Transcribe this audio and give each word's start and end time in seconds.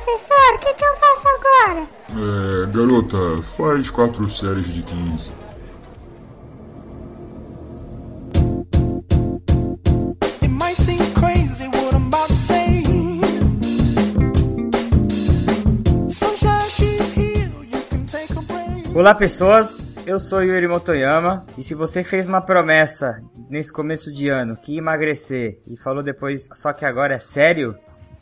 professor, 0.00 0.54
o 0.54 0.58
que, 0.58 0.74
que 0.74 0.84
eu 0.84 0.96
faço 0.96 1.28
agora? 1.28 1.88
É, 2.10 2.66
garota, 2.72 3.42
faz 3.42 3.90
quatro 3.90 4.28
séries 4.28 4.72
de 4.72 4.82
15. 4.82 5.40
Olá 18.92 19.14
pessoas, 19.14 19.96
eu 20.06 20.18
sou 20.18 20.42
Yuri 20.42 20.68
Motoyama. 20.68 21.46
E 21.56 21.62
se 21.62 21.74
você 21.74 22.04
fez 22.04 22.26
uma 22.26 22.42
promessa 22.42 23.22
nesse 23.48 23.72
começo 23.72 24.12
de 24.12 24.28
ano 24.28 24.56
que 24.56 24.72
ia 24.72 24.78
emagrecer 24.78 25.58
e 25.66 25.74
falou 25.74 26.02
depois 26.02 26.50
só 26.52 26.70
que 26.74 26.84
agora 26.84 27.14
é 27.14 27.18
sério, 27.18 27.74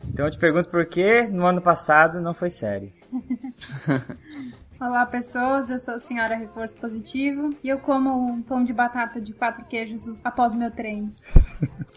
então 0.06 0.26
eu 0.26 0.30
te 0.30 0.38
pergunto 0.38 0.68
por 0.68 0.84
que 0.86 1.22
no 1.28 1.46
ano 1.46 1.60
passado 1.60 2.20
não 2.20 2.34
foi 2.34 2.50
sério. 2.50 2.92
Olá 4.80 5.04
pessoas, 5.04 5.70
eu 5.70 5.78
sou 5.78 5.94
a 5.94 5.98
senhora 5.98 6.36
Reforço 6.36 6.78
Positivo 6.78 7.52
e 7.64 7.68
eu 7.68 7.80
como 7.80 8.30
um 8.30 8.40
pão 8.40 8.62
de 8.62 8.72
batata 8.72 9.20
de 9.20 9.32
quatro 9.32 9.64
queijos 9.64 10.00
após 10.22 10.54
o 10.54 10.56
meu 10.56 10.70
treino. 10.70 11.12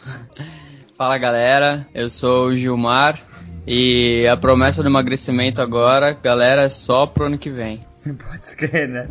Fala 0.98 1.18
galera, 1.18 1.88
eu 1.94 2.10
sou 2.10 2.48
o 2.48 2.56
Gilmar 2.56 3.20
e 3.68 4.28
a 4.28 4.36
promessa 4.36 4.82
do 4.82 4.90
emagrecimento 4.90 5.62
agora, 5.62 6.14
galera, 6.14 6.64
é 6.64 6.70
só 6.70 7.06
pro 7.06 7.26
ano 7.26 7.38
que 7.38 7.50
vem. 7.52 7.76
Pode 8.28 8.40
escrever, 8.42 8.88
né? 8.90 9.08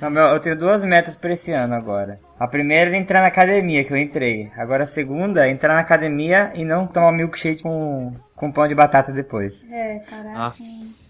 Não, 0.00 0.10
meu, 0.10 0.22
eu 0.24 0.40
tenho 0.40 0.56
duas 0.56 0.84
metas 0.84 1.16
para 1.16 1.32
esse 1.32 1.50
ano 1.52 1.74
agora. 1.74 2.18
A 2.38 2.46
primeira 2.46 2.94
é 2.94 2.98
entrar 2.98 3.20
na 3.22 3.28
academia, 3.28 3.84
que 3.84 3.92
eu 3.92 3.96
entrei. 3.96 4.50
Agora 4.56 4.84
a 4.84 4.86
segunda 4.86 5.46
é 5.46 5.50
entrar 5.50 5.74
na 5.74 5.80
academia 5.80 6.52
e 6.54 6.64
não 6.64 6.86
tomar 6.86 7.12
milkshake 7.12 7.62
com, 7.62 8.12
com 8.36 8.52
pão 8.52 8.66
de 8.68 8.74
batata 8.74 9.12
depois. 9.12 9.66
É, 9.70 9.98
caraca. 10.08 10.34
Ah, 10.36 10.52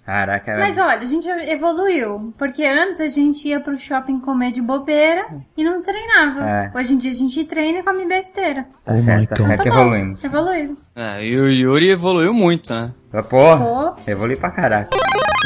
Caraca, 0.05 0.59
Mas 0.59 0.77
olha, 0.77 0.99
a 0.99 1.07
gente 1.07 1.27
evoluiu. 1.27 2.35
Porque 2.37 2.63
antes 2.63 3.01
a 3.01 3.09
gente 3.09 3.49
ia 3.49 3.59
pro 3.59 3.79
shopping 3.79 4.21
comer 4.21 4.53
de 4.53 4.61
bobeira 4.61 5.25
e 5.57 5.65
não 5.65 5.83
treinava. 5.83 6.47
É. 6.47 6.71
Hoje 6.75 6.93
em 6.93 6.99
dia 6.99 7.11
a 7.11 7.15
gente 7.15 7.43
treina 7.45 7.79
e 7.79 7.83
come 7.83 8.05
besteira. 8.05 8.67
tá 8.85 8.95
certo, 8.99 9.31
tá 9.31 9.37
certo, 9.37 9.63
Tá 9.63 9.69
evoluímos. 9.71 10.23
Evoluímos. 10.23 10.91
é, 10.95 11.25
e 11.25 11.41
o 11.41 11.49
Yuri 11.49 11.89
evoluiu 11.91 12.35
muito, 12.35 12.71
né? 12.75 12.93
Porra, 13.31 13.65
Pô. 13.95 14.11
evolui 14.11 14.37
pra 14.37 14.51
caraca. 14.51 14.91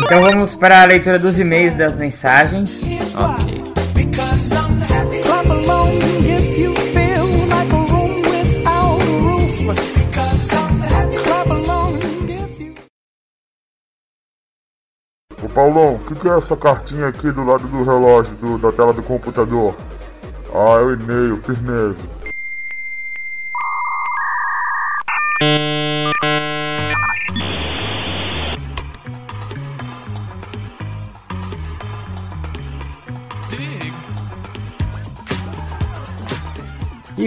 Então 0.04 0.22
vamos 0.22 0.54
para 0.54 0.82
a 0.82 0.84
leitura 0.84 1.18
dos 1.18 1.38
e-mails 1.38 1.74
das 1.74 1.96
mensagens. 1.96 2.82
Ok. 3.16 3.58
Ô 15.42 15.48
Paulão, 15.48 15.94
o 15.94 15.98
que, 16.00 16.14
que 16.14 16.28
é 16.28 16.36
essa 16.36 16.56
cartinha 16.56 17.06
aqui 17.08 17.30
do 17.30 17.44
lado 17.44 17.68
do 17.68 17.84
relógio, 17.84 18.34
do- 18.36 18.58
da 18.58 18.72
tela 18.72 18.92
do 18.92 19.02
computador? 19.02 19.76
Ah, 20.52 20.78
é 20.80 20.82
o 20.82 20.92
e-mail, 20.94 21.36
firmeza. 21.42 22.04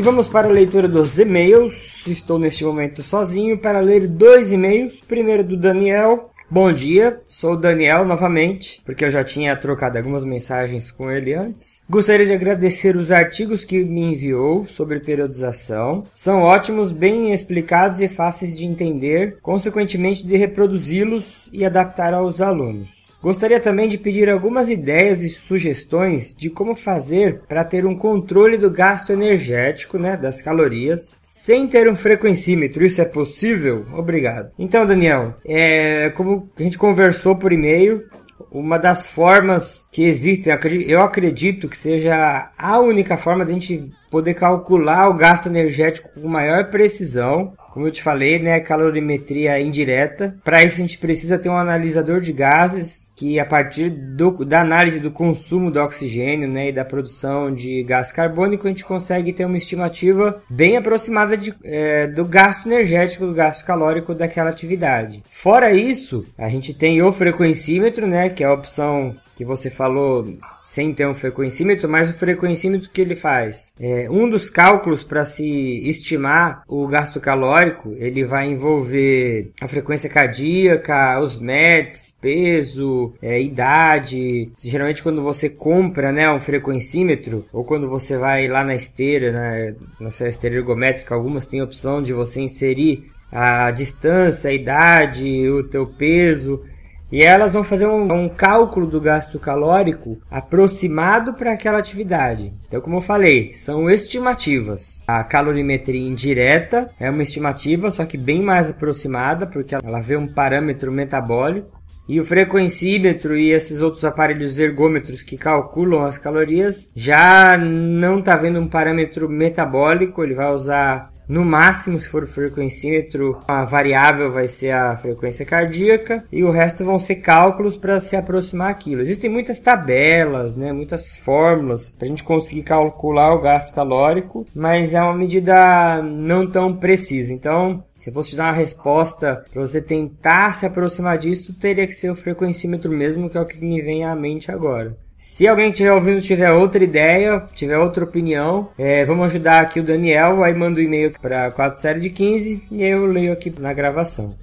E 0.02 0.03
vamos 0.03 0.27
para 0.27 0.47
a 0.47 0.52
leitura 0.52 0.88
dos 0.88 1.19
e-mails. 1.19 2.07
Estou 2.07 2.39
neste 2.39 2.66
momento 2.66 3.03
sozinho 3.03 3.55
para 3.59 3.80
ler 3.80 4.07
dois 4.07 4.52
e-mails. 4.52 4.99
Primeiro 4.99 5.44
do 5.44 5.55
Daniel. 5.55 6.31
Bom 6.49 6.73
dia, 6.73 7.21
sou 7.27 7.53
o 7.53 7.55
Daniel 7.55 8.03
novamente, 8.03 8.81
porque 8.83 9.05
eu 9.05 9.11
já 9.11 9.23
tinha 9.23 9.55
trocado 9.55 9.99
algumas 9.99 10.23
mensagens 10.23 10.89
com 10.89 11.11
ele 11.11 11.35
antes. 11.35 11.84
Gostaria 11.88 12.25
de 12.25 12.34
agradecer 12.34 12.95
os 12.97 13.11
artigos 13.11 13.63
que 13.63 13.85
me 13.85 14.13
enviou 14.13 14.66
sobre 14.66 15.00
periodização. 15.00 16.03
São 16.16 16.41
ótimos, 16.41 16.91
bem 16.91 17.31
explicados 17.31 18.01
e 18.01 18.09
fáceis 18.09 18.57
de 18.57 18.66
entender, 18.66 19.38
consequentemente 19.40 20.25
de 20.25 20.35
reproduzi-los 20.35 21.47
e 21.53 21.63
adaptar 21.63 22.16
aos 22.16 22.41
alunos. 22.41 23.00
Gostaria 23.22 23.59
também 23.59 23.88
de 23.88 23.98
pedir 23.98 24.30
algumas 24.30 24.70
ideias 24.70 25.22
e 25.22 25.30
sugestões 25.30 26.34
de 26.34 26.50
como 26.50 26.74
fazer 26.74 27.42
para 27.48 27.64
ter 27.64 27.86
um 27.86 27.96
controle 27.96 28.58
do 28.58 28.72
gasto 28.72 29.12
energético, 29.12 29.98
né, 29.98 30.18
das 30.18 30.42
calorias, 30.42 31.18
sem 31.22 31.68
ter 31.68 31.90
um 31.90 31.96
frequencímetro. 31.96 32.84
Isso 32.84 33.02
é 33.02 33.06
possível? 33.06 33.86
Obrigado. 33.94 34.52
Então, 34.58 34.86
Daniel, 34.86 35.36
é, 35.46 36.09
como 36.16 36.50
a 36.58 36.64
gente 36.64 36.78
conversou 36.78 37.36
por 37.36 37.54
e-mail, 37.54 38.04
uma 38.52 38.78
das 38.78 39.08
formas 39.08 39.88
que 39.92 40.03
existem, 40.03 40.53
eu 40.88 41.02
acredito 41.02 41.70
que 41.70 41.78
seja 41.78 42.50
a 42.58 42.80
única 42.80 43.18
forma 43.18 43.46
de 43.46 43.52
a 43.52 43.53
gente 43.53 43.92
poder 44.09 44.34
calcular 44.34 45.09
o 45.09 45.14
gasto 45.14 45.48
energético 45.48 46.09
com 46.20 46.28
maior 46.28 46.70
precisão. 46.70 47.53
Como 47.72 47.88
eu 47.88 47.92
te 47.92 48.04
falei, 48.04 48.38
né, 48.38 48.59
calorimetria 48.59 49.59
indireta. 49.62 50.36
Para 50.44 50.62
isso 50.64 50.76
a 50.76 50.80
gente 50.80 50.98
precisa 50.98 51.40
ter 51.40 51.48
um 51.48 51.56
analisador 51.56 52.20
de 52.20 52.34
gases 52.34 53.12
que 53.16 53.40
a 53.40 53.46
partir 53.46 53.90
do- 53.90 54.44
da 54.44 54.59
análise 54.59 55.00
do 55.00 55.09
consumo 55.09 55.72
do 55.72 55.80
oxigênio, 55.80 56.50
né, 56.50 56.68
e 56.68 56.72
da 56.74 56.84
produção 56.84 57.54
de 57.54 57.82
gás 57.84 58.12
carbônico, 58.12 58.68
a 58.68 58.70
gente 58.70 58.84
consegue 58.84 59.32
ter 59.32 59.46
uma 59.46 59.58
estimativa 59.58 60.42
bem 60.50 60.76
aproximada 60.76 61.38
de, 61.38 61.54
é, 61.64 62.08
do 62.08 62.26
gasto 62.26 62.68
energético, 62.68 63.26
do 63.26 63.34
gasto 63.34 63.66
calórico 63.66 64.14
daquela 64.14 64.50
atividade. 64.50 65.24
Fora 65.30 65.72
isso, 65.72 66.26
a 66.38 66.50
gente 66.50 66.74
tem 66.74 67.02
o 67.02 67.12
frequencímetro, 67.12 68.06
né, 68.06 68.30
que 68.30 68.44
é 68.44 68.48
a 68.48 68.53
opção 68.53 69.16
que 69.41 69.46
você 69.46 69.72
falou 69.72 70.38
sem 70.62 70.94
ter 70.94 71.07
um 71.07 71.16
frequencímetro, 71.16 71.90
mas 71.90 72.12
o 72.12 72.13
frequencímetro 72.13 72.91
que 72.91 73.02
ele 73.02 73.16
faz 73.16 73.74
é 73.79 74.07
um 74.07 74.29
dos 74.29 74.52
cálculos 74.52 75.03
para 75.03 75.25
se 75.25 75.44
estimar 75.90 76.63
o 76.68 76.85
gasto 76.88 77.19
calórico, 77.19 77.91
ele 77.97 78.24
vai 78.24 78.47
envolver 78.47 79.52
a 79.59 79.68
frequência 79.68 80.07
cardíaca, 80.07 81.19
os 81.19 81.40
METs, 81.40 82.16
peso, 82.22 83.16
é, 83.19 83.41
idade. 83.41 84.52
Geralmente 84.59 85.02
quando 85.02 85.24
você 85.24 85.50
compra, 85.50 86.12
né, 86.12 86.31
um 86.31 86.40
frequencímetro 86.40 87.44
ou 87.52 87.63
quando 87.63 87.90
você 87.90 88.19
vai 88.19 88.47
lá 88.47 88.63
na 88.63 88.75
esteira, 88.75 89.31
né, 89.31 89.75
na 90.00 90.12
sua 90.12 90.29
esteira 90.29 90.58
ergométrica, 90.58 91.16
algumas 91.16 91.47
têm 91.47 91.62
a 91.62 91.63
opção 91.63 92.00
de 92.00 92.13
você 92.13 92.41
inserir 92.41 93.09
a 93.31 93.72
distância, 93.72 94.52
a 94.52 94.53
idade, 94.53 95.50
o 95.50 95.63
teu 95.63 95.88
peso. 95.88 96.62
E 97.11 97.22
elas 97.22 97.53
vão 97.53 97.63
fazer 97.63 97.88
um, 97.88 98.11
um 98.13 98.29
cálculo 98.29 98.88
do 98.88 99.01
gasto 99.01 99.38
calórico 99.38 100.17
aproximado 100.29 101.33
para 101.33 101.51
aquela 101.51 101.77
atividade. 101.77 102.53
Então, 102.67 102.79
como 102.79 102.97
eu 102.97 103.01
falei, 103.01 103.53
são 103.53 103.89
estimativas. 103.89 105.03
A 105.07 105.23
calorimetria 105.23 106.07
indireta 106.07 106.89
é 106.99 107.09
uma 107.09 107.23
estimativa, 107.23 107.91
só 107.91 108.05
que 108.05 108.17
bem 108.17 108.41
mais 108.41 108.69
aproximada, 108.69 109.45
porque 109.45 109.75
ela 109.75 109.99
vê 109.99 110.16
um 110.16 110.27
parâmetro 110.27 110.91
metabólico. 110.91 111.81
E 112.07 112.19
o 112.19 112.25
frequencímetro 112.25 113.38
e 113.38 113.51
esses 113.51 113.81
outros 113.81 114.03
aparelhos 114.03 114.59
ergômetros 114.59 115.22
que 115.22 115.38
calculam 115.38 116.01
as 116.01 116.17
calorias 116.17 116.89
já 116.95 117.57
não 117.57 118.19
está 118.19 118.35
vendo 118.35 118.59
um 118.59 118.67
parâmetro 118.67 119.29
metabólico, 119.29 120.23
ele 120.23 120.33
vai 120.33 120.51
usar 120.51 121.11
no 121.31 121.46
máximo, 121.46 121.97
se 121.97 122.09
for 122.09 122.24
o 122.24 122.28
frequencímetro, 122.28 123.42
a 123.47 123.64
variável 123.64 124.30
vai 124.30 124.50
ser 124.50 124.72
a 124.72 124.97
frequência 124.97 125.46
cardíaca 125.46 126.25
e 126.30 126.44
o 126.44 126.52
resto 126.52 126.84
vão 126.84 127.00
ser 127.00 127.16
cálculos 127.16 127.78
para 127.78 128.02
se 128.02 128.18
aproximar 128.18 128.69
aquilo. 128.69 129.02
Existem 129.02 129.30
muitas 129.30 129.58
tabelas, 129.58 130.58
né, 130.58 130.74
muitas 130.74 131.16
fórmulas 131.16 131.88
para 131.88 132.06
a 132.06 132.09
gente 132.09 132.25
conseguir 132.25 132.64
calcular 132.64 133.34
o 133.34 133.40
gasto 133.40 133.74
calórico, 133.74 134.46
mas 134.53 134.94
é 134.94 135.02
uma 135.02 135.16
medida 135.16 136.02
não 136.03 136.46
tão 136.46 136.75
precisa. 136.75 137.34
Então, 137.34 137.81
se 137.96 138.09
eu 138.09 138.14
fosse 138.14 138.36
dar 138.36 138.47
uma 138.47 138.52
resposta 138.52 139.46
para 139.53 139.61
você 139.61 139.82
tentar 139.82 140.53
se 140.55 140.66
aproximar 140.66 141.17
disso, 141.17 141.53
teria 141.53 141.88
que 141.88 141.94
ser 141.94 142.09
o 142.09 142.16
frequencímetro 142.16 142.91
mesmo, 142.91 143.29
que 143.29 143.38
é 143.38 143.41
o 143.41 143.46
que 143.46 143.64
me 143.64 143.82
vem 143.82 144.03
à 144.03 144.14
mente 144.17 144.52
agora. 144.52 144.97
Se 145.23 145.47
alguém 145.47 145.70
estiver 145.70 145.94
ouvindo 145.94 146.20
tiver 146.20 146.52
outra 146.52 146.84
ideia, 146.84 147.46
tiver 147.53 147.78
outra 147.78 148.03
opinião, 148.03 148.70
é, 148.76 149.06
vamos 149.06 149.26
ajudar 149.26 149.62
aqui 149.62 149.79
o 149.79 149.84
Daniel, 149.84 150.44
aí 150.44 150.52
manda 150.52 150.79
o 150.79 150.82
um 150.82 150.84
e-mail 150.84 151.14
para 151.22 151.52
4 151.52 151.79
série 151.79 152.00
de 152.00 152.09
15 152.09 152.64
e 152.72 152.82
eu 152.82 153.06
leio 153.06 153.32
aqui 153.32 153.53
na 153.59 153.72
gravação. 153.72 154.35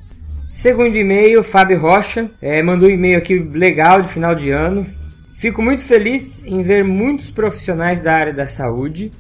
Segundo 0.49 0.97
e-mail, 0.97 1.43
Fábio 1.43 1.81
Rocha, 1.81 2.31
é, 2.41 2.63
mandou 2.63 2.89
um 2.89 2.93
e-mail 2.93 3.19
aqui 3.19 3.41
legal 3.41 4.01
de 4.01 4.09
final 4.09 4.37
de 4.37 4.53
ano. 4.53 4.87
Fico 5.35 5.61
muito 5.61 5.85
feliz 5.85 6.45
em 6.47 6.63
ver 6.63 6.85
muitos 6.85 7.33
profissionais 7.33 7.99
da 7.99 8.15
área 8.15 8.33
da 8.33 8.47
saúde, 8.47 9.11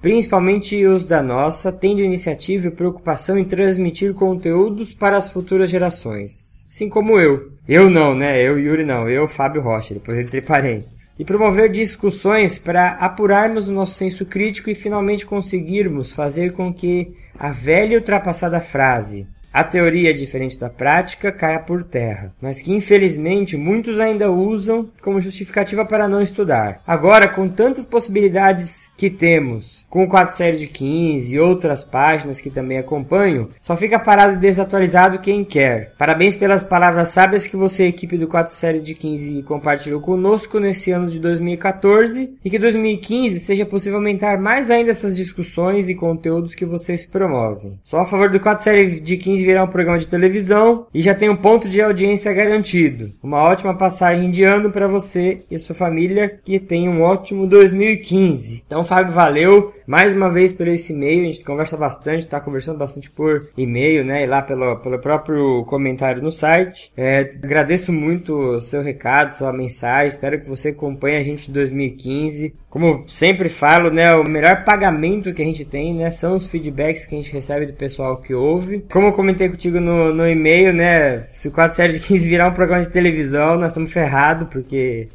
principalmente 0.00 0.86
os 0.86 1.02
da 1.02 1.20
nossa, 1.20 1.72
tendo 1.72 2.00
iniciativa 2.00 2.68
e 2.68 2.70
preocupação 2.70 3.36
em 3.36 3.44
transmitir 3.44 4.14
conteúdos 4.14 4.94
para 4.94 5.16
as 5.16 5.32
futuras 5.32 5.68
gerações. 5.68 6.61
Assim 6.72 6.88
como 6.88 7.20
eu. 7.20 7.52
Eu 7.68 7.90
não, 7.90 8.14
né? 8.14 8.40
Eu, 8.40 8.58
Yuri, 8.58 8.82
não. 8.82 9.06
Eu, 9.06 9.28
Fábio 9.28 9.60
Rocha, 9.60 9.92
depois 9.92 10.16
entre 10.16 10.40
parênteses. 10.40 11.12
E 11.18 11.24
promover 11.24 11.70
discussões 11.70 12.58
para 12.58 12.92
apurarmos 12.92 13.68
o 13.68 13.74
nosso 13.74 13.94
senso 13.94 14.24
crítico 14.24 14.70
e 14.70 14.74
finalmente 14.74 15.26
conseguirmos 15.26 16.12
fazer 16.12 16.54
com 16.54 16.72
que 16.72 17.12
a 17.38 17.50
velha 17.50 17.92
e 17.92 17.96
ultrapassada 17.98 18.58
frase 18.58 19.28
a 19.52 19.62
teoria 19.62 20.14
diferente 20.14 20.58
da 20.58 20.70
prática 20.70 21.30
caia 21.30 21.58
por 21.58 21.82
terra, 21.84 22.32
mas 22.40 22.60
que 22.60 22.72
infelizmente 22.72 23.56
muitos 23.56 24.00
ainda 24.00 24.30
usam 24.30 24.88
como 25.02 25.20
justificativa 25.20 25.84
para 25.84 26.08
não 26.08 26.22
estudar. 26.22 26.80
Agora, 26.86 27.28
com 27.28 27.46
tantas 27.46 27.84
possibilidades 27.84 28.90
que 28.96 29.10
temos, 29.10 29.84
com 29.90 30.04
o 30.04 30.08
4 30.08 30.34
série 30.34 30.56
de 30.56 30.66
15 30.66 31.34
e 31.34 31.40
outras 31.40 31.84
páginas 31.84 32.40
que 32.40 32.50
também 32.50 32.78
acompanho, 32.78 33.50
só 33.60 33.76
fica 33.76 33.98
parado 33.98 34.34
e 34.34 34.36
desatualizado 34.36 35.18
quem 35.18 35.44
quer. 35.44 35.92
Parabéns 35.98 36.36
pelas 36.36 36.64
palavras 36.64 37.10
sábias 37.10 37.46
que 37.46 37.56
você, 37.56 37.84
equipe 37.84 38.16
do 38.16 38.26
4 38.26 38.52
série 38.52 38.80
de 38.80 38.94
15, 38.94 39.42
compartilhou 39.42 40.00
conosco 40.00 40.58
nesse 40.58 40.92
ano 40.92 41.10
de 41.10 41.18
2014 41.18 42.36
e 42.42 42.50
que 42.50 42.58
2015 42.58 43.38
seja 43.40 43.66
possível 43.66 43.98
aumentar 43.98 44.38
mais 44.38 44.70
ainda 44.70 44.90
essas 44.90 45.16
discussões 45.16 45.88
e 45.88 45.94
conteúdos 45.94 46.54
que 46.54 46.64
vocês 46.64 47.04
promovem. 47.04 47.78
Sou 47.82 47.98
a 47.98 48.06
favor 48.06 48.30
do 48.30 48.40
4 48.40 48.64
série 48.64 49.00
de 49.00 49.16
15 49.16 49.41
virar 49.44 49.64
um 49.64 49.68
programa 49.68 49.98
de 49.98 50.06
televisão 50.06 50.86
e 50.92 51.00
já 51.00 51.14
tem 51.14 51.28
um 51.28 51.36
ponto 51.36 51.68
de 51.68 51.80
audiência 51.80 52.32
garantido. 52.32 53.12
Uma 53.22 53.42
ótima 53.42 53.76
passagem 53.76 54.30
de 54.30 54.44
ano 54.44 54.70
para 54.70 54.88
você 54.88 55.42
e 55.50 55.58
sua 55.58 55.74
família 55.74 56.28
que 56.28 56.58
tem 56.58 56.88
um 56.88 57.02
ótimo 57.02 57.46
2015. 57.46 58.64
Então, 58.66 58.84
Fábio, 58.84 59.12
valeu 59.12 59.72
mais 59.86 60.14
uma 60.14 60.30
vez 60.30 60.52
pelo 60.52 60.70
esse 60.70 60.92
e-mail. 60.92 61.22
A 61.22 61.30
gente 61.30 61.44
conversa 61.44 61.76
bastante, 61.76 62.26
tá 62.26 62.40
conversando 62.40 62.78
bastante 62.78 63.10
por 63.10 63.48
e-mail, 63.56 64.04
né? 64.04 64.22
E 64.22 64.26
lá 64.26 64.42
pelo, 64.42 64.76
pelo 64.76 64.98
próprio 64.98 65.64
comentário 65.66 66.22
no 66.22 66.32
site. 66.32 66.92
É, 66.96 67.30
agradeço 67.42 67.92
muito 67.92 68.34
o 68.34 68.60
seu 68.60 68.82
recado, 68.82 69.32
sua 69.32 69.52
mensagem. 69.52 70.08
Espero 70.08 70.40
que 70.40 70.48
você 70.48 70.70
acompanhe 70.70 71.16
a 71.16 71.22
gente 71.22 71.50
em 71.50 71.52
2015. 71.52 72.54
Como 72.72 73.04
sempre 73.06 73.50
falo, 73.50 73.90
né? 73.90 74.14
O 74.14 74.24
melhor 74.24 74.64
pagamento 74.64 75.34
que 75.34 75.42
a 75.42 75.44
gente 75.44 75.62
tem, 75.62 75.94
né? 75.94 76.10
São 76.10 76.34
os 76.34 76.46
feedbacks 76.46 77.04
que 77.04 77.14
a 77.14 77.18
gente 77.18 77.30
recebe 77.30 77.66
do 77.66 77.74
pessoal 77.74 78.16
que 78.16 78.32
ouve. 78.32 78.82
Como 78.90 79.08
eu 79.08 79.12
comentei 79.12 79.50
contigo 79.50 79.78
no, 79.78 80.14
no 80.14 80.26
e-mail, 80.26 80.72
né? 80.72 81.18
Se 81.32 81.48
o 81.48 81.50
4 81.50 81.76
série 81.76 81.92
de 81.92 82.00
15 82.00 82.26
virar 82.26 82.48
um 82.48 82.54
programa 82.54 82.82
de 82.82 82.88
televisão, 82.88 83.58
nós 83.58 83.72
estamos 83.72 83.92
ferrados, 83.92 84.48
porque 84.48 85.10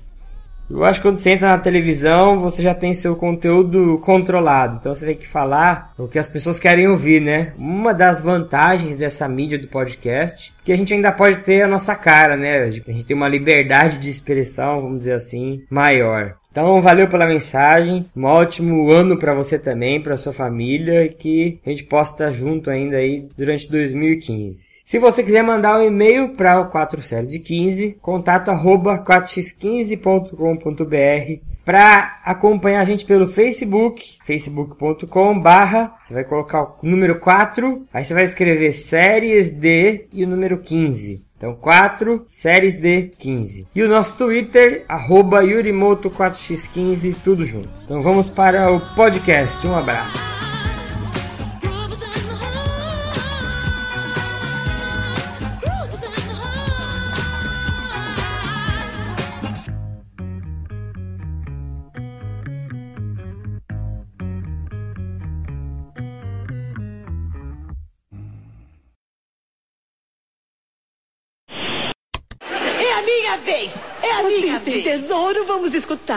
eu 0.70 0.84
acho 0.84 1.00
que 1.00 1.08
quando 1.08 1.18
você 1.18 1.32
entra 1.32 1.48
na 1.48 1.58
televisão, 1.58 2.38
você 2.38 2.62
já 2.62 2.76
tem 2.76 2.94
seu 2.94 3.16
conteúdo 3.16 3.98
controlado. 4.04 4.76
Então 4.76 4.94
você 4.94 5.08
tem 5.08 5.16
que 5.16 5.28
falar 5.28 5.94
o 5.98 6.08
que 6.08 6.20
as 6.20 6.30
pessoas 6.30 6.60
querem 6.60 6.88
ouvir, 6.88 7.22
né? 7.22 7.54
Uma 7.58 7.92
das 7.92 8.22
vantagens 8.22 8.96
dessa 8.96 9.28
mídia 9.28 9.58
do 9.58 9.68
podcast, 9.68 10.54
que 10.64 10.72
a 10.72 10.78
gente 10.78 10.94
ainda 10.94 11.12
pode 11.12 11.38
ter 11.38 11.64
a 11.64 11.68
nossa 11.68 11.96
cara, 11.96 12.38
né? 12.38 12.60
A 12.60 12.70
gente 12.70 13.04
tem 13.04 13.16
uma 13.16 13.28
liberdade 13.28 13.98
de 13.98 14.10
expressão, 14.10 14.82
vamos 14.82 15.00
dizer 15.00 15.14
assim, 15.14 15.64
maior. 15.72 16.36
Então, 16.58 16.82
valeu 16.82 17.08
pela 17.08 17.28
mensagem. 17.28 18.10
Um 18.16 18.24
ótimo 18.24 18.90
ano 18.90 19.16
para 19.16 19.32
você 19.32 19.60
também, 19.60 20.02
para 20.02 20.18
sua 20.18 20.34
família 20.34 21.06
e 21.06 21.10
que 21.10 21.60
a 21.64 21.70
gente 21.70 21.84
possa 21.84 22.14
estar 22.14 22.32
junto 22.32 22.72
ainda 22.72 22.98
aí 22.98 23.30
durante 23.38 23.70
2015. 23.70 24.58
Se 24.84 24.98
você 24.98 25.22
quiser 25.22 25.44
mandar 25.44 25.78
um 25.78 25.84
e-mail 25.84 26.30
para 26.30 26.60
o 26.60 26.72
4 26.72 27.00
séries 27.04 27.30
de 27.30 27.38
15, 27.38 28.00
contato 28.02 28.50
arroba 28.50 28.98
4x15.com.br 29.06 31.44
para 31.64 32.20
acompanhar 32.26 32.82
a 32.82 32.86
gente 32.86 33.06
pelo 33.06 33.28
Facebook, 33.28 34.18
facebook.com 34.26 35.40
barra, 35.40 35.96
você 36.02 36.16
vai 36.16 36.24
colocar 36.24 36.64
o 36.64 36.80
número 36.82 37.20
4, 37.20 37.86
aí 37.94 38.04
você 38.04 38.16
vai 38.16 38.24
escrever 38.24 38.74
séries 38.74 39.52
de 39.52 40.08
e 40.12 40.24
o 40.24 40.28
número 40.28 40.58
15. 40.58 41.27
Então 41.38 41.54
4, 41.54 42.26
séries 42.30 42.76
de 42.76 43.12
15. 43.18 43.68
E 43.74 43.84
o 43.84 43.88
nosso 43.88 44.18
Twitter, 44.18 44.84
arroba 44.90 45.44
Yurimoto4x15, 45.44 47.16
tudo 47.24 47.46
junto. 47.46 47.70
Então 47.84 48.02
vamos 48.02 48.30
para 48.30 48.72
o 48.72 48.82
podcast. 48.96 49.66
Um 49.68 49.76
abraço. 49.76 50.37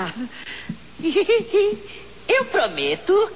Eu 2.29 2.44
prometo 2.47 3.31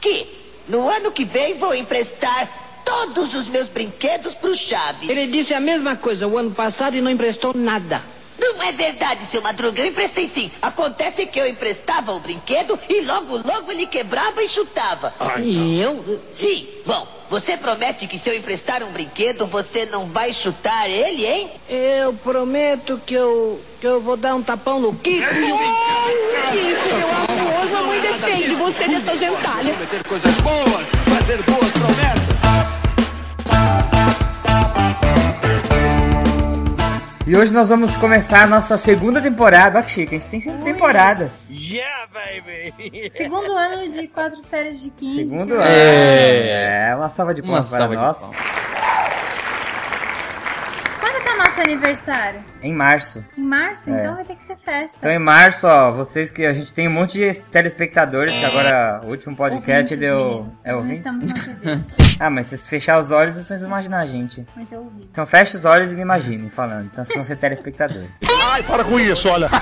que 0.00 0.26
no 0.68 0.88
ano 0.88 1.10
que 1.10 1.24
vem 1.24 1.54
vou 1.54 1.74
emprestar 1.74 2.82
todos 2.84 3.34
os 3.34 3.48
meus 3.48 3.68
brinquedos 3.68 4.34
pro 4.34 4.54
Chaves. 4.54 5.08
Ele 5.08 5.26
disse 5.26 5.54
a 5.54 5.60
mesma 5.60 5.96
coisa 5.96 6.26
o 6.26 6.36
ano 6.36 6.50
passado 6.50 6.96
e 6.96 7.00
não 7.00 7.10
emprestou 7.10 7.54
nada. 7.54 8.02
Não 8.40 8.62
é 8.62 8.72
verdade, 8.72 9.24
seu 9.26 9.42
Madruga. 9.42 9.80
Eu 9.82 9.86
emprestei 9.88 10.26
sim. 10.26 10.50
Acontece 10.62 11.26
que 11.26 11.38
eu 11.38 11.46
emprestava 11.46 12.12
o 12.12 12.20
brinquedo 12.20 12.78
e 12.88 13.02
logo, 13.02 13.36
logo 13.36 13.70
ele 13.70 13.86
quebrava 13.86 14.42
e 14.42 14.48
chutava. 14.48 15.12
E 15.38 15.78
eu? 15.80 16.20
Sim, 16.32 16.66
bom, 16.86 17.06
você 17.28 17.56
promete 17.56 18.06
que 18.06 18.18
se 18.18 18.28
eu 18.30 18.34
emprestar 18.36 18.82
um 18.82 18.90
brinquedo, 18.92 19.46
você 19.46 19.86
não 19.86 20.06
vai 20.06 20.32
chutar 20.32 20.88
ele, 20.88 21.26
hein? 21.26 21.50
Eu 21.68 22.12
prometo 22.14 23.00
que 23.04 23.14
eu, 23.14 23.60
que 23.80 23.86
eu 23.86 24.00
vou 24.00 24.16
dar 24.16 24.34
um 24.34 24.42
tapão 24.42 24.80
no 24.80 24.94
Kiko. 24.94 25.34
e 25.34 25.52
o- 25.52 25.58
Kiko, 26.50 26.96
meu 26.96 27.08
amor, 27.10 27.70
mamãe 27.70 28.00
defende 28.00 28.54
você 28.54 28.88
dessa 28.88 29.16
gentalha. 29.16 29.74
Prometer 29.74 30.04
coisas 30.04 30.34
boas, 30.36 30.86
fazer 31.18 31.42
boas 31.42 31.70
promessas. 31.72 32.29
E 37.30 37.36
hoje 37.36 37.52
nós 37.52 37.68
vamos 37.68 37.96
começar 37.96 38.42
a 38.42 38.46
nossa 38.48 38.76
segunda 38.76 39.22
temporada. 39.22 39.78
Olha 39.78 39.84
que 39.84 39.92
chique, 39.92 40.16
a 40.16 40.18
gente 40.18 40.28
tem 40.28 40.40
cinco 40.40 40.64
temporadas. 40.64 41.48
Yeah, 41.48 42.08
baby! 42.08 43.08
Segundo 43.12 43.52
ano 43.52 43.88
de 43.88 44.08
quatro 44.08 44.42
séries 44.42 44.80
de 44.80 44.90
15. 44.90 45.28
Segundo 45.28 45.54
ano. 45.54 45.62
É. 45.62 46.88
É, 46.90 46.96
uma 46.96 47.08
salva 47.08 47.32
de 47.32 47.40
palmas 47.40 47.70
para 47.70 47.86
nós. 47.86 48.32
Quando 50.98 51.22
que 51.22 51.28
é 51.28 51.32
o 51.32 51.38
nosso 51.38 51.60
aniversário? 51.60 52.44
Em 52.62 52.72
março. 52.74 53.24
Em 53.36 53.42
março? 53.42 53.90
É. 53.90 53.98
Então 54.00 54.14
vai 54.16 54.24
ter 54.24 54.36
que 54.36 54.46
ter 54.46 54.56
festa. 54.56 54.98
Então 54.98 55.10
em 55.10 55.18
março, 55.18 55.66
ó, 55.66 55.90
vocês 55.92 56.30
que 56.30 56.44
a 56.44 56.52
gente 56.52 56.72
tem 56.72 56.86
um 56.88 56.92
monte 56.92 57.14
de 57.18 57.42
telespectadores, 57.44 58.36
que 58.36 58.44
agora 58.44 59.00
o 59.04 59.08
último 59.08 59.34
podcast 59.36 59.94
Ouvintes, 59.94 59.98
deu. 59.98 60.18
menino. 60.18 60.58
É 60.64 60.74
ouvinte? 60.74 60.94
estamos 60.94 61.28
na 61.28 61.34
TV, 61.34 61.84
Ah, 62.20 62.28
mas 62.30 62.46
se 62.46 62.56
vocês 62.58 62.68
fechar 62.68 62.98
os 62.98 63.10
olhos, 63.10 63.34
vocês 63.36 63.62
imaginar 63.62 64.00
a 64.00 64.04
gente. 64.04 64.46
mas 64.56 64.70
eu 64.72 64.80
ouvi. 64.80 65.08
Então 65.10 65.24
fecha 65.24 65.56
os 65.56 65.64
olhos 65.64 65.90
e 65.92 65.94
me 65.94 66.02
imaginem 66.02 66.50
falando. 66.50 66.86
Então 66.92 67.04
vocês 67.04 67.16
vão 67.16 67.24
ser 67.24 67.36
telespectadores. 67.36 68.10
Ai, 68.50 68.62
para 68.62 68.84
com 68.84 68.98
isso, 69.00 69.28
olha. 69.28 69.48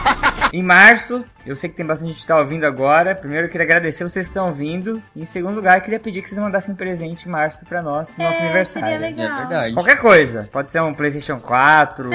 Em 0.51 0.63
março, 0.63 1.23
eu 1.45 1.55
sei 1.55 1.69
que 1.69 1.77
tem 1.77 1.85
bastante 1.85 2.09
gente 2.13 2.23
que 2.23 2.27
tá 2.27 2.39
ouvindo 2.39 2.65
agora. 2.65 3.15
Primeiro 3.15 3.47
eu 3.47 3.51
queria 3.51 3.67
agradecer 3.67 4.03
vocês 4.03 4.25
que 4.27 4.31
estão 4.31 4.47
ouvindo. 4.47 5.03
E 5.15 5.21
em 5.21 5.25
segundo 5.27 5.57
lugar, 5.57 5.77
eu 5.77 5.83
queria 5.83 6.01
pedir 6.01 6.23
que 6.23 6.29
vocês 6.31 6.39
mandassem 6.41 6.75
presente 6.75 7.29
em 7.29 7.31
março 7.31 7.67
pra 7.67 7.83
nós, 7.83 8.17
no 8.17 8.25
nosso 8.25 8.39
É, 8.39 8.45
aniversário. 8.45 8.89
seria 8.89 8.99
legal. 8.99 9.27
É 9.31 9.37
verdade. 9.41 9.75
Qualquer 9.75 9.99
coisa. 9.99 10.49
Pode 10.51 10.71
ser 10.71 10.81
um 10.81 10.95
PlayStation 10.95 11.39
4. 11.39 12.09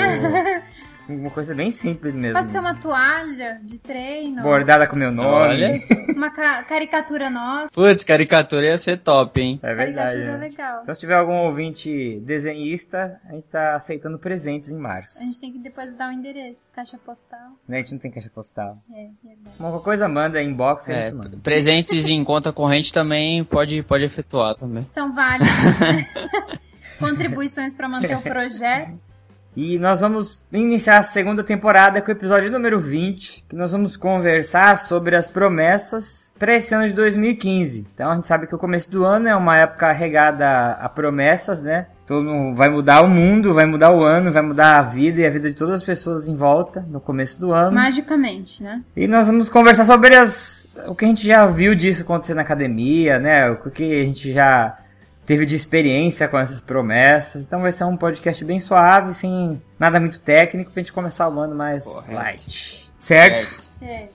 Uma 1.07 1.29
coisa 1.29 1.53
bem 1.53 1.69
simples 1.72 2.13
mesmo. 2.13 2.38
Pode 2.38 2.51
ser 2.51 2.60
uma 2.60 2.75
toalha 2.75 3.60
de 3.63 3.77
treino, 3.79 4.41
Bordada 4.41 4.88
com 4.88 4.95
meu 4.95 5.12
nome. 5.12 5.27
Olha. 5.29 5.79
uma 6.15 6.29
ca- 6.29 6.63
caricatura 6.63 7.29
nossa. 7.29 7.69
Putz, 7.74 8.03
caricatura 8.03 8.65
ia 8.67 8.77
ser 8.77 8.98
top, 8.98 9.41
hein? 9.41 9.60
É 9.63 9.74
verdade. 9.75 10.19
Caricatura 10.19 10.38
né? 10.38 10.48
legal. 10.50 10.79
Então, 10.83 10.93
se 10.93 11.00
tiver 11.00 11.15
algum 11.15 11.33
ouvinte 11.39 12.19
desenhista, 12.25 13.19
a 13.27 13.33
gente 13.33 13.48
tá 13.48 13.75
aceitando 13.75 14.17
presentes 14.17 14.69
em 14.69 14.77
março. 14.77 15.19
A 15.19 15.24
gente 15.24 15.39
tem 15.39 15.51
que 15.51 15.60
depois 15.60 15.95
dar 15.95 16.10
o 16.10 16.12
endereço, 16.12 16.72
caixa 16.74 16.98
postal. 16.98 17.51
Né, 17.67 17.77
A 17.77 17.79
gente 17.79 17.91
não 17.93 18.00
tem 18.00 18.12
caixa 18.12 18.29
postal. 18.33 18.77
É, 18.93 19.07
verdade. 19.24 19.55
Uma 19.60 19.79
coisa 19.79 20.07
manda, 20.07 20.41
inbox, 20.41 20.88
a 20.88 20.93
É, 20.93 21.05
gente 21.05 21.15
manda. 21.15 21.38
presentes 21.43 22.07
em 22.07 22.24
conta 22.24 22.51
corrente 22.53 22.91
também 22.93 23.43
pode, 23.43 23.83
pode 23.83 24.03
efetuar 24.05 24.55
também. 24.55 24.88
São 24.93 25.13
válidos. 25.13 25.50
Contribuições 27.00 27.74
para 27.74 27.89
manter 27.89 28.15
o 28.15 28.22
projeto. 28.22 29.12
E 29.55 29.77
nós 29.77 30.01
vamos 30.01 30.43
iniciar 30.51 30.98
a 30.98 31.03
segunda 31.03 31.43
temporada 31.43 32.01
com 32.01 32.10
o 32.10 32.12
episódio 32.12 32.51
número 32.51 32.79
20, 32.79 33.45
que 33.48 33.55
nós 33.55 33.72
vamos 33.72 33.95
conversar 33.95 34.77
sobre 34.77 35.15
as 35.15 35.29
promessas 35.29 36.33
para 36.39 36.55
esse 36.55 36.74
ano 36.74 36.88
de 36.88 36.93
2015. 36.93 37.88
Então 37.93 38.10
a 38.10 38.15
gente 38.15 38.25
sabe 38.25 38.48
que 38.48 38.55
o 38.55 38.60
começo 38.60 38.89
do 38.91 39.05
ano 39.05 39.27
é 39.27 39.36
uma 39.36 39.55
época 39.57 39.91
regada 39.91 40.72
a 40.72 40.89
promessas, 40.89 41.62
né? 41.62 41.86
Todo 42.05 42.25
mundo 42.25 42.57
vai 42.57 42.69
mudar 42.69 43.01
o 43.03 43.10
mundo, 43.10 43.53
vai 43.53 43.65
mudar 43.65 43.93
o 43.93 44.03
ano, 44.03 44.31
vai 44.31 44.41
mudar 44.41 44.79
a 44.79 44.81
vida 44.81 45.22
e 45.22 45.25
a 45.25 45.29
vida 45.29 45.50
de 45.50 45.55
todas 45.55 45.75
as 45.75 45.83
pessoas 45.83 46.27
em 46.27 46.36
volta 46.36 46.83
no 46.89 47.00
começo 47.00 47.39
do 47.39 47.53
ano. 47.53 47.75
Magicamente, 47.75 48.62
né? 48.62 48.81
E 48.95 49.07
nós 49.07 49.27
vamos 49.27 49.50
conversar 49.50 49.86
sobre 49.86 50.15
as, 50.15 50.67
o 50.88 50.95
que 50.95 51.05
a 51.05 51.07
gente 51.07 51.25
já 51.25 51.45
viu 51.45 51.75
disso 51.75 52.01
acontecer 52.01 52.33
na 52.33 52.41
academia, 52.41 53.19
né? 53.19 53.50
O 53.51 53.69
que 53.69 54.01
a 54.01 54.03
gente 54.03 54.33
já 54.33 54.77
teve 55.25 55.46
de 55.46 55.56
experiência 55.56 56.27
com 56.27 56.38
essas 56.38 56.62
promessas. 56.62 57.44
Então 57.44 57.62
vai 57.62 57.72
ser 57.72 57.84
um 57.86 57.98
podcast 57.98 58.44
bem 58.46 58.60
suave, 58.60 59.13
sem 59.13 59.62
nada 59.80 60.00
muito 60.00 60.20
técnico, 60.20 60.72
pra 60.72 60.82
gente 60.82 60.94
começar 60.94 61.27
o 61.30 61.39
ano 61.39 61.56
mais 61.56 61.84
Correto. 61.84 62.13
light. 62.13 62.92
Certo? 63.00 63.70
É. 63.82 64.08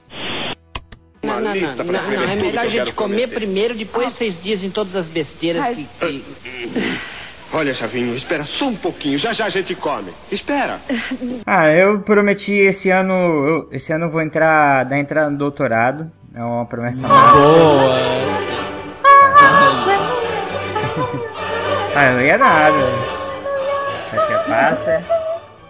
Não, 1.22 1.40
não, 1.40 1.54
não, 1.54 1.74
não, 1.76 1.84
não, 1.84 2.30
é 2.30 2.36
melhor 2.36 2.64
a 2.64 2.68
gente 2.68 2.92
comer 2.92 3.28
primeiro, 3.28 3.74
depois 3.74 4.12
vocês 4.12 4.38
dizem 4.42 4.70
todas 4.70 4.96
as 4.96 5.06
besteiras 5.08 5.66
que... 5.68 5.84
que- 6.00 6.24
Olha, 7.50 7.72
Chavinho, 7.72 8.14
espera 8.14 8.44
só 8.44 8.66
um 8.68 8.76
pouquinho. 8.76 9.18
Já 9.18 9.32
já 9.32 9.46
a 9.46 9.48
gente 9.48 9.74
come. 9.74 10.12
Espera. 10.30 10.78
Ah, 11.46 11.66
eu 11.68 12.00
prometi 12.00 12.54
esse 12.54 12.90
ano. 12.90 13.12
eu- 13.14 13.68
esse 13.72 13.90
ano 13.90 14.04
eu 14.04 14.10
vou 14.10 14.20
entrar. 14.20 14.84
dar 14.84 14.98
entrada 14.98 15.30
no 15.30 15.38
doutorado. 15.38 16.12
É 16.34 16.42
uma 16.42 16.66
promessa 16.66 17.08
nova. 17.08 17.32
Boa! 17.32 18.57
Ah, 21.98 22.12
eu 22.12 22.20
ia 22.20 22.38
nada. 22.38 22.76
Acho 24.12 24.26
que 24.28 24.32
é 24.32 24.42
fácil. 24.42 24.88
é. 24.88 25.18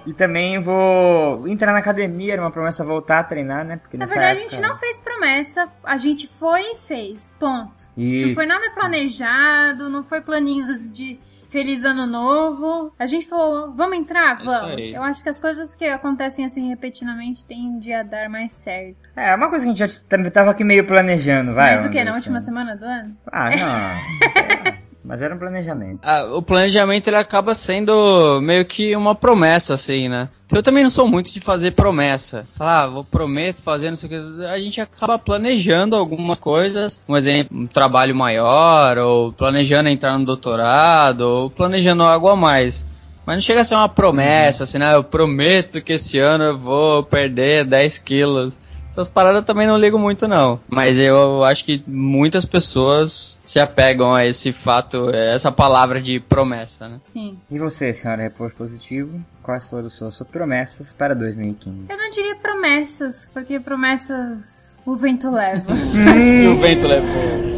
E 0.07 0.13
também 0.13 0.59
vou 0.59 1.49
entrar 1.49 1.73
na 1.73 1.79
academia, 1.79 2.35
era 2.35 2.43
uma 2.43 2.51
promessa 2.51 2.85
voltar 2.85 3.21
a 3.21 3.25
treinar, 3.25 3.65
né? 3.65 3.79
Porque 3.79 3.97
Na 3.97 4.05
verdade, 4.05 4.27
a 4.27 4.31
época... 4.41 4.51
gente 4.51 4.61
não 4.61 4.77
fez 4.79 5.01
promessa, 5.01 5.69
a 5.83 5.97
gente 5.97 6.27
foi 6.27 6.61
e 6.61 6.77
fez. 6.77 7.35
Ponto. 7.41 7.85
Não 7.97 8.05
Isso. 8.05 8.35
foi 8.35 8.45
nada 8.45 8.63
planejado, 8.75 9.89
não 9.89 10.05
foi 10.05 10.21
planinhos 10.21 10.93
de 10.93 11.19
feliz 11.49 11.85
ano 11.85 12.07
novo. 12.07 12.93
A 12.99 13.07
gente 13.07 13.27
falou, 13.27 13.73
vamos 13.75 13.97
entrar? 13.97 14.37
Isso 14.37 14.45
Vamos. 14.45 14.77
aí. 14.77 14.95
Eu 14.95 15.03
acho 15.03 15.23
que 15.23 15.29
as 15.29 15.39
coisas 15.39 15.75
que 15.75 15.87
acontecem 15.87 16.45
assim 16.45 16.69
repetidamente 16.69 17.43
tendem 17.45 17.95
a 17.95 18.03
dar 18.03 18.29
mais 18.29 18.53
certo. 18.53 19.11
É, 19.17 19.35
uma 19.35 19.49
coisa 19.49 19.65
que 19.65 19.71
a 19.71 19.75
gente 19.75 20.03
já 20.09 20.31
tava 20.31 20.51
aqui 20.51 20.63
meio 20.63 20.87
planejando, 20.87 21.55
vai. 21.55 21.77
Mas 21.77 21.87
o 21.87 21.91
que? 21.91 22.05
Na 22.05 22.15
última 22.15 22.41
semana 22.41 22.77
do 22.77 22.85
ano? 22.85 23.17
Ah, 23.33 23.51
não. 23.51 24.78
Mas 25.09 25.23
era 25.23 25.35
um 25.35 25.39
planejamento. 25.39 26.01
Ah, 26.03 26.27
o 26.35 26.43
planejamento 26.43 27.09
ele 27.09 27.17
acaba 27.17 27.55
sendo 27.55 28.43
meio 28.43 28.63
que 28.67 28.95
uma 28.95 29.15
promessa, 29.15 29.73
assim, 29.73 30.07
né? 30.07 30.29
Eu 30.53 30.63
também 30.63 30.83
não 30.83 30.91
sou 30.91 31.09
muito 31.09 31.33
de 31.33 31.41
fazer 31.41 31.71
promessa. 31.71 32.47
Falar, 32.53 32.83
ah, 32.83 32.89
vou 32.89 33.05
prometo 33.05 33.63
fazer, 33.63 33.89
não 33.89 33.97
sei 33.97 34.07
o 34.07 34.11
que. 34.11 34.45
A 34.45 34.61
gente 34.61 34.83
acaba 34.83 35.19
planejando 35.19 35.97
algumas 35.97 36.37
coisas. 36.37 37.03
Um 37.09 37.17
exemplo, 37.17 37.59
um 37.59 37.67
trabalho 37.67 38.15
maior, 38.15 38.99
ou 38.99 39.33
planejando 39.33 39.89
entrar 39.89 40.19
no 40.19 40.27
doutorado, 40.27 41.23
ou 41.23 41.51
planejando 41.51 42.03
algo 42.03 42.29
a 42.29 42.37
mais. 42.37 42.87
Mas 43.25 43.37
não 43.37 43.41
chega 43.41 43.63
a 43.63 43.65
ser 43.65 43.77
uma 43.77 43.89
promessa, 43.89 44.65
assim, 44.65 44.77
né? 44.77 44.95
Eu 44.95 45.03
prometo 45.03 45.81
que 45.81 45.95
esse 45.95 46.19
ano 46.19 46.45
eu 46.45 46.59
vou 46.59 47.03
perder 47.03 47.65
10 47.65 47.99
quilos. 47.99 48.61
Essas 48.99 49.07
paradas 49.07 49.45
também 49.45 49.65
não 49.65 49.79
ligo 49.79 49.97
muito, 49.97 50.27
não. 50.27 50.61
Mas 50.69 50.99
eu 50.99 51.45
acho 51.45 51.65
que 51.65 51.81
muitas 51.87 52.45
pessoas 52.45 53.41
se 53.45 53.61
apegam 53.61 54.13
a 54.13 54.27
esse 54.27 54.51
fato, 54.51 55.09
a 55.11 55.17
essa 55.17 55.53
palavra 55.53 56.01
de 56.01 56.19
promessa, 56.19 56.89
né? 56.89 56.99
Sim. 57.01 57.39
E 57.49 57.61
você, 57.61 57.93
senhora 57.93 58.25
Repor 58.25 58.51
Positivo? 58.51 59.25
Quais 59.41 59.71
foram 59.71 59.87
as 59.87 59.93
suas, 59.93 60.15
suas 60.15 60.29
promessas 60.29 60.93
para 60.93 61.15
2015? 61.15 61.85
Eu 61.89 61.97
não 61.97 62.11
diria 62.11 62.35
promessas, 62.35 63.31
porque 63.33 63.61
promessas 63.61 64.68
o 64.91 64.97
vento 64.97 65.31
leva. 65.31 65.73
E 65.95 66.47
o 66.49 66.59
vento 66.61 66.87
levou. 66.87 67.49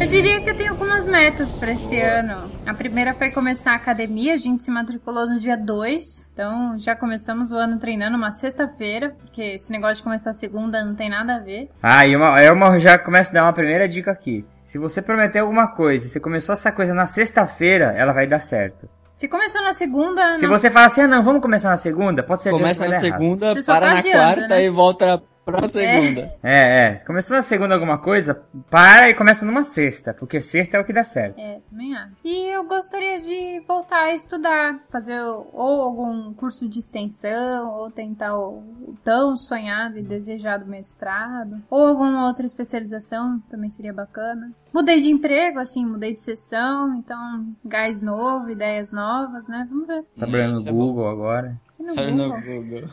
Eu 0.00 0.06
diria 0.06 0.40
que 0.40 0.50
eu 0.50 0.56
tenho 0.56 0.70
algumas 0.72 1.06
metas 1.08 1.56
pra 1.56 1.72
esse 1.72 1.98
ano. 2.00 2.50
A 2.66 2.74
primeira 2.74 3.14
foi 3.14 3.30
começar 3.30 3.72
a 3.72 3.76
academia, 3.76 4.34
a 4.34 4.36
gente 4.36 4.62
se 4.64 4.70
matriculou 4.70 5.26
no 5.26 5.40
dia 5.40 5.56
2. 5.56 6.30
Então 6.32 6.78
já 6.78 6.94
começamos 6.94 7.50
o 7.52 7.56
ano 7.56 7.78
treinando 7.78 8.16
uma 8.16 8.32
sexta-feira, 8.32 9.14
porque 9.20 9.42
esse 9.54 9.72
negócio 9.72 9.96
de 9.96 10.02
começar 10.02 10.34
segunda 10.34 10.84
não 10.84 10.94
tem 10.94 11.08
nada 11.08 11.36
a 11.36 11.38
ver. 11.38 11.68
Ah, 11.82 12.06
e 12.06 12.14
uma, 12.14 12.40
eu 12.42 12.54
uma- 12.54 12.78
já 12.78 12.98
começo 12.98 13.30
a 13.30 13.34
dar 13.34 13.44
uma 13.44 13.52
primeira 13.52 13.88
dica 13.88 14.10
aqui. 14.10 14.44
Se 14.62 14.78
você 14.78 15.00
prometer 15.02 15.40
alguma 15.40 15.66
coisa 15.68 16.06
e 16.06 16.08
você 16.08 16.20
começou 16.20 16.52
essa 16.52 16.70
coisa 16.70 16.94
na 16.94 17.06
sexta-feira, 17.06 17.92
ela 17.96 18.12
vai 18.12 18.26
dar 18.26 18.40
certo. 18.40 18.88
Se 19.22 19.28
começou 19.28 19.62
na 19.62 19.72
segunda, 19.72 20.36
Se 20.36 20.42
não- 20.48 20.50
você 20.50 20.68
fala 20.68 20.86
assim, 20.86 21.02
ah 21.02 21.06
não, 21.06 21.22
vamos 21.22 21.40
começar 21.40 21.68
na 21.70 21.76
segunda, 21.76 22.24
pode 22.24 22.42
ser 22.42 22.50
que 22.50 22.56
Começa 22.58 22.84
na 22.84 22.90
dar 22.90 23.04
errado. 23.06 23.20
segunda, 23.20 23.54
para 23.64 23.80
tá 23.80 23.94
na 23.94 24.02
quarta 24.02 24.48
né? 24.48 24.64
e 24.64 24.68
volta 24.68 25.22
pra 25.44 25.66
segunda. 25.66 26.32
É, 26.42 26.86
é. 26.86 27.04
Começou 27.04 27.36
na 27.36 27.42
segunda 27.42 27.74
alguma 27.74 27.98
coisa, 27.98 28.34
para 28.70 29.10
e 29.10 29.14
começa 29.14 29.44
numa 29.44 29.64
sexta, 29.64 30.14
porque 30.14 30.40
sexta 30.40 30.76
é 30.76 30.80
o 30.80 30.84
que 30.84 30.92
dá 30.92 31.04
certo. 31.04 31.38
É, 31.38 31.58
também 31.68 31.94
acho. 31.94 32.12
E 32.24 32.54
eu 32.54 32.64
gostaria 32.64 33.20
de 33.20 33.60
voltar 33.66 34.04
a 34.04 34.14
estudar, 34.14 34.80
fazer 34.90 35.20
ou 35.20 35.82
algum 35.82 36.32
curso 36.34 36.68
de 36.68 36.78
extensão, 36.78 37.72
ou 37.72 37.90
tentar 37.90 38.36
o, 38.38 38.96
tão 39.02 39.36
sonhado 39.36 39.98
e 39.98 40.02
desejado 40.02 40.66
mestrado, 40.66 41.62
ou 41.68 41.88
alguma 41.88 42.26
outra 42.26 42.46
especialização, 42.46 43.40
também 43.50 43.70
seria 43.70 43.92
bacana. 43.92 44.52
Mudei 44.72 45.00
de 45.00 45.10
emprego, 45.10 45.58
assim, 45.58 45.84
mudei 45.84 46.14
de 46.14 46.22
sessão, 46.22 46.94
então 46.94 47.46
gás 47.64 48.00
novo, 48.00 48.50
ideias 48.50 48.92
novas, 48.92 49.48
né? 49.48 49.66
Vamos 49.68 49.86
ver. 49.86 50.02
Tá 50.02 50.08
trabalhando 50.18 50.54
no 50.54 50.60
é 50.60 50.72
bom. 50.72 50.78
Google 50.78 51.08
agora. 51.08 51.60
E 51.78 51.82
no 51.82 51.92
Sabe 51.92 52.12
no 52.12 52.28
Google? 52.40 52.88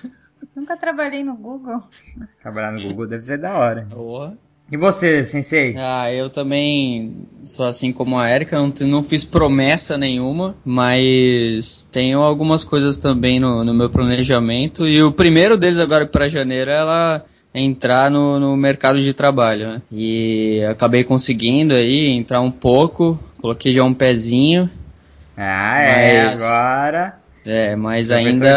Nunca 0.60 0.76
trabalhei 0.76 1.24
no 1.24 1.36
Google. 1.36 1.82
Trabalhar 2.42 2.72
no 2.74 2.82
Google 2.84 3.08
deve 3.08 3.24
ser 3.24 3.38
da 3.38 3.54
hora. 3.58 3.88
Boa. 3.90 4.38
E 4.72 4.76
você, 4.78 5.24
sensei? 5.24 5.74
Ah, 5.78 6.14
eu 6.14 6.30
também 6.30 7.28
sou 7.44 7.66
assim 7.66 7.92
como 7.94 8.20
a 8.20 8.30
Erika, 8.30 8.58
não, 8.60 8.72
não 8.88 9.02
fiz 9.02 9.24
promessa 9.24 9.98
nenhuma, 9.98 10.56
mas 10.64 11.88
tenho 11.92 12.20
algumas 12.20 12.64
coisas 12.64 12.98
também 12.98 13.40
no, 13.40 13.64
no 13.64 13.74
meu 13.74 13.90
planejamento. 13.90 14.86
E 14.88 15.02
o 15.02 15.12
primeiro 15.12 15.58
deles 15.58 15.80
agora 15.80 16.06
para 16.06 16.28
janeiro 16.28 16.70
é 16.70 16.76
ela 16.76 17.26
entrar 17.56 18.12
no, 18.12 18.40
no 18.40 18.56
mercado 18.58 19.02
de 19.02 19.12
trabalho, 19.14 19.70
né? 19.70 19.82
E 19.92 20.62
acabei 20.70 21.04
conseguindo 21.04 21.74
aí 21.74 22.10
entrar 22.10 22.42
um 22.42 22.52
pouco, 22.52 23.18
coloquei 23.42 23.72
já 23.72 23.84
um 23.84 23.94
pezinho, 23.94 24.70
Ah, 25.36 25.80
é, 25.82 26.24
Mas- 26.26 26.44
agora. 26.44 27.19
É, 27.46 27.76
mas 27.76 28.12
ainda... 28.12 28.48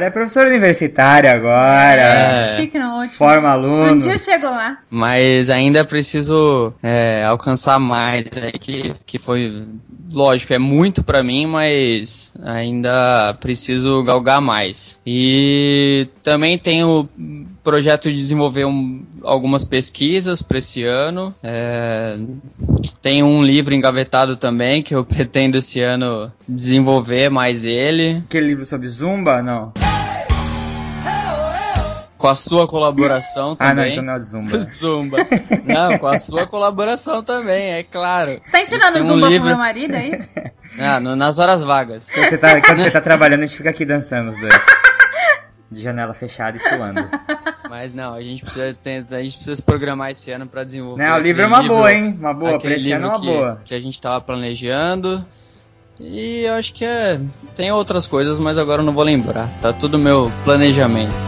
É 0.00 0.10
professor 0.10 0.46
universitário 0.46 1.30
agora. 1.30 2.00
É. 2.00 2.56
Chique 2.56 2.78
não, 2.78 3.00
ótimo. 3.00 3.14
Forma 3.14 3.48
Um 3.48 3.52
alunos. 3.52 4.04
dia 4.04 4.12
eu 4.12 4.18
chego 4.18 4.46
lá. 4.46 4.78
Mas 4.90 5.50
ainda 5.50 5.84
preciso 5.84 6.72
é, 6.82 7.24
alcançar 7.24 7.78
mais, 7.78 8.26
é, 8.36 8.52
que, 8.52 8.94
que 9.04 9.18
foi, 9.18 9.64
lógico, 10.12 10.52
é 10.52 10.58
muito 10.58 11.02
pra 11.02 11.22
mim, 11.22 11.46
mas 11.46 12.34
ainda 12.44 13.34
preciso 13.40 14.02
galgar 14.04 14.40
mais. 14.40 15.00
E 15.06 16.08
também 16.22 16.58
tenho 16.58 17.08
projeto 17.70 18.08
de 18.08 18.16
desenvolver 18.16 18.64
um- 18.64 19.04
algumas 19.24 19.64
pesquisas 19.64 20.40
para 20.40 20.58
esse 20.58 20.84
ano. 20.84 21.34
É, 21.42 22.16
tenho 23.02 23.26
um 23.26 23.42
livro 23.42 23.74
engavetado 23.74 24.36
também 24.36 24.84
que 24.84 24.94
eu 24.94 25.02
pretendo 25.04 25.58
esse 25.58 25.80
ano 25.80 26.30
desenvolver 26.48 27.28
mais 27.28 27.64
ele. 27.64 28.22
Aquele 28.28 28.46
livro 28.46 28.64
sobre 28.64 28.86
Zumba? 28.88 29.42
Não. 29.42 29.72
Com 32.16 32.28
a 32.28 32.34
sua 32.34 32.66
colaboração 32.68 33.56
Ah, 33.58 33.68
não, 33.74 33.76
também. 33.76 33.92
então 33.92 34.04
não 34.04 34.14
é 34.14 34.18
Zumba. 34.20 34.58
Zumba. 34.62 35.18
Não, 35.64 35.98
com 35.98 36.06
a 36.06 36.16
sua 36.18 36.46
colaboração 36.46 37.22
também, 37.22 37.72
é 37.74 37.82
claro. 37.82 38.40
Você 38.42 38.52
tá 38.52 38.60
ensinando 38.60 38.92
Tem 38.94 39.02
um 39.02 39.06
zumba 39.06 39.28
livro- 39.28 39.40
pro 39.42 39.48
meu 39.48 39.58
marido, 39.58 39.94
é 39.94 40.08
isso? 40.08 40.32
Ah, 40.78 41.00
no- 41.00 41.16
nas 41.16 41.38
horas 41.38 41.62
vagas. 41.62 42.10
Quando 42.12 42.28
você, 42.28 42.36
tá, 42.36 42.60
quando 42.60 42.82
você 42.82 42.90
tá 42.90 43.00
trabalhando, 43.00 43.40
a 43.44 43.46
gente 43.46 43.56
fica 43.56 43.70
aqui 43.70 43.82
dançando 43.84 44.28
os 44.30 44.38
dois. 44.38 44.54
De 45.70 45.80
janela 45.82 46.12
fechada 46.12 46.58
e 46.58 46.60
suando. 46.60 47.08
Mas 47.68 47.94
não, 47.94 48.14
a 48.14 48.22
gente 48.22 48.42
precisa 48.42 48.74
ter- 48.82 49.04
a 49.10 49.22
gente 49.22 49.36
precisa 49.36 49.56
se 49.56 49.62
programar 49.62 50.10
esse 50.10 50.30
ano 50.30 50.46
pra 50.46 50.64
desenvolver. 50.64 51.02
Não, 51.02 51.16
o 51.16 51.20
livro 51.20 51.42
é 51.42 51.46
uma 51.46 51.62
boa, 51.62 51.92
hein? 51.92 52.16
Uma 52.18 52.32
boa, 52.34 52.50
pra 52.50 52.58
aquele 52.58 52.74
esse 52.74 52.92
ano 52.92 53.06
é 53.06 53.08
livro 53.08 53.08
uma 53.08 53.20
que, 53.20 53.26
boa. 53.26 53.60
que 53.64 53.74
a 53.74 53.80
gente 53.80 54.00
tava 54.00 54.20
planejando. 54.20 55.24
E 55.98 56.42
eu 56.42 56.54
acho 56.54 56.74
que 56.74 56.84
é. 56.84 57.18
Tem 57.54 57.72
outras 57.72 58.06
coisas, 58.06 58.38
mas 58.38 58.58
agora 58.58 58.82
eu 58.82 58.86
não 58.86 58.92
vou 58.92 59.02
lembrar. 59.04 59.48
Tá 59.60 59.72
tudo 59.72 59.98
meu 59.98 60.30
planejamento. 60.44 61.26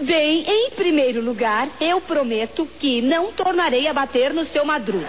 Bem, 0.00 0.44
em 0.46 0.70
primeiro 0.70 1.20
lugar, 1.22 1.68
eu 1.80 2.00
prometo 2.00 2.66
que 2.78 3.02
não 3.02 3.32
tornarei 3.32 3.86
a 3.86 3.92
bater 3.92 4.32
no 4.32 4.44
seu 4.44 4.64
madruga. 4.64 5.06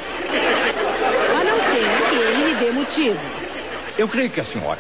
A 1.40 1.44
não 1.44 1.58
ser 1.58 2.10
que 2.10 2.16
ele 2.16 2.46
me 2.46 2.51
dê 2.62 2.72
motivos. 2.72 3.64
Eu 3.98 4.08
creio 4.08 4.30
que 4.30 4.40
a 4.40 4.44
senhora, 4.44 4.80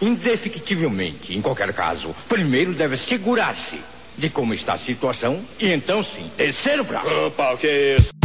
indefectivelmente, 0.00 1.34
em 1.34 1.40
qualquer 1.40 1.72
caso, 1.72 2.14
primeiro 2.28 2.74
deve 2.74 2.96
segurar-se 2.96 3.80
de 4.18 4.28
como 4.28 4.52
está 4.52 4.74
a 4.74 4.78
situação 4.78 5.42
e 5.58 5.72
então 5.72 6.02
sim, 6.02 6.30
descer 6.36 6.78
o 6.78 6.84
braço. 6.84 7.08
Opa, 7.26 7.54
o 7.54 7.58
que 7.58 7.66
é 7.66 7.96
isso? 7.96 8.21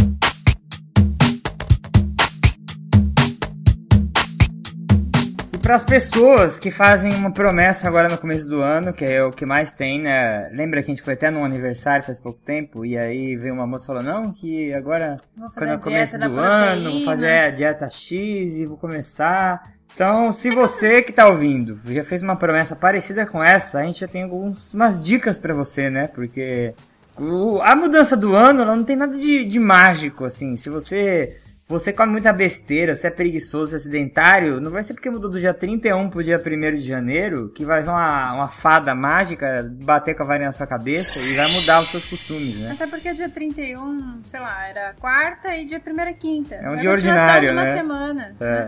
Para 5.67 5.75
as 5.75 5.83
pessoas 5.83 6.57
que 6.57 6.71
fazem 6.71 7.13
uma 7.13 7.29
promessa 7.29 7.89
agora 7.89 8.07
no 8.07 8.17
começo 8.17 8.47
do 8.47 8.61
ano, 8.61 8.93
que 8.93 9.03
é 9.03 9.21
o 9.21 9.33
que 9.33 9.45
mais 9.45 9.69
tem, 9.73 9.99
né? 9.99 10.47
Lembra 10.53 10.81
que 10.81 10.89
a 10.89 10.95
gente 10.95 11.03
foi 11.03 11.15
até 11.15 11.29
num 11.29 11.43
aniversário 11.43 12.05
faz 12.05 12.21
pouco 12.21 12.39
tempo 12.39 12.85
e 12.85 12.97
aí 12.97 13.35
veio 13.35 13.53
uma 13.53 13.67
moça 13.67 13.87
falando, 13.87 14.05
não, 14.05 14.31
que 14.31 14.73
agora 14.73 15.17
quando 15.53 15.71
é 15.71 15.77
começo 15.77 16.15
do 16.29 16.39
ano, 16.39 16.83
vou 16.93 17.03
fazer 17.03 17.27
a 17.39 17.49
dieta 17.51 17.89
X 17.89 18.53
e 18.53 18.65
vou 18.65 18.77
começar. 18.77 19.73
Então, 19.93 20.31
se 20.31 20.49
você 20.51 21.01
que 21.03 21.11
tá 21.11 21.27
ouvindo 21.27 21.77
já 21.87 22.01
fez 22.01 22.21
uma 22.21 22.37
promessa 22.37 22.73
parecida 22.73 23.25
com 23.25 23.43
essa, 23.43 23.79
a 23.79 23.83
gente 23.83 23.99
já 23.99 24.07
tem 24.07 24.23
algumas 24.23 24.73
umas 24.73 25.03
dicas 25.03 25.37
para 25.37 25.53
você, 25.53 25.89
né? 25.89 26.07
Porque 26.07 26.73
o- 27.19 27.59
a 27.61 27.75
mudança 27.75 28.15
do 28.15 28.33
ano 28.37 28.61
ela 28.61 28.73
não 28.73 28.85
tem 28.85 28.95
nada 28.95 29.17
de, 29.17 29.43
de 29.43 29.59
mágico, 29.59 30.23
assim. 30.23 30.55
Se 30.55 30.69
você 30.69 31.35
você 31.67 31.91
come 31.91 32.11
muita 32.13 32.31
besteira, 32.31 32.95
você 32.95 33.07
é 33.07 33.09
preguiçoso, 33.09 33.71
você 33.71 33.75
é 33.75 33.79
sedentário, 33.79 34.61
não 34.61 34.71
vai 34.71 34.83
ser 34.83 34.93
porque 34.93 35.09
mudou 35.09 35.29
do 35.29 35.37
dia 35.39 35.53
31 35.53 36.09
pro 36.09 36.23
dia 36.23 36.37
1 36.43 36.71
de 36.77 36.81
janeiro 36.81 37.51
que 37.53 37.65
vai 37.65 37.81
vir 37.83 37.89
uma, 37.89 38.33
uma 38.35 38.47
fada 38.47 38.95
mágica 38.95 39.69
bater 39.83 40.15
com 40.15 40.23
a 40.23 40.25
varinha 40.25 40.47
na 40.47 40.53
sua 40.53 40.65
cabeça 40.65 41.19
e 41.19 41.35
vai 41.35 41.51
mudar 41.51 41.81
os 41.81 41.89
seus 41.91 42.05
costumes, 42.05 42.57
né? 42.57 42.71
Até 42.71 42.87
porque 42.87 43.13
dia 43.13 43.29
31, 43.29 44.21
sei 44.23 44.39
lá, 44.39 44.67
era 44.69 44.93
quarta 44.99 45.53
e 45.55 45.65
dia 45.65 45.81
1 45.85 45.99
é 46.01 46.13
quinta. 46.13 46.55
É 46.55 46.69
um 46.69 46.77
dia 46.77 46.89
ordinário, 46.89 47.49
de 47.49 47.53
uma 47.53 47.63
né? 47.63 47.75
semana. 47.75 48.35
É. 48.39 48.65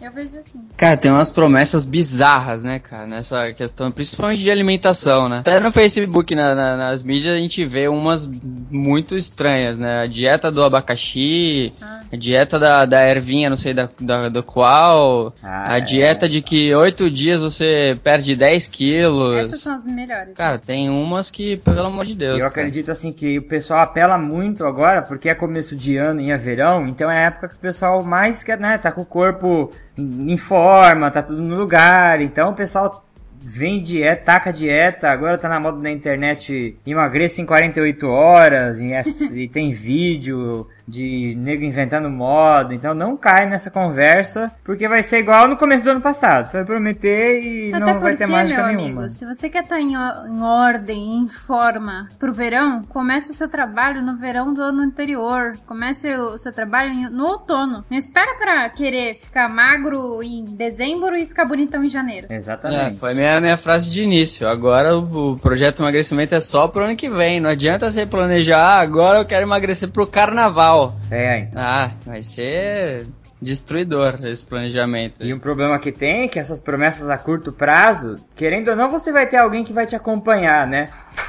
É. 0.00 0.06
Eu 0.06 0.12
vejo 0.12 0.38
assim. 0.38 0.64
Cara, 0.76 0.96
tem 0.96 1.10
umas 1.10 1.28
promessas 1.30 1.84
bizarras, 1.84 2.62
né, 2.62 2.78
cara, 2.78 3.06
nessa 3.06 3.52
questão, 3.52 3.90
principalmente 3.90 4.40
de 4.42 4.50
alimentação, 4.50 5.28
né? 5.28 5.40
Até 5.40 5.60
no 5.60 5.70
Facebook, 5.70 6.34
na- 6.34 6.54
na- 6.54 6.76
nas 6.76 7.02
mídias, 7.02 7.34
a 7.34 7.38
gente 7.38 7.62
vê 7.64 7.88
umas 7.88 8.26
muito 8.70 9.14
estranhas, 9.16 9.78
né? 9.78 10.00
A 10.02 10.06
dieta 10.06 10.50
do 10.50 10.62
abacaxi, 10.64 11.72
Ah. 11.80 12.00
a 12.12 12.16
dieta 12.16 12.37
da, 12.44 12.84
da 12.84 13.08
ervinha, 13.08 13.48
não 13.50 13.56
sei 13.56 13.72
da, 13.74 13.88
da, 14.00 14.28
do 14.28 14.42
qual, 14.42 15.32
Ah, 15.42 15.72
a 15.74 15.78
é. 15.78 15.80
dieta 15.80 16.28
de 16.28 16.42
que 16.42 16.74
oito 16.74 17.10
dias 17.10 17.40
você 17.40 17.98
perde 18.04 18.36
10 18.36 18.66
quilos. 18.68 19.38
Essas 19.38 19.60
são 19.62 19.74
as 19.74 19.86
melhores. 19.86 20.34
Cara, 20.34 20.58
tem 20.58 20.88
umas 20.90 21.30
que, 21.30 21.56
pelo 21.58 21.86
amor 21.86 22.04
de 22.04 22.14
Deus, 22.14 22.34
Eu 22.38 22.50
cara. 22.50 22.50
acredito 22.50 22.90
assim 22.90 23.12
que 23.12 23.38
o 23.38 23.42
pessoal 23.42 23.80
apela 23.80 24.16
muito 24.18 24.64
agora, 24.64 25.02
porque 25.02 25.28
é 25.28 25.34
começo 25.34 25.74
de 25.74 25.96
ano 25.96 26.20
e 26.20 26.30
é 26.30 26.36
verão, 26.36 26.86
então 26.86 27.10
é 27.10 27.16
a 27.24 27.26
época 27.26 27.48
que 27.48 27.54
o 27.56 27.58
pessoal 27.58 28.02
mais 28.04 28.42
quer, 28.44 28.58
né, 28.58 28.78
tá 28.78 28.92
com 28.92 29.00
o 29.00 29.06
corpo 29.06 29.70
em 29.96 30.36
forma, 30.36 31.10
tá 31.10 31.22
tudo 31.22 31.40
no 31.42 31.56
lugar, 31.56 32.20
então 32.20 32.50
o 32.50 32.54
pessoal 32.54 33.04
vem 33.40 33.80
dieta, 33.80 34.22
taca 34.24 34.52
dieta, 34.52 35.08
agora 35.10 35.38
tá 35.38 35.48
na 35.48 35.58
moda 35.60 35.78
na 35.78 35.90
internet, 35.90 36.76
emagreça 36.86 37.40
em 37.40 37.46
48 37.46 38.06
horas, 38.08 38.80
e, 38.80 38.92
é- 38.92 39.02
e 39.34 39.48
tem 39.48 39.70
vídeo 39.70 40.66
de 40.88 41.34
nego 41.36 41.62
inventando 41.64 42.08
moda, 42.08 42.74
então 42.74 42.94
não 42.94 43.16
cai 43.16 43.46
nessa 43.48 43.70
conversa, 43.70 44.50
porque 44.64 44.88
vai 44.88 45.02
ser 45.02 45.18
igual 45.18 45.46
no 45.46 45.56
começo 45.56 45.84
do 45.84 45.90
ano 45.90 46.00
passado, 46.00 46.46
você 46.46 46.56
vai 46.56 46.64
prometer 46.64 47.42
e 47.42 47.68
Até 47.74 47.78
não 47.80 47.86
porque, 47.92 48.02
vai 48.02 48.16
ter 48.16 48.26
mágica 48.26 48.66
meu 48.66 48.76
nenhuma. 48.76 49.00
amigo, 49.02 49.10
se 49.10 49.26
você 49.26 49.48
quer 49.50 49.64
estar 49.64 49.80
em, 49.80 49.96
o- 49.96 50.26
em 50.26 50.40
ordem, 50.42 51.18
em 51.18 51.28
forma 51.28 52.08
pro 52.18 52.32
verão, 52.32 52.82
comece 52.88 53.30
o 53.30 53.34
seu 53.34 53.48
trabalho 53.48 54.00
no 54.02 54.16
verão 54.16 54.54
do 54.54 54.62
ano 54.62 54.80
anterior. 54.80 55.52
Comece 55.66 56.10
o 56.14 56.38
seu 56.38 56.52
trabalho 56.52 56.90
em- 56.90 57.10
no 57.10 57.26
outono. 57.26 57.84
Não 57.90 57.98
espera 57.98 58.34
pra 58.38 58.68
querer 58.70 59.16
ficar 59.16 59.48
magro 59.48 60.22
em 60.22 60.44
dezembro 60.44 61.14
e 61.16 61.26
ficar 61.26 61.44
bonitão 61.44 61.84
em 61.84 61.88
janeiro. 61.88 62.28
É, 62.30 62.36
Exatamente. 62.36 62.96
foi 62.98 63.12
minha, 63.14 63.40
minha 63.40 63.56
frase 63.56 63.90
de 63.90 64.02
início. 64.02 64.48
Agora 64.48 64.96
o, 64.96 65.32
o 65.32 65.38
projeto 65.38 65.82
emagrecimento 65.82 66.34
é 66.34 66.40
só 66.40 66.66
pro 66.68 66.84
ano 66.84 66.96
que 66.96 67.08
vem. 67.10 67.40
Não 67.40 67.50
adianta 67.50 67.90
você 67.90 68.06
planejar, 68.06 68.58
ah, 68.58 68.80
agora 68.80 69.18
eu 69.18 69.26
quero 69.26 69.44
emagrecer 69.44 69.90
pro 69.90 70.06
carnaval. 70.06 70.77
É. 71.10 71.48
Ah, 71.54 71.90
vai 72.06 72.22
ser 72.22 73.06
destruidor 73.40 74.18
esse 74.24 74.46
planejamento. 74.46 75.24
E 75.24 75.32
um 75.32 75.38
problema 75.38 75.78
que 75.78 75.92
tem 75.92 76.24
é 76.24 76.28
que 76.28 76.38
essas 76.38 76.60
promessas 76.60 77.08
a 77.08 77.16
curto 77.16 77.52
prazo, 77.52 78.16
querendo 78.34 78.68
ou 78.68 78.76
não, 78.76 78.90
você 78.90 79.12
vai 79.12 79.26
ter 79.26 79.36
alguém 79.36 79.64
que 79.64 79.72
vai 79.72 79.86
te 79.86 79.94
acompanhar, 79.94 80.66
né? 80.66 80.88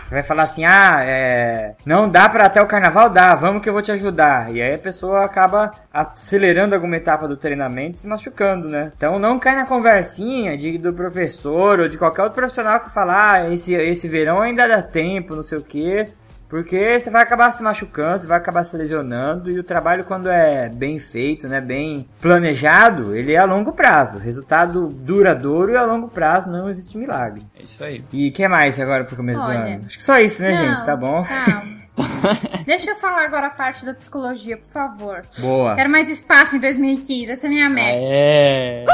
Vai 0.10 0.24
falar 0.24 0.44
assim, 0.44 0.66
ah, 0.66 1.02
é... 1.04 1.76
não 1.86 2.10
dá 2.10 2.28
pra 2.28 2.46
até 2.46 2.62
o 2.62 2.68
carnaval? 2.68 3.10
Dá, 3.10 3.36
vamos 3.36 3.62
que 3.62 3.70
eu 3.70 3.74
vou 3.74 3.82
te 3.82 3.92
ajudar. 3.92 4.52
E 4.54 4.62
aí 4.62 4.74
a 4.74 4.80
pessoa 4.80 5.24
acaba 5.24 5.72
acelerando 5.94 6.74
alguma 6.74 6.96
etapa 6.96 7.28
do 7.28 7.38
treinamento 7.38 7.96
e 7.96 8.00
se 8.00 8.08
machucando, 8.08 8.68
né? 8.68 8.92
Então 8.96 9.20
não 9.20 9.40
cai 9.40 9.56
na 9.56 9.66
conversinha 9.66 10.58
de, 10.58 10.78
do 10.78 10.94
professor 10.94 11.80
ou 11.80 11.88
de 11.88 11.98
qualquer 11.98 12.24
outro 12.24 12.36
profissional 12.36 12.80
que 12.80 12.92
fala, 12.92 13.34
ah, 13.34 13.54
esse, 13.54 13.74
esse 13.74 14.08
verão 14.08 14.42
ainda 14.42 14.68
dá 14.68 14.82
tempo, 14.82 15.36
não 15.36 15.44
sei 15.44 15.60
o 15.60 15.64
quê. 15.64 16.08
Porque 16.50 17.00
você 17.00 17.12
vai 17.12 17.22
acabar 17.22 17.52
se 17.52 17.62
machucando, 17.62 18.22
você 18.22 18.28
vai 18.28 18.38
acabar 18.38 18.64
se 18.64 18.76
lesionando 18.76 19.52
e 19.52 19.60
o 19.60 19.64
trabalho 19.64 20.04
quando 20.04 20.28
é 20.28 20.68
bem 20.68 20.98
feito, 20.98 21.48
né, 21.48 21.62
bem 21.62 22.10
planejado, 22.20 23.16
ele 23.16 23.34
é 23.34 23.38
a 23.38 23.46
longo 23.46 23.72
prazo. 23.72 24.18
Resultado 24.18 24.88
duradouro 24.88 25.74
e 25.74 25.78
a 25.78 25.84
longo 25.84 26.08
prazo 26.08 26.50
não 26.50 26.68
existe 26.68 26.98
milagre. 26.98 27.46
É 27.58 27.64
isso 27.64 27.84
aí. 27.84 28.04
E 28.12 28.30
o 28.30 28.32
que 28.32 28.48
mais 28.48 28.80
agora 28.80 29.04
pro 29.04 29.16
começo 29.16 29.40
Olha, 29.42 29.60
do 29.60 29.68
ano? 29.68 29.84
Acho 29.86 29.98
que 30.00 30.04
só 30.04 30.18
isso, 30.18 30.42
né, 30.42 30.52
não, 30.52 30.58
gente? 30.58 30.84
Tá 30.84 30.96
bom? 30.96 31.24
calma. 31.24 31.80
Deixa 32.66 32.92
eu 32.92 32.96
falar 32.96 33.26
agora 33.26 33.48
a 33.48 33.52
parte 33.52 33.86
da 33.86 33.94
psicologia, 33.94 34.58
por 34.58 34.72
favor. 34.72 35.22
Boa. 35.40 35.76
Quero 35.76 35.90
mais 35.90 36.10
espaço 36.10 36.56
em 36.56 36.60
2015, 36.60 37.32
essa 37.32 37.46
é 37.46 37.48
a 37.48 37.50
minha 37.50 37.70
meta. 37.70 38.00
É. 38.02 38.86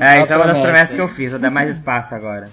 É, 0.00 0.20
isso 0.20 0.32
é 0.32 0.36
uma 0.36 0.46
das 0.46 0.56
promessa. 0.56 0.60
promessas 0.60 0.94
que 0.94 1.00
eu 1.00 1.08
fiz, 1.08 1.30
vou 1.30 1.40
dar 1.40 1.50
mais 1.50 1.70
espaço 1.76 2.14
agora. 2.14 2.48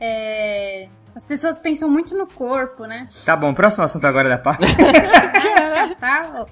É, 0.00 0.88
As 1.16 1.24
pessoas 1.24 1.58
pensam 1.58 1.88
muito 1.88 2.14
no 2.14 2.26
corpo, 2.26 2.84
né? 2.84 3.08
Tá 3.24 3.34
bom, 3.34 3.54
próximo 3.54 3.84
assunto 3.84 4.06
agora 4.06 4.28
da 4.28 4.38
pauta. 4.38 4.66
Tá? 6.00 6.44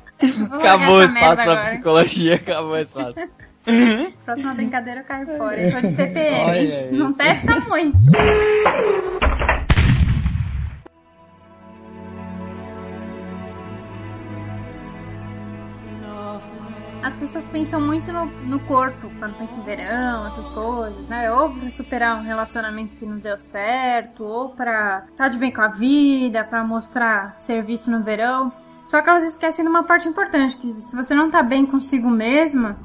Acabou 0.53 0.99
o 0.99 1.03
espaço 1.03 1.43
pra 1.43 1.61
psicologia, 1.61 2.37
acabou 2.37 2.73
o 2.73 2.79
espaço. 2.79 3.21
Próxima 4.25 4.55
brincadeira 4.55 5.01
eu 5.01 5.05
caio 5.05 5.27
fora. 5.37 5.61
Eu 5.61 5.71
tô 5.71 5.87
de 5.87 5.95
TPM. 5.95 6.51
Olha? 6.51 6.93
Não 6.93 7.09
isso. 7.11 7.19
testa 7.19 7.61
muito. 7.61 7.99
Pessoas 17.25 17.49
pensam 17.49 17.81
muito 17.81 18.13
no, 18.13 18.27
no 18.27 18.61
corpo 18.61 19.11
quando 19.19 19.35
pensam 19.39 19.61
em 19.61 19.65
verão, 19.65 20.27
essas 20.27 20.51
coisas, 20.51 21.09
né? 21.09 21.33
Ou 21.33 21.51
pra 21.51 21.71
superar 21.71 22.21
um 22.21 22.23
relacionamento 22.23 22.99
que 22.99 23.07
não 23.07 23.19
deu 23.19 23.39
certo, 23.39 24.23
ou 24.23 24.51
pra 24.51 25.07
estar 25.11 25.29
de 25.29 25.39
bem 25.39 25.51
com 25.51 25.63
a 25.63 25.69
vida, 25.69 26.45
pra 26.45 26.63
mostrar 26.63 27.41
serviço 27.41 27.91
no 27.91 28.03
verão. 28.03 28.53
Só 28.87 29.01
que 29.01 29.09
elas 29.09 29.25
esquecem 29.25 29.65
de 29.65 29.71
uma 29.71 29.85
parte 29.85 30.07
importante, 30.07 30.59
que 30.59 30.79
se 30.83 30.95
você 30.95 31.15
não 31.15 31.31
tá 31.31 31.43
bem 31.43 31.65
consigo 31.65 32.11
mesma, 32.11 32.77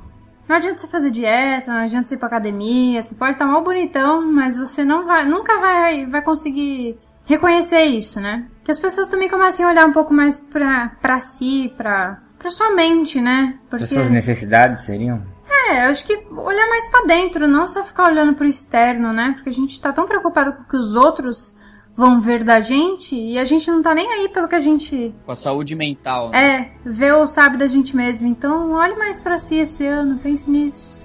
não 0.47 0.56
adianta 0.56 0.78
você 0.78 0.88
fazer 0.88 1.12
dieta, 1.12 1.73
não 1.73 1.82
adianta 1.82 2.08
você 2.08 2.15
ir 2.15 2.17
pra 2.17 2.28
academia, 2.28 3.04
você 3.04 3.13
pode 3.15 3.34
estar 3.34 3.45
mal 3.45 3.62
bonitão, 3.62 4.21
mas 4.32 4.58
você 4.58 4.86
não 4.86 5.06
vai, 5.06 5.25
nunca 5.25 5.60
vai, 5.60 6.06
vai 6.06 6.21
conseguir 6.21 6.97
reconhecer 7.25 7.84
isso, 7.84 8.21
né? 8.21 8.47
Que 8.63 8.71
as 8.71 8.80
pessoas 8.80 9.10
também 9.10 9.30
comecem 9.30 9.65
a 9.65 9.69
olhar 9.69 9.86
um 9.86 9.91
pouco 9.91 10.13
mais 10.13 10.39
pra, 10.39 10.93
pra 11.02 11.19
si, 11.19 11.73
pra, 11.75 12.21
pra 12.39 12.49
sua 12.49 12.71
mente, 12.73 13.21
né? 13.21 13.60
Porque, 13.69 13.84
As 13.84 13.89
suas 13.91 14.10
necessidades 14.10 14.84
seriam? 14.84 15.21
é, 15.67 15.86
eu 15.86 15.89
acho 15.91 16.04
que 16.06 16.13
olhar 16.32 16.67
mais 16.69 16.88
pra 16.88 17.02
dentro, 17.06 17.47
não 17.47 17.67
só 17.67 17.84
ficar 17.84 18.06
olhando 18.10 18.34
pro 18.34 18.47
externo, 18.47 19.13
né? 19.13 19.34
Porque 19.36 19.49
a 19.49 19.54
gente 19.54 19.80
tá 19.80 19.91
tão 19.93 20.06
preocupado 20.08 20.54
com 20.54 20.62
o 20.63 20.65
que 20.67 20.78
os 20.78 20.95
outros 20.95 21.54
vão 21.95 22.21
ver 22.21 22.43
da 22.45 22.62
gente 22.62 23.13
e 23.13 23.38
a 23.38 23.43
gente 23.43 23.69
não 23.69 23.82
tá 23.82 23.93
nem 23.93 24.08
aí 24.13 24.30
pelo 24.30 24.47
que 24.47 24.56
a 24.56 24.62
gente 24.62 25.13
Com 25.25 25.32
a 25.32 25.36
saúde 25.36 25.75
mental. 25.75 26.30
né? 26.30 26.71
é, 26.86 26.89
vê 26.89 27.12
ou 27.12 27.28
sabe 27.28 27.58
da 27.58 27.67
gente 27.67 27.93
mesmo. 27.95 28.25
Então, 28.28 28.71
olhe 28.71 28.95
mais 28.95 29.19
pra 29.19 29.38
si 29.38 29.56
esse 29.56 29.86
ano, 29.86 30.17
pense 30.17 30.49
nisso. 30.49 31.04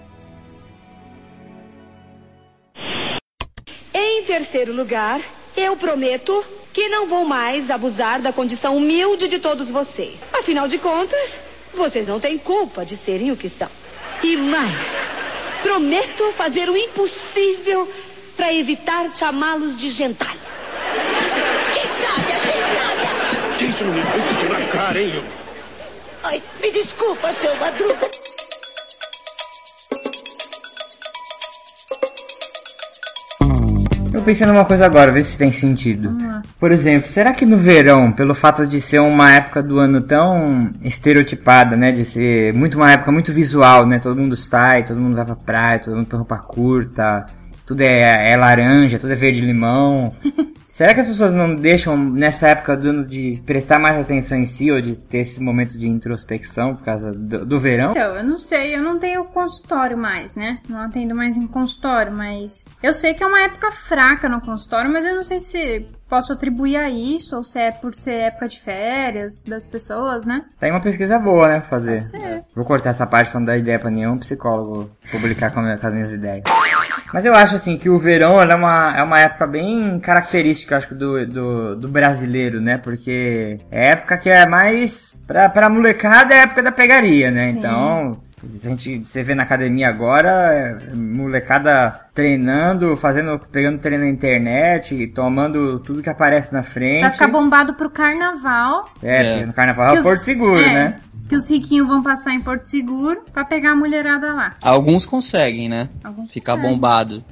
Em 3.93 4.25
terceiro 4.25 4.73
lugar, 4.73 5.21
eu 5.57 5.77
prometo 5.77 6.33
que 6.75 6.89
não 6.89 7.07
vou 7.07 7.25
mais 7.25 7.71
abusar 7.71 8.21
da 8.21 8.33
condição 8.33 8.77
humilde 8.77 9.29
de 9.29 9.39
todos 9.39 9.71
vocês. 9.71 10.19
Afinal 10.33 10.67
de 10.67 10.77
contas, 10.77 11.39
vocês 11.73 12.09
não 12.09 12.19
têm 12.19 12.37
culpa 12.37 12.85
de 12.85 12.97
serem 12.97 13.31
o 13.31 13.37
que 13.37 13.49
são. 13.49 13.69
E 14.25 14.37
mais, 14.37 14.75
prometo 15.63 16.33
fazer 16.33 16.69
o 16.69 16.77
impossível 16.77 17.89
para 18.37 18.53
evitar 18.53 19.09
chamá-los 19.15 19.77
de 19.77 19.89
gentalha. 19.89 20.35
Gentalha, 21.73 22.53
gentalha! 22.53 23.71
Isso 23.71 23.85
não 23.85 23.95
me 23.95 24.03
vai 24.03 24.29
te 24.29 24.35
quebrar 24.35 24.63
a 24.63 24.67
cara, 24.67 25.01
hein? 25.01 25.25
Ai, 26.25 26.43
me 26.61 26.71
desculpa, 26.73 27.33
seu 27.33 27.55
Madruga. 27.57 28.11
Eu 34.25 34.27
pensei 34.27 34.47
numa 34.47 34.65
coisa 34.65 34.87
agora, 34.87 35.13
ver 35.13 35.23
se 35.23 35.37
tem 35.37 35.53
sentido. 35.53 36.17
Por 36.59 36.73
exemplo, 36.73 37.07
será 37.07 37.35
que 37.35 37.45
no 37.45 37.59
verão, 37.59 38.11
pelo 38.11 38.35
fato 38.35 38.67
de 38.67 38.81
ser 38.81 38.99
uma 39.01 39.31
época 39.31 39.63
do 39.63 39.79
ano 39.79 40.01
tão 40.01 40.71
estereotipada, 40.81 41.77
né? 41.77 41.93
De 41.93 42.07
ser 42.07 42.55
muito 42.55 42.77
uma 42.79 42.91
época 42.91 43.13
muito 43.13 43.35
visual, 43.35 43.85
né? 43.85 43.99
Todo 43.99 44.19
mundo 44.19 44.35
sai, 44.35 44.83
todo 44.83 44.99
mundo 44.99 45.15
vai 45.15 45.27
pra 45.27 45.37
praia, 45.37 45.79
todo 45.79 45.95
mundo 45.95 46.07
põe 46.07 46.17
roupa 46.17 46.39
curta, 46.39 47.27
tudo 47.67 47.83
é, 47.83 48.31
é 48.31 48.35
laranja, 48.35 48.99
tudo 48.99 49.13
é 49.13 49.17
verde 49.17 49.43
limão. 49.43 50.11
Será 50.75 50.93
que 50.93 50.99
as 50.99 51.07
pessoas 51.07 51.31
não 51.31 51.55
deixam 51.55 51.97
nessa 51.97 52.49
época 52.49 52.77
do 52.77 52.89
ano 52.89 53.07
de 53.07 53.41
prestar 53.47 53.79
mais 53.79 53.97
atenção 53.97 54.37
em 54.37 54.45
si 54.45 54.73
ou 54.73 54.81
de 54.81 54.99
ter 54.99 55.19
esse 55.19 55.41
momento 55.41 55.79
de 55.79 55.87
introspecção 55.87 56.75
por 56.75 56.85
causa 56.85 57.13
do, 57.13 57.47
do 57.47 57.61
verão? 57.61 57.93
Então, 57.93 58.17
eu 58.17 58.25
não 58.25 58.37
sei, 58.37 58.75
eu 58.75 58.83
não 58.83 58.99
tenho 58.99 59.25
consultório 59.27 59.97
mais, 59.97 60.35
né? 60.35 60.59
Não 60.69 60.81
atendo 60.81 61.15
mais 61.15 61.37
em 61.37 61.47
consultório, 61.47 62.11
mas 62.11 62.65
eu 62.83 62.93
sei 62.93 63.15
que 63.15 63.23
é 63.23 63.27
uma 63.27 63.41
época 63.43 63.71
fraca 63.71 64.29
no 64.29 64.41
consultório, 64.41 64.93
mas 64.93 65.05
eu 65.05 65.15
não 65.15 65.23
sei 65.23 65.39
se 65.39 65.87
posso 66.09 66.33
atribuir 66.33 66.77
a 66.77 66.91
isso 66.91 67.37
ou 67.37 67.45
se 67.45 67.57
é 67.57 67.71
por 67.71 67.95
ser 67.95 68.15
época 68.15 68.49
de 68.49 68.61
férias 68.61 69.39
das 69.47 69.69
pessoas, 69.69 70.25
né? 70.25 70.43
Tá 70.59 70.67
aí 70.67 70.73
uma 70.73 70.81
pesquisa 70.81 71.21
boa, 71.21 71.47
né? 71.47 71.61
Fazer. 71.61 72.03
Vou 72.53 72.65
cortar 72.65 72.91
essa 72.91 73.07
parte 73.07 73.31
pra 73.31 73.39
não 73.39 73.47
dar 73.47 73.57
ideia 73.57 73.79
pra 73.79 73.91
nenhum 73.93 74.19
psicólogo 74.19 74.91
publicar 75.13 75.53
com, 75.53 75.61
a 75.61 75.63
minha- 75.63 75.79
com 75.79 75.87
as 75.87 75.93
minhas 75.95 76.13
ideias. 76.13 76.43
Mas 77.13 77.25
eu 77.25 77.35
acho 77.35 77.55
assim 77.57 77.77
que 77.77 77.89
o 77.89 77.99
verão 77.99 78.41
ela 78.41 78.53
é, 78.53 78.57
uma, 78.57 78.97
é 78.99 79.03
uma 79.03 79.21
época 79.21 79.47
bem 79.47 79.99
característica, 80.01 80.77
acho 80.77 80.89
que, 80.89 80.95
do, 80.95 81.27
do, 81.27 81.77
do 81.77 81.89
brasileiro, 81.89 82.61
né? 82.61 82.79
Porque 82.79 83.59
é 83.71 83.89
época 83.91 84.19
que 84.19 84.29
é 84.31 84.47
mais. 84.47 85.21
Pra, 85.27 85.49
pra 85.49 85.69
molecada 85.69 86.35
é 86.35 86.39
a 86.39 86.43
época 86.43 86.63
da 86.63 86.73
pegaria, 86.73 87.31
né? 87.31 87.49
Sim. 87.49 87.59
Então. 87.59 88.19
A 88.43 88.69
gente, 88.69 89.03
você 89.03 89.23
vê 89.23 89.35
na 89.35 89.43
academia 89.45 89.89
agora, 89.89 90.29
é, 90.31 90.95
molecada 90.95 91.99
treinando, 92.13 92.95
fazendo, 92.95 93.39
pegando 93.51 93.79
treino 93.79 94.05
na 94.05 94.11
internet, 94.11 95.07
tomando 95.15 95.79
tudo 95.79 96.03
que 96.03 96.11
aparece 96.11 96.53
na 96.53 96.63
frente. 96.63 97.01
Vai 97.01 97.13
ficar 97.13 97.29
bombado 97.29 97.73
pro 97.73 97.89
carnaval. 97.89 98.87
É, 99.03 99.23
É. 99.23 99.33
porque 99.33 99.47
no 99.47 99.53
carnaval 99.55 99.97
é 99.97 100.01
o 100.01 100.03
Porto 100.03 100.21
Seguro, 100.21 100.61
é, 100.61 100.75
né? 100.75 100.97
Que 101.29 101.37
os 101.37 101.49
riquinhos 101.49 101.87
vão 101.89 102.03
passar 102.03 102.33
em 102.35 102.41
Porto 102.41 102.67
Seguro 102.67 103.23
pra 103.33 103.45
pegar 103.45 103.73
a 103.73 103.77
mulherada 103.77 104.33
lá. 104.33 104.55
Alguns 104.63 105.07
conseguem, 105.07 105.69
né? 105.69 105.89
Alguns 106.03 106.33
Ficar 106.33 106.53
conseguem. 106.57 106.75
bombado. 106.75 107.25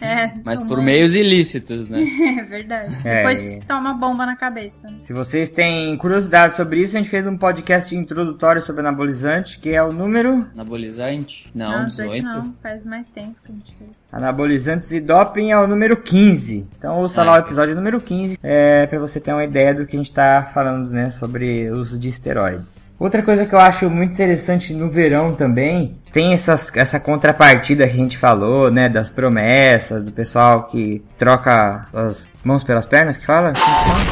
É, 0.00 0.32
Mas 0.44 0.60
por 0.60 0.68
tomando. 0.68 0.84
meios 0.84 1.14
ilícitos, 1.16 1.88
né? 1.88 2.00
É 2.38 2.42
verdade. 2.44 2.94
É, 3.04 3.16
Depois 3.16 3.60
toma 3.66 3.92
bomba 3.92 4.24
na 4.24 4.36
cabeça. 4.36 4.88
Se 5.00 5.12
vocês 5.12 5.50
têm 5.50 5.96
curiosidade 5.96 6.54
sobre 6.56 6.80
isso, 6.80 6.96
a 6.96 7.00
gente 7.00 7.10
fez 7.10 7.26
um 7.26 7.36
podcast 7.36 7.94
introdutório 7.96 8.60
sobre 8.62 8.80
anabolizante, 8.80 9.58
que 9.58 9.70
é 9.70 9.82
o 9.82 9.92
número 9.92 10.46
Anabolizante? 10.54 11.50
Não, 11.54 11.86
18. 11.86 12.22
não. 12.24 12.52
Faz 12.62 12.86
mais 12.86 13.08
tempo 13.08 13.34
que 13.44 13.50
a 13.50 13.54
gente 13.54 13.74
fez. 13.76 14.04
Anabolizantes 14.12 14.92
e 14.92 15.00
Doping 15.00 15.50
é 15.50 15.58
o 15.58 15.66
número 15.66 15.96
15. 15.96 16.68
Então 16.78 16.98
ouça 16.98 17.24
lá 17.24 17.32
o 17.32 17.38
episódio 17.38 17.74
número 17.74 18.00
15, 18.00 18.38
é, 18.40 18.86
para 18.86 19.00
você 19.00 19.18
ter 19.20 19.32
uma 19.32 19.44
ideia 19.44 19.74
do 19.74 19.84
que 19.84 19.96
a 19.96 19.98
gente 19.98 20.12
tá 20.12 20.48
falando, 20.54 20.90
né, 20.90 21.10
sobre 21.10 21.68
o 21.72 21.80
uso 21.80 21.98
de 21.98 22.08
esteroides. 22.08 22.87
Outra 22.98 23.22
coisa 23.22 23.46
que 23.46 23.54
eu 23.54 23.60
acho 23.60 23.88
muito 23.88 24.12
interessante 24.12 24.74
no 24.74 24.88
verão 24.88 25.32
também, 25.32 25.96
tem 26.10 26.32
essas, 26.32 26.74
essa 26.74 26.98
contrapartida 26.98 27.86
que 27.86 27.92
a 27.92 27.96
gente 27.96 28.18
falou, 28.18 28.72
né, 28.72 28.88
das 28.88 29.08
promessas, 29.08 30.02
do 30.02 30.10
pessoal 30.10 30.64
que 30.64 31.00
troca 31.16 31.86
as 31.94 32.26
mãos 32.42 32.64
pelas 32.64 32.86
pernas, 32.86 33.16
que 33.16 33.24
fala? 33.24 33.52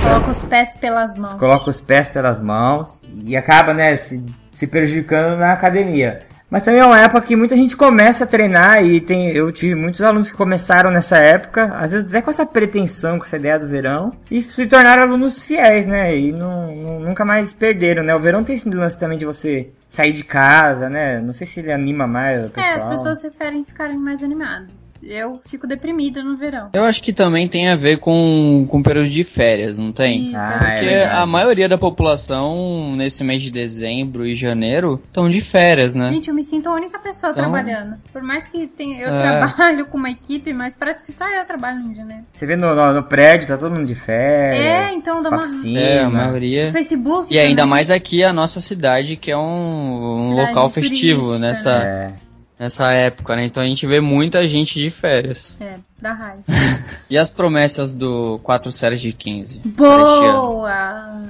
Coloca 0.02 0.30
os 0.30 0.44
pés 0.44 0.76
pelas 0.76 1.16
mãos. 1.16 1.34
coloca 1.34 1.70
os 1.70 1.80
pés 1.80 2.08
pelas 2.08 2.40
mãos 2.40 3.02
e 3.12 3.36
acaba, 3.36 3.74
né, 3.74 3.96
se, 3.96 4.24
se 4.52 4.68
prejudicando 4.68 5.36
na 5.36 5.52
academia. 5.52 6.22
Mas 6.48 6.62
também 6.62 6.80
é 6.80 6.84
uma 6.86 7.00
época 7.00 7.20
que 7.22 7.34
muita 7.34 7.56
gente 7.56 7.76
começa 7.76 8.22
a 8.22 8.26
treinar 8.26 8.84
e 8.84 9.00
tem, 9.00 9.30
eu 9.30 9.50
tive 9.50 9.74
muitos 9.74 10.00
alunos 10.00 10.30
que 10.30 10.36
começaram 10.36 10.90
nessa 10.92 11.18
época, 11.18 11.74
às 11.76 11.90
vezes 11.90 12.06
até 12.06 12.22
com 12.22 12.30
essa 12.30 12.46
pretensão, 12.46 13.18
com 13.18 13.24
essa 13.24 13.36
ideia 13.36 13.58
do 13.58 13.66
verão, 13.66 14.12
e 14.30 14.42
se 14.44 14.64
tornaram 14.66 15.02
alunos 15.02 15.44
fiéis, 15.44 15.86
né, 15.86 16.16
e 16.16 16.30
não, 16.30 16.74
não- 16.76 17.00
nunca 17.00 17.24
mais 17.24 17.52
perderam, 17.52 18.04
né. 18.04 18.14
O 18.14 18.20
verão 18.20 18.44
tem 18.44 18.54
esse 18.54 18.68
lance 18.70 18.98
também 18.98 19.18
de 19.18 19.24
você 19.24 19.70
sair 19.88 20.12
de 20.12 20.22
casa, 20.22 20.88
né, 20.88 21.20
não 21.20 21.32
sei 21.32 21.46
se 21.48 21.58
ele 21.58 21.72
anima 21.72 22.06
mais 22.06 22.46
o 22.46 22.50
pessoal. 22.50 22.74
É, 22.74 22.78
as 22.78 22.86
pessoas 22.86 23.20
preferem 23.20 23.64
ficarem 23.64 23.98
mais 23.98 24.22
animadas. 24.22 24.95
Eu 25.02 25.40
fico 25.48 25.66
deprimida 25.66 26.22
no 26.22 26.36
verão. 26.36 26.70
Eu 26.72 26.84
acho 26.84 27.02
que 27.02 27.12
também 27.12 27.46
tem 27.48 27.68
a 27.68 27.76
ver 27.76 27.98
com, 27.98 28.66
com 28.68 28.78
o 28.78 28.82
período 28.82 29.08
de 29.08 29.22
férias, 29.24 29.78
não 29.78 29.92
tem? 29.92 30.24
Isso, 30.26 30.36
Ah, 30.36 30.52
é. 30.52 30.54
é 30.66 30.70
Porque 30.70 30.86
verdade. 30.86 31.16
a 31.16 31.26
maioria 31.26 31.68
da 31.68 31.78
população, 31.78 32.94
nesse 32.96 33.22
mês 33.22 33.42
de 33.42 33.50
dezembro 33.50 34.26
e 34.26 34.34
janeiro, 34.34 35.00
estão 35.06 35.28
de 35.28 35.40
férias, 35.40 35.94
né? 35.94 36.10
Gente, 36.10 36.28
eu 36.28 36.34
me 36.34 36.42
sinto 36.42 36.68
a 36.68 36.74
única 36.74 36.98
pessoa 36.98 37.30
Então- 37.30 37.42
trabalhando. 37.42 37.96
Por 38.12 38.22
mais 38.22 38.46
que 38.46 38.66
tenha, 38.66 39.00
eu 39.00 39.14
É. 39.14 39.22
trabalho 39.22 39.86
com 39.86 39.96
uma 39.98 40.10
equipe, 40.10 40.52
mas 40.52 40.76
parece 40.76 41.04
que 41.04 41.12
só 41.12 41.26
eu 41.28 41.44
trabalho 41.44 41.80
no 41.80 41.94
janeiro. 41.94 42.24
Você 42.32 42.46
vê 42.46 42.56
no, 42.56 42.74
no, 42.74 42.92
no 42.94 43.02
prédio, 43.02 43.48
tá 43.48 43.56
todo 43.56 43.72
mundo 43.74 43.86
de 43.86 43.94
férias. 43.94 44.60
É, 44.64 44.92
então 44.94 45.22
dá 45.22 45.28
uma- 45.30 45.38
piscina. 45.42 45.80
É, 45.80 46.00
a 46.02 46.08
maioria. 46.10 46.72
Facebook. 46.72 47.32
E 47.34 47.38
ainda 47.38 47.62
também. 47.62 47.70
mais 47.70 47.90
aqui 47.90 48.22
a 48.24 48.32
nossa 48.32 48.60
cidade, 48.60 49.16
que 49.16 49.30
é 49.30 49.36
um, 49.36 50.14
um 50.18 50.34
local 50.34 50.68
festivo 50.68 51.20
turística, 51.22 51.38
nessa, 51.46 51.70
É. 51.72 52.12
nessa 52.58 52.90
época, 52.92 53.36
né? 53.36 53.44
Então 53.44 53.62
a 53.62 53.66
gente 53.66 53.86
vê 53.86 54.00
muita 54.00 54.46
gente 54.46 54.78
de 54.78 54.90
férias. 54.90 55.58
É, 55.60 55.74
dá 56.00 56.12
raiva. 56.12 56.42
E 57.08 57.16
as 57.16 57.30
promessas 57.30 57.94
do 57.94 58.40
4 58.42 58.70
séries 58.72 59.00
de 59.00 59.12
15? 59.12 59.60
para 59.60 60.02
este 60.02 60.24
ano? 60.24 60.40
Boa! 60.40 61.22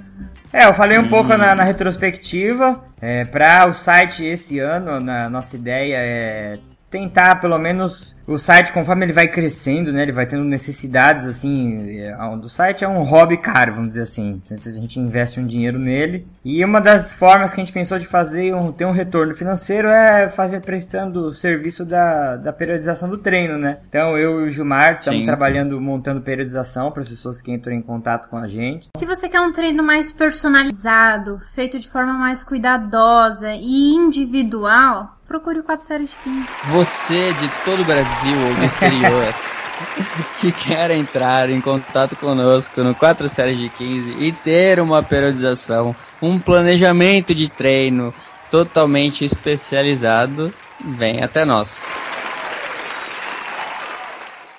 É, 0.52 0.64
eu 0.64 0.72
falei 0.72 0.98
um 0.98 1.02
Hum. 1.02 1.08
pouco 1.10 1.36
na, 1.36 1.54
na 1.54 1.62
retrospectiva. 1.64 2.82
É, 3.00 3.24
para 3.26 3.68
o 3.68 3.74
site 3.74 4.24
esse 4.24 4.58
ano, 4.58 4.98
na 5.00 5.28
nossa 5.28 5.54
ideia 5.56 5.96
é 5.98 6.58
tentar 6.90 7.36
pelo 7.40 7.58
menos 7.58 8.15
o 8.26 8.38
site 8.38 8.72
conforme 8.72 9.04
ele 9.04 9.12
vai 9.12 9.28
crescendo, 9.28 9.92
né? 9.92 10.02
Ele 10.02 10.12
vai 10.12 10.26
tendo 10.26 10.44
necessidades 10.44 11.26
assim. 11.26 11.98
É, 11.98 12.16
o 12.16 12.48
site 12.48 12.84
é 12.84 12.88
um 12.88 13.02
hobby 13.04 13.36
caro, 13.36 13.74
vamos 13.74 13.90
dizer 13.90 14.02
assim. 14.02 14.40
A 14.50 14.70
gente 14.70 14.98
investe 14.98 15.38
um 15.40 15.46
dinheiro 15.46 15.78
nele. 15.78 16.26
E 16.44 16.64
uma 16.64 16.80
das 16.80 17.12
formas 17.12 17.52
que 17.52 17.60
a 17.60 17.64
gente 17.64 17.72
pensou 17.72 17.98
de 17.98 18.06
fazer 18.06 18.54
um, 18.54 18.72
ter 18.72 18.84
um 18.84 18.90
retorno 18.90 19.34
financeiro 19.34 19.88
é 19.88 20.28
fazer 20.28 20.60
prestando 20.60 21.28
o 21.28 21.34
serviço 21.34 21.84
da, 21.84 22.36
da 22.36 22.52
periodização 22.52 23.08
do 23.08 23.18
treino, 23.18 23.56
né? 23.56 23.78
Então 23.88 24.16
eu 24.18 24.40
e 24.40 24.48
o 24.48 24.50
Gilmar 24.50 24.96
estamos 24.98 25.24
trabalhando 25.24 25.80
montando 25.80 26.20
periodização 26.20 26.90
para 26.90 27.02
as 27.02 27.08
pessoas 27.08 27.40
que 27.40 27.52
entram 27.52 27.72
em 27.72 27.82
contato 27.82 28.28
com 28.28 28.36
a 28.36 28.46
gente. 28.46 28.88
Se 28.96 29.06
você 29.06 29.28
quer 29.28 29.40
um 29.40 29.52
treino 29.52 29.82
mais 29.82 30.10
personalizado, 30.10 31.38
feito 31.54 31.78
de 31.78 31.88
forma 31.88 32.12
mais 32.14 32.42
cuidadosa 32.42 33.52
e 33.54 33.94
individual, 33.94 35.16
procure 35.26 35.60
o 35.60 35.64
4 35.64 35.86
séries 35.86 36.10
de 36.10 36.16
15. 36.16 36.48
Você 36.66 37.32
de 37.34 37.48
todo 37.64 37.82
o 37.82 37.84
Brasil 37.84 38.15
ou 38.24 38.54
do 38.54 38.64
exterior 38.64 39.34
que 40.40 40.52
quer 40.52 40.90
entrar 40.90 41.50
em 41.50 41.60
contato 41.60 42.16
conosco 42.16 42.82
no 42.82 42.94
4 42.94 43.28
séries 43.28 43.58
de 43.58 43.68
15 43.68 44.16
e 44.18 44.32
ter 44.32 44.80
uma 44.80 45.02
periodização, 45.02 45.94
um 46.20 46.38
planejamento 46.38 47.34
de 47.34 47.48
treino 47.48 48.14
totalmente 48.50 49.24
especializado, 49.24 50.52
vem 50.84 51.22
até 51.22 51.44
nós. 51.44 51.84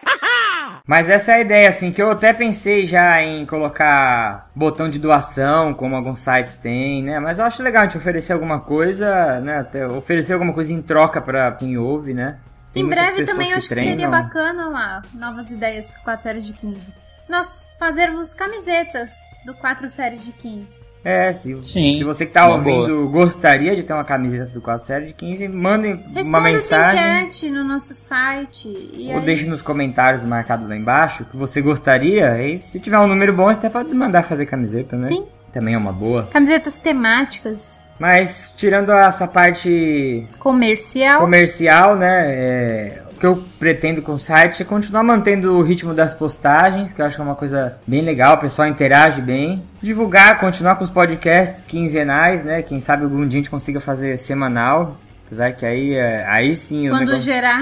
Mas 0.86 1.10
essa 1.10 1.32
é 1.32 1.36
a 1.36 1.42
ideia, 1.42 1.70
assim, 1.70 1.92
que 1.92 2.02
eu 2.02 2.12
até 2.12 2.34
pensei 2.34 2.86
já 2.86 3.22
em 3.24 3.46
colocar 3.46 4.50
botão 4.56 4.90
de 4.90 5.00
doação, 5.00 5.74
como 5.74 5.96
alguns 5.96 6.20
sites 6.20 6.58
têm, 6.58 7.04
né? 7.04 7.20
Mas 7.20 7.40
eu 7.40 7.46
acho 7.46 7.64
legal 7.64 7.82
a 7.82 7.86
gente 7.86 7.98
oferecer 7.98 8.34
alguma 8.34 8.60
coisa, 8.60 9.40
né? 9.40 9.60
Até 9.60 9.88
oferecer 9.88 10.34
alguma 10.34 10.54
coisa 10.54 10.74
em 10.74 10.82
troca 10.82 11.20
pra 11.20 11.52
quem 11.54 11.78
ouve, 11.78 12.14
né? 12.14 12.38
Tem 12.74 12.84
em 12.84 12.90
breve 12.90 13.26
também 13.26 13.52
eu 13.52 13.58
acho 13.58 13.68
que 13.68 13.76
seria 13.76 13.96
treinam. 13.96 14.12
bacana 14.12 14.70
lá, 14.70 15.02
novas 15.14 15.50
ideias 15.50 15.90
pro 15.90 16.02
4 16.04 16.24
séries 16.24 16.46
de 16.46 16.54
15. 16.54 16.94
Nós 17.28 17.68
fazermos 17.80 18.34
camisetas 18.34 19.12
do 19.46 19.54
4 19.56 19.90
séries 19.90 20.24
de 20.24 20.32
15. 20.32 20.88
É, 21.04 21.32
se, 21.32 21.56
Sim, 21.64 21.96
se 21.96 22.04
você 22.04 22.26
que 22.26 22.34
tá 22.34 22.48
uma 22.48 22.56
ouvindo 22.56 23.08
gostaria 23.10 23.74
de 23.76 23.84
ter 23.84 23.94
uma 23.94 24.04
camiseta 24.04 24.52
do 24.52 24.60
4 24.62 24.86
série 24.86 25.06
de 25.08 25.14
15, 25.14 25.48
mandem 25.48 25.94
uma 25.94 26.14
Responda 26.14 26.50
essa 26.50 26.78
mensagem. 26.78 27.20
enquete 27.22 27.50
no 27.50 27.64
nosso 27.64 27.94
site. 27.94 28.68
E 28.68 29.10
Ou 29.14 29.20
aí... 29.20 29.26
deixe 29.26 29.46
nos 29.48 29.62
comentários 29.62 30.24
marcado 30.26 30.68
lá 30.68 30.76
embaixo 30.76 31.24
que 31.26 31.38
você 31.38 31.62
gostaria. 31.62 32.42
E 32.46 32.62
se 32.62 32.80
tiver 32.80 33.00
um 33.00 33.08
número 33.08 33.32
bom, 33.34 33.46
você 33.46 33.60
até 33.60 33.70
pode 33.70 33.94
mandar 33.94 34.24
fazer 34.24 34.46
camiseta, 34.48 34.98
né? 34.98 35.08
Sim. 35.08 35.26
Também 35.54 35.76
é 35.76 35.78
uma 35.78 35.94
boa. 35.94 36.24
Camisetas 36.28 36.78
temáticas, 36.78 37.82
Mas 38.00 38.54
tirando 38.56 38.92
essa 38.92 39.28
parte 39.28 40.28
comercial. 40.40 41.22
comercial, 41.22 41.96
né? 41.96 42.26
é, 42.28 43.04
o 43.12 43.20
que 43.20 43.26
eu 43.26 43.44
pretendo 43.58 44.02
com 44.02 44.14
o 44.14 44.20
site 44.20 44.62
é 44.62 44.66
continuar 44.66 45.04
mantendo 45.04 45.58
o 45.58 45.64
ritmo 45.64 45.94
das 45.94 46.14
postagens, 46.14 46.94
que 46.94 47.02
eu 47.02 47.06
acho 47.06 47.16
que 47.16 47.22
é 47.22 47.26
uma 47.26 47.36
coisa 47.36 47.78
bem 47.88 48.02
legal, 48.02 48.36
o 48.36 48.40
pessoal 48.40 48.68
interage 48.68 49.22
bem. 49.22 49.64
Divulgar, 49.82 50.40
continuar 50.40 50.76
com 50.76 50.84
os 50.84 50.90
podcasts 50.92 51.66
quinzenais, 51.66 52.44
né? 52.44 52.62
Quem 52.62 52.80
sabe 52.80 53.04
algum 53.04 53.28
dia 53.28 53.40
a 53.40 53.42
gente 53.42 53.50
consiga 53.50 53.80
fazer 53.80 54.18
semanal. 54.18 54.98
Apesar 55.26 55.52
que 55.54 55.66
aí, 55.66 55.96
é, 55.96 56.26
aí 56.28 56.54
sim 56.54 56.88
Quando 56.90 57.08
negócio 57.08 57.22
gerar. 57.22 57.62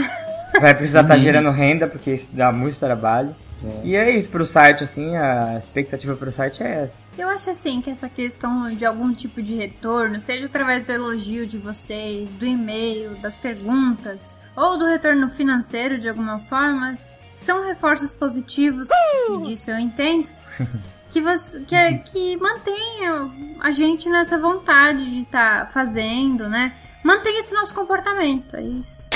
vai 0.60 0.76
precisar 0.76 1.02
estar 1.02 1.18
gerando 1.18 1.50
renda, 1.50 1.88
porque 1.88 2.12
isso 2.12 2.36
dá 2.36 2.52
muito 2.52 2.78
trabalho. 2.78 3.34
E 3.84 3.96
é 3.96 4.16
isso 4.16 4.30
pro 4.30 4.46
site, 4.46 4.84
assim, 4.84 5.16
a 5.16 5.58
expectativa 5.58 6.16
pro 6.16 6.32
site 6.32 6.64
é 6.64 6.84
essa. 6.84 7.10
Eu 7.18 7.30
acho 7.30 7.50
assim 7.50 7.82
que 7.82 7.90
essa 7.90 8.10
questão 8.10 8.68
de 8.70 8.86
algum 8.86 9.14
tipo 9.14 9.42
de 9.42 9.56
retorno, 9.56 10.20
seja 10.20 10.46
através 10.46 10.84
do 10.84 10.92
elogio 10.92 11.46
de 11.46 11.58
vocês, 11.58 12.30
do 12.32 12.46
e-mail, 12.46 13.16
das 13.16 13.38
perguntas, 13.38 14.40
ou 14.56 14.78
do 14.78 14.86
retorno 14.86 15.30
financeiro 15.30 15.98
de 15.98 16.10
alguma 16.10 16.40
forma, 16.40 16.96
são 17.36 17.66
reforços 17.66 18.14
positivos, 18.14 18.88
e 19.30 19.38
disso 19.42 19.72
eu 19.72 19.80
entendo, 19.80 20.30
que, 21.10 21.22
você, 21.22 21.62
que, 21.62 21.98
que 22.00 22.38
mantenham 22.38 23.56
a 23.60 23.72
gente 23.72 24.10
nessa 24.10 24.38
vontade 24.38 25.10
de 25.10 25.22
estar 25.22 25.72
fazendo, 25.72 26.50
né? 26.50 26.74
Mantenha 27.04 27.40
esse 27.42 27.54
nosso 27.54 27.74
comportamento, 27.74 28.56
é 28.56 28.64
isso. 28.64 29.10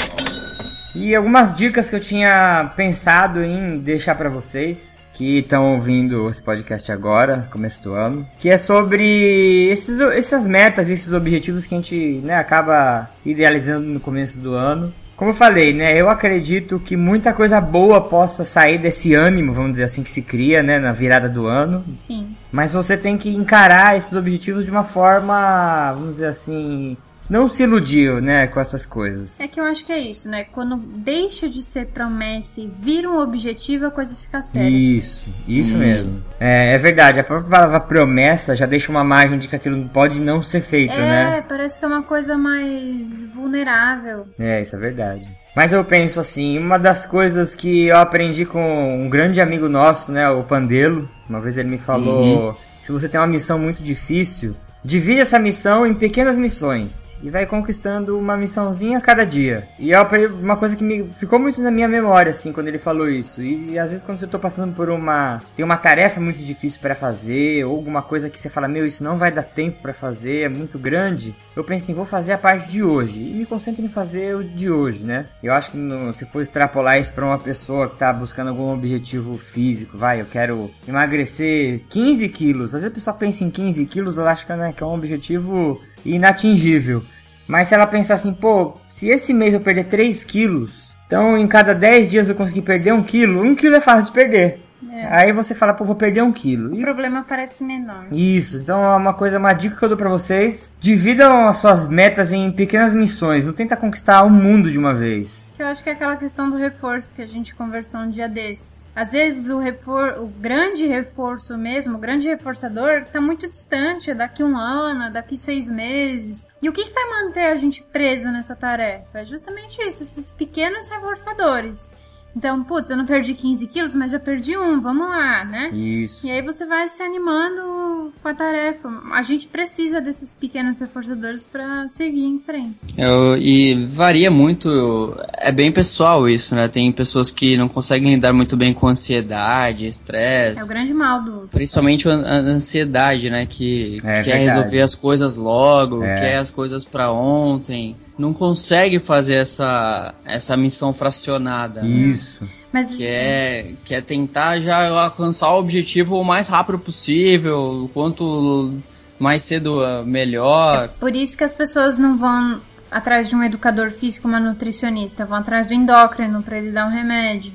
E 0.96 1.16
algumas 1.16 1.56
dicas 1.56 1.90
que 1.90 1.96
eu 1.96 2.00
tinha 2.00 2.72
pensado 2.76 3.44
em 3.44 3.78
deixar 3.78 4.16
pra 4.16 4.30
vocês 4.30 5.00
que 5.20 5.40
estão 5.40 5.74
ouvindo 5.74 6.30
esse 6.30 6.42
podcast 6.42 6.90
agora, 6.94 7.50
começo 7.52 7.84
do 7.84 7.94
ano, 7.94 8.26
que 8.40 8.50
é 8.50 8.58
sobre 8.58 9.68
esses, 9.70 10.00
essas 10.00 10.48
metas, 10.48 10.90
esses 10.90 11.12
objetivos 11.12 11.66
que 11.66 11.76
a 11.76 11.78
gente 11.78 12.22
né, 12.24 12.36
acaba 12.36 13.10
idealizando 13.26 13.86
no 13.86 14.00
começo 14.00 14.40
do 14.40 14.54
ano. 14.54 14.94
Como 15.18 15.32
eu 15.32 15.36
falei, 15.36 15.74
né, 15.74 16.00
eu 16.00 16.10
acredito 16.10 16.80
que 16.80 16.96
muita 16.96 17.34
coisa 17.34 17.60
boa 17.60 18.00
possa 18.00 18.46
sair 18.46 18.78
desse 18.78 19.14
ânimo, 19.14 19.52
vamos 19.52 19.74
dizer 19.74 19.84
assim, 19.84 20.04
que 20.04 20.10
se 20.10 20.22
cria 20.22 20.64
né, 20.64 20.80
na 20.80 20.94
virada 20.94 21.28
do 21.28 21.46
ano. 21.46 21.84
Sim. 21.98 22.34
Mas 22.50 22.72
você 22.72 22.96
tem 22.96 23.18
que 23.18 23.30
encarar 23.30 23.98
esses 23.98 24.14
objetivos 24.14 24.64
de 24.64 24.72
uma 24.72 24.86
forma, 24.86 25.92
vamos 25.92 26.14
dizer 26.14 26.28
assim, 26.28 26.96
não 27.30 27.48
se 27.48 27.64
iludir, 27.64 28.22
né, 28.22 28.48
com 28.48 28.60
essas 28.60 28.86
coisas. 28.86 29.40
É 29.40 29.48
que 29.48 29.60
eu 29.60 29.64
acho 29.66 29.86
que 29.86 29.92
é 29.92 30.00
isso, 30.00 30.28
né? 30.28 30.46
Quando 30.46 30.76
deixa 30.76 31.48
de 31.48 31.62
ser 31.62 31.88
promessa 31.88 32.60
e 32.60 32.68
vira 32.68 33.10
um 33.10 33.20
objetivo, 33.20 33.86
a 33.86 33.92
coisa 33.92 34.16
fica 34.16 34.42
séria. 34.42 34.68
Isso, 34.68 35.30
isso 35.48 35.78
mesmo. 35.78 36.24
É, 36.40 36.74
é 36.74 36.78
verdade, 36.78 37.20
a 37.20 37.24
própria 37.24 37.50
palavra 37.50 37.80
promessa 37.80 38.56
já 38.56 38.66
deixa 38.66 38.92
uma 38.92 39.04
margem 39.04 39.38
de 39.38 39.48
que 39.48 39.56
aquilo 39.56 39.88
pode 39.90 40.20
não 40.20 40.42
ser 40.42 40.62
feito, 40.62 40.94
é, 40.94 40.98
né? 40.98 41.46
parece 41.48 41.78
que 41.78 41.86
é 41.86 41.88
uma 41.88 42.02
coisa 42.02 42.36
mais 42.38 43.24
vulnerável. 43.26 44.28
É, 44.40 44.62
isso 44.62 44.76
é 44.76 44.80
verdade. 44.80 45.28
Mas 45.56 45.74
eu 45.74 45.84
penso 45.84 46.20
assim, 46.20 46.58
uma 46.58 46.78
das 46.80 47.06
coisas 47.06 47.54
que 47.54 47.88
eu 47.88 47.98
aprendi 47.98 48.46
com 48.46 49.04
um 49.04 49.10
grande 49.10 49.42
amigo 49.42 49.68
nosso, 49.68 50.12
né, 50.12 50.30
o 50.30 50.44
Pandelo, 50.44 51.10
uma 51.30 51.42
vez 51.42 51.58
ele 51.58 51.70
me 51.70 51.78
falou, 51.78 52.58
se 52.80 52.92
você 52.92 53.10
tem 53.10 53.20
uma 53.20 53.28
missão 53.28 53.60
muito 53.60 53.84
difícil, 53.84 54.56
divide 54.84 55.20
essa 55.20 55.38
missão 55.38 55.86
em 55.86 55.94
pequenas 55.94 56.38
missões 56.38 57.09
e 57.22 57.30
vai 57.30 57.46
conquistando 57.46 58.18
uma 58.18 58.38
missãozinha 58.38 58.98
a 58.98 59.02
cada 59.02 59.26
dia. 59.26 59.68
E 59.78 59.94
é 59.94 60.00
uma 60.02 60.58
coisa 60.58 60.76
que 60.76 60.84
me 60.84 61.04
ficou 61.04 61.40
muito 61.40 61.62
na 61.62 61.72
minha 61.72 61.88
memória 61.88 62.32
assim 62.32 62.52
quando 62.52 62.68
ele 62.68 62.80
falou 62.80 63.10
isso. 63.10 63.42
E, 63.42 63.78
às 63.78 63.90
vezes 63.90 64.06
quando 64.06 64.22
eu 64.22 64.28
tô 64.28 64.40
passando 64.40 64.74
por 64.74 64.90
uma 64.90 65.42
tem 65.56 65.64
uma 65.64 65.78
tarefa 65.78 66.20
muito 66.20 66.40
difícil 66.40 66.80
para 66.80 66.96
fazer 66.96 67.66
ou 67.66 67.76
alguma 67.76 68.02
coisa 68.02 68.30
que 68.30 68.40
você 68.40 68.50
fala, 68.50 68.68
meu, 68.68 68.86
isso 68.86 69.04
não 69.04 69.18
vai 69.18 69.32
dar 69.32 69.44
tempo 69.44 69.82
para 69.82 69.94
fazer, 69.94 70.42
é 70.42 70.50
muito 70.50 70.78
grande. 70.78 71.36
Eu 71.56 71.64
penso 71.64 71.86
assim, 71.86 71.94
vou 71.94 72.06
fazer 72.06 72.34
a 72.34 72.38
parte 72.38 72.70
de 72.70 72.84
hoje 72.84 73.22
e 73.22 73.34
me 73.34 73.46
concentro 73.46 73.84
em 73.84 73.90
fazer 73.90 74.36
o 74.36 74.44
de 74.44 74.70
hoje, 74.70 75.06
né? 75.06 75.26
Eu 75.42 75.54
acho 75.54 75.72
que 75.72 75.78
no, 75.78 76.12
se 76.14 76.26
for 76.26 76.42
extrapolar 76.42 77.00
isso 77.00 77.14
para 77.14 77.26
uma 77.26 77.40
pessoa 77.40 77.90
que 77.90 77.96
tá 77.96 78.12
buscando 78.12 78.50
algum 78.50 78.74
objetivo 78.74 79.38
físico, 79.38 79.98
vai, 79.98 80.22
eu 80.22 80.26
quero 80.26 80.72
emagrecer 80.88 81.82
15 81.90 82.30
quilos. 82.30 82.76
Às 82.76 82.82
vezes 82.82 82.88
a 82.88 82.96
pessoa 82.96 83.16
pensa 83.16 83.44
em 83.44 83.50
15 83.50 83.86
quilos, 83.86 84.18
ela 84.18 84.32
acha 84.32 84.56
né, 84.56 84.74
que 84.74 84.84
é 84.84 84.86
um 84.86 84.94
objetivo 84.94 85.82
inatingível. 86.06 87.04
Mas 87.48 87.68
se 87.68 87.74
ela 87.74 87.88
pensar 87.88 88.14
assim, 88.16 88.34
pô, 88.34 88.78
se 88.90 89.10
esse 89.10 89.34
mês 89.34 89.54
eu 89.54 89.60
perder 89.60 89.86
3 89.86 90.24
quilos, 90.24 90.94
então 91.08 91.38
em 91.38 91.48
cada 91.48 91.74
10 91.74 92.12
dias 92.12 92.30
eu 92.30 92.36
conseguir 92.36 92.62
perder 92.62 92.94
1 92.94 93.04
quilo, 93.04 93.42
1 93.44 93.56
quilo 93.56 93.76
é 93.76 93.82
fácil 93.82 94.06
de 94.06 94.12
perder. 94.12 94.60
É. 94.90 95.06
Aí 95.08 95.32
você 95.34 95.54
fala, 95.54 95.74
pô, 95.74 95.84
vou 95.84 95.96
perder 95.96 96.22
1 96.24 96.32
quilo. 96.32 96.72
O 96.72 96.76
E- 96.76 96.82
problema 96.82 97.26
parece 97.28 97.64
menor. 97.64 98.06
Isso, 98.12 98.58
então 98.58 98.84
é 98.84 98.96
uma 98.96 99.14
coisa, 99.14 99.38
uma 99.38 99.52
dica 99.52 99.76
que 99.76 99.84
eu 99.84 99.90
dou 99.90 99.98
pra 99.98 100.10
vocês. 100.10 100.74
Dividam 100.80 101.48
as 101.48 101.58
suas 101.58 101.88
metas 101.88 102.32
em 102.32 102.52
pequenas 102.52 102.94
missões, 102.96 103.44
não 103.44 103.52
tenta 103.54 103.76
conquistar 103.76 104.24
o 104.24 104.30
mundo 104.30 104.72
de 104.72 104.80
uma 104.80 104.94
vez. 104.94 105.52
Eu 105.60 105.68
acho 105.68 105.84
que 105.84 105.90
é 105.90 105.94
aquela 105.94 106.16
questão 106.16 106.50
do 106.50 106.56
reforço 106.56 107.14
que 107.14 107.22
a 107.22 107.28
gente 107.28 107.54
conversou 107.56 108.00
um 108.02 108.10
dia 108.10 108.30
desses. 108.30 108.90
Às 108.96 109.12
vezes 109.12 109.50
o 109.50 109.58
refor 109.60 110.16
o 110.20 110.28
grande 110.28 110.86
reforço 110.86 111.58
mesmo, 111.58 111.96
o 111.98 112.00
grande 112.00 112.28
reforçador, 112.28 113.06
tá 113.06 113.20
muito 113.20 113.50
distante, 113.50 114.12
é 114.12 114.16
daqui 114.16 114.44
um 114.44 114.58
ano, 114.58 115.04
é 115.04 115.10
daqui 115.12 115.38
seis 115.38 115.70
meses. 115.70 116.48
E 116.62 116.70
o 116.70 116.74
que, 116.74 116.86
que 116.86 116.94
vai 116.94 117.06
manter 117.26 117.48
a 117.48 117.58
gente 117.58 117.84
preso 117.92 118.30
nessa 118.32 118.56
tarefa? 118.56 119.20
É 119.20 119.26
justamente 119.26 119.82
isso, 119.82 120.04
esses 120.04 120.32
pequenos 120.32 120.88
reforçadores. 120.90 121.92
Então, 122.36 122.64
putz, 122.64 122.90
eu 122.90 122.96
não 122.96 123.06
perdi 123.06 123.34
15 123.34 123.66
quilos, 123.68 123.96
mas 123.96 124.12
já 124.12 124.20
perdi 124.20 124.56
um, 124.58 124.80
vamos 124.80 125.08
lá, 125.08 125.44
né? 125.44 125.70
Isso. 125.74 126.26
E 126.26 126.32
aí 126.32 126.42
você 126.42 126.66
vai 126.66 126.88
se 126.88 127.02
animando 127.02 128.14
com 128.22 128.28
a 128.28 128.34
tarefa. 128.34 128.88
A 129.12 129.24
gente 129.24 129.48
precisa 129.48 130.00
desses 130.00 130.36
pequenos 130.36 130.80
reforçadores 130.80 131.46
pra 131.46 131.88
seguir 131.90 132.24
em 132.26 132.40
frente. 132.40 132.76
Eu- 132.98 133.36
e 133.38 133.86
varia 133.88 134.30
muito, 134.30 135.18
é 135.40 135.52
bem 135.52 135.72
pessoal 135.72 136.30
isso, 136.30 136.54
né? 136.56 136.68
Tem 136.68 136.92
pessoas 136.92 137.32
que 137.32 137.58
não 137.58 137.68
conseguem 137.68 138.14
lidar 138.14 138.32
muito 138.32 138.56
bem 138.56 138.74
com 138.74 138.88
ansiedade, 138.88 139.84
É 139.84 139.88
o 139.88 139.90
estresse. 139.90 140.68
grande 140.68 140.94
mal 140.94 141.22
do 141.24 141.42
uso. 141.42 141.52
Principalmente 141.52 142.08
a 142.08 142.14
ansiedade, 142.14 143.30
né? 143.30 143.46
Que 143.48 143.96
É 144.04 144.22
quer 144.22 144.24
verdade. 144.24 144.44
resolver 144.44 144.82
as 144.82 144.96
coisas 144.96 145.36
logo, 145.36 146.04
É. 146.04 146.16
quer 146.16 146.38
as 146.38 146.50
coisas 146.52 146.86
pra 146.86 147.12
ontem. 147.12 147.96
Não 148.20 148.34
consegue 148.34 149.00
fazer 149.00 149.36
essa, 149.36 150.14
essa 150.26 150.58
missão 150.58 150.92
fracionada. 150.92 151.82
né? 151.82 151.88
Isso. 151.88 152.46
Mas 152.70 152.94
Que 152.94 153.08
é, 153.08 153.72
que 153.86 153.96
é 153.96 154.02
tentar 154.02 154.60
já 154.60 154.90
alcançar 154.90 155.50
o 155.52 155.60
objetivo 155.60 156.20
o 156.20 156.24
mais 156.24 156.50
rápido 156.50 156.78
possível, 156.78 157.86
o 157.86 157.88
quanto 157.88 158.74
mais 159.18 159.44
cedo 159.44 159.82
ah, 159.82 160.04
melhor. 160.06 160.90
Por 161.00 161.16
isso 161.16 161.38
que 161.38 161.46
as 161.46 161.54
pessoas 161.54 161.98
não 161.98 162.18
vão 162.18 162.62
atrás 162.92 163.30
de 163.30 163.36
um 163.38 163.42
educador 163.42 163.90
físico, 163.90 164.28
uma 164.28 164.40
nutricionista, 164.40 165.26
vão 165.26 165.38
atrás 165.38 165.66
do 165.66 165.74
endócrino 165.74 166.44
para 166.44 166.58
ele 166.58 166.72
dar 166.72 166.88
um 166.88 166.92
remédio. 166.92 167.54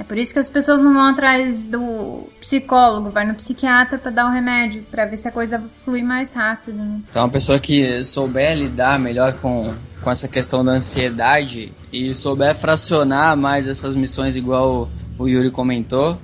É 0.00 0.02
por 0.02 0.16
isso 0.16 0.32
que 0.32 0.38
as 0.38 0.48
pessoas 0.48 0.80
não 0.80 0.94
vão 0.94 1.08
atrás 1.08 1.66
do 1.66 2.26
psicólogo, 2.40 3.10
vai 3.10 3.26
no 3.26 3.34
psiquiatra 3.34 3.98
para 3.98 4.10
dar 4.10 4.26
um 4.26 4.32
remédio, 4.32 4.82
para 4.90 5.04
ver 5.04 5.18
se 5.18 5.28
a 5.28 5.30
coisa 5.30 5.62
flui 5.84 6.02
mais 6.02 6.32
rápido. 6.32 6.78
né? 6.78 7.02
Então, 7.10 7.22
uma 7.22 7.28
pessoa 7.28 7.58
que 7.58 8.02
souber 8.02 8.56
lidar 8.56 8.98
melhor 8.98 9.34
com, 9.34 9.70
com 10.00 10.10
essa 10.10 10.26
questão 10.26 10.64
da 10.64 10.72
ansiedade 10.72 11.70
e 11.92 12.14
souber 12.14 12.54
fracionar 12.54 13.36
mais 13.36 13.68
essas 13.68 13.94
missões, 13.94 14.36
igual 14.36 14.88
o, 15.18 15.24
o 15.24 15.28
Yuri 15.28 15.50
comentou, 15.50 16.18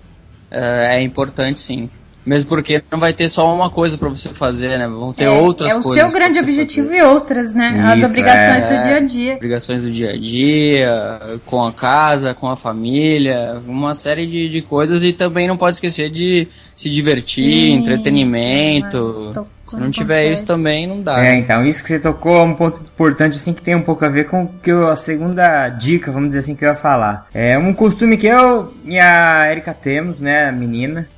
é, 0.51 0.97
é 0.97 1.03
importante 1.03 1.61
sim. 1.61 1.91
Mesmo 2.27 2.49
porque 2.49 2.83
não 2.91 2.99
vai 2.99 3.13
ter 3.13 3.29
só 3.29 3.55
uma 3.55 3.71
coisa 3.71 3.97
pra 3.97 4.09
você 4.09 4.31
fazer, 4.31 4.77
né? 4.79 4.89
Vão 4.89 5.13
ter 5.13 5.25
é, 5.25 5.31
outras 5.31 5.73
é 5.73 5.79
o 5.79 5.83
coisas. 5.83 6.03
seu 6.03 6.13
grande 6.13 6.41
objetivo 6.41 6.89
fazer. 6.89 6.99
e 6.99 7.03
outras, 7.03 7.55
né? 7.55 7.85
As 7.87 7.99
Isso, 7.99 8.07
obrigações 8.07 8.65
é. 8.65 8.77
do 8.77 8.83
dia 8.83 8.97
a 8.97 9.01
dia. 9.01 9.35
Obrigações 9.37 9.85
do 9.85 9.93
dia 9.93 10.11
a 10.11 10.17
dia, 10.17 11.21
com 11.47 11.65
a 11.65 11.73
casa, 11.73 12.35
com 12.35 12.49
a 12.49 12.57
família, 12.57 13.63
uma 13.67 13.95
série 13.95 14.27
de, 14.27 14.49
de 14.49 14.61
coisas 14.61 15.05
e 15.05 15.13
também 15.13 15.47
não 15.47 15.57
pode 15.57 15.77
esquecer 15.77 16.11
de 16.11 16.49
se 16.75 16.91
divertir, 16.91 17.53
Sim, 17.53 17.75
entretenimento. 17.75 19.31
tô 19.33 19.47
Se 19.65 19.77
não 19.77 19.91
tiver 19.91 20.23
certo. 20.23 20.33
isso 20.35 20.45
também 20.45 20.87
não 20.87 21.01
dá. 21.01 21.19
É, 21.19 21.33
né? 21.33 21.37
então, 21.39 21.65
isso 21.65 21.83
que 21.83 21.89
você 21.89 21.99
tocou 21.99 22.37
é 22.37 22.43
um 22.43 22.55
ponto 22.55 22.81
importante, 22.83 23.37
assim, 23.39 23.53
que 23.55 23.63
tem 23.63 23.75
um 23.75 23.83
pouco 23.83 24.05
a 24.05 24.09
ver 24.09 24.27
com 24.27 24.43
o 24.43 24.49
que 24.49 24.71
eu, 24.71 24.89
a 24.89 24.97
segunda 24.97 25.69
dica, 25.69 26.11
vamos 26.11 26.29
dizer 26.29 26.41
assim, 26.41 26.55
que 26.55 26.65
eu 26.65 26.69
ia 26.71 26.75
falar. 26.75 27.29
É 27.33 27.57
um 27.57 27.73
costume 27.73 28.17
que 28.17 28.27
eu 28.27 28.75
e 28.85 28.99
a 28.99 29.51
Erika 29.51 29.73
temos, 29.73 30.19
né, 30.19 30.49
a 30.49 30.53
menina, 30.53 31.09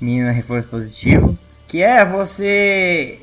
menina 0.00 0.30
reforço 0.30 0.68
positivo, 0.68 1.38
que 1.66 1.82
é 1.82 2.04
você 2.04 3.20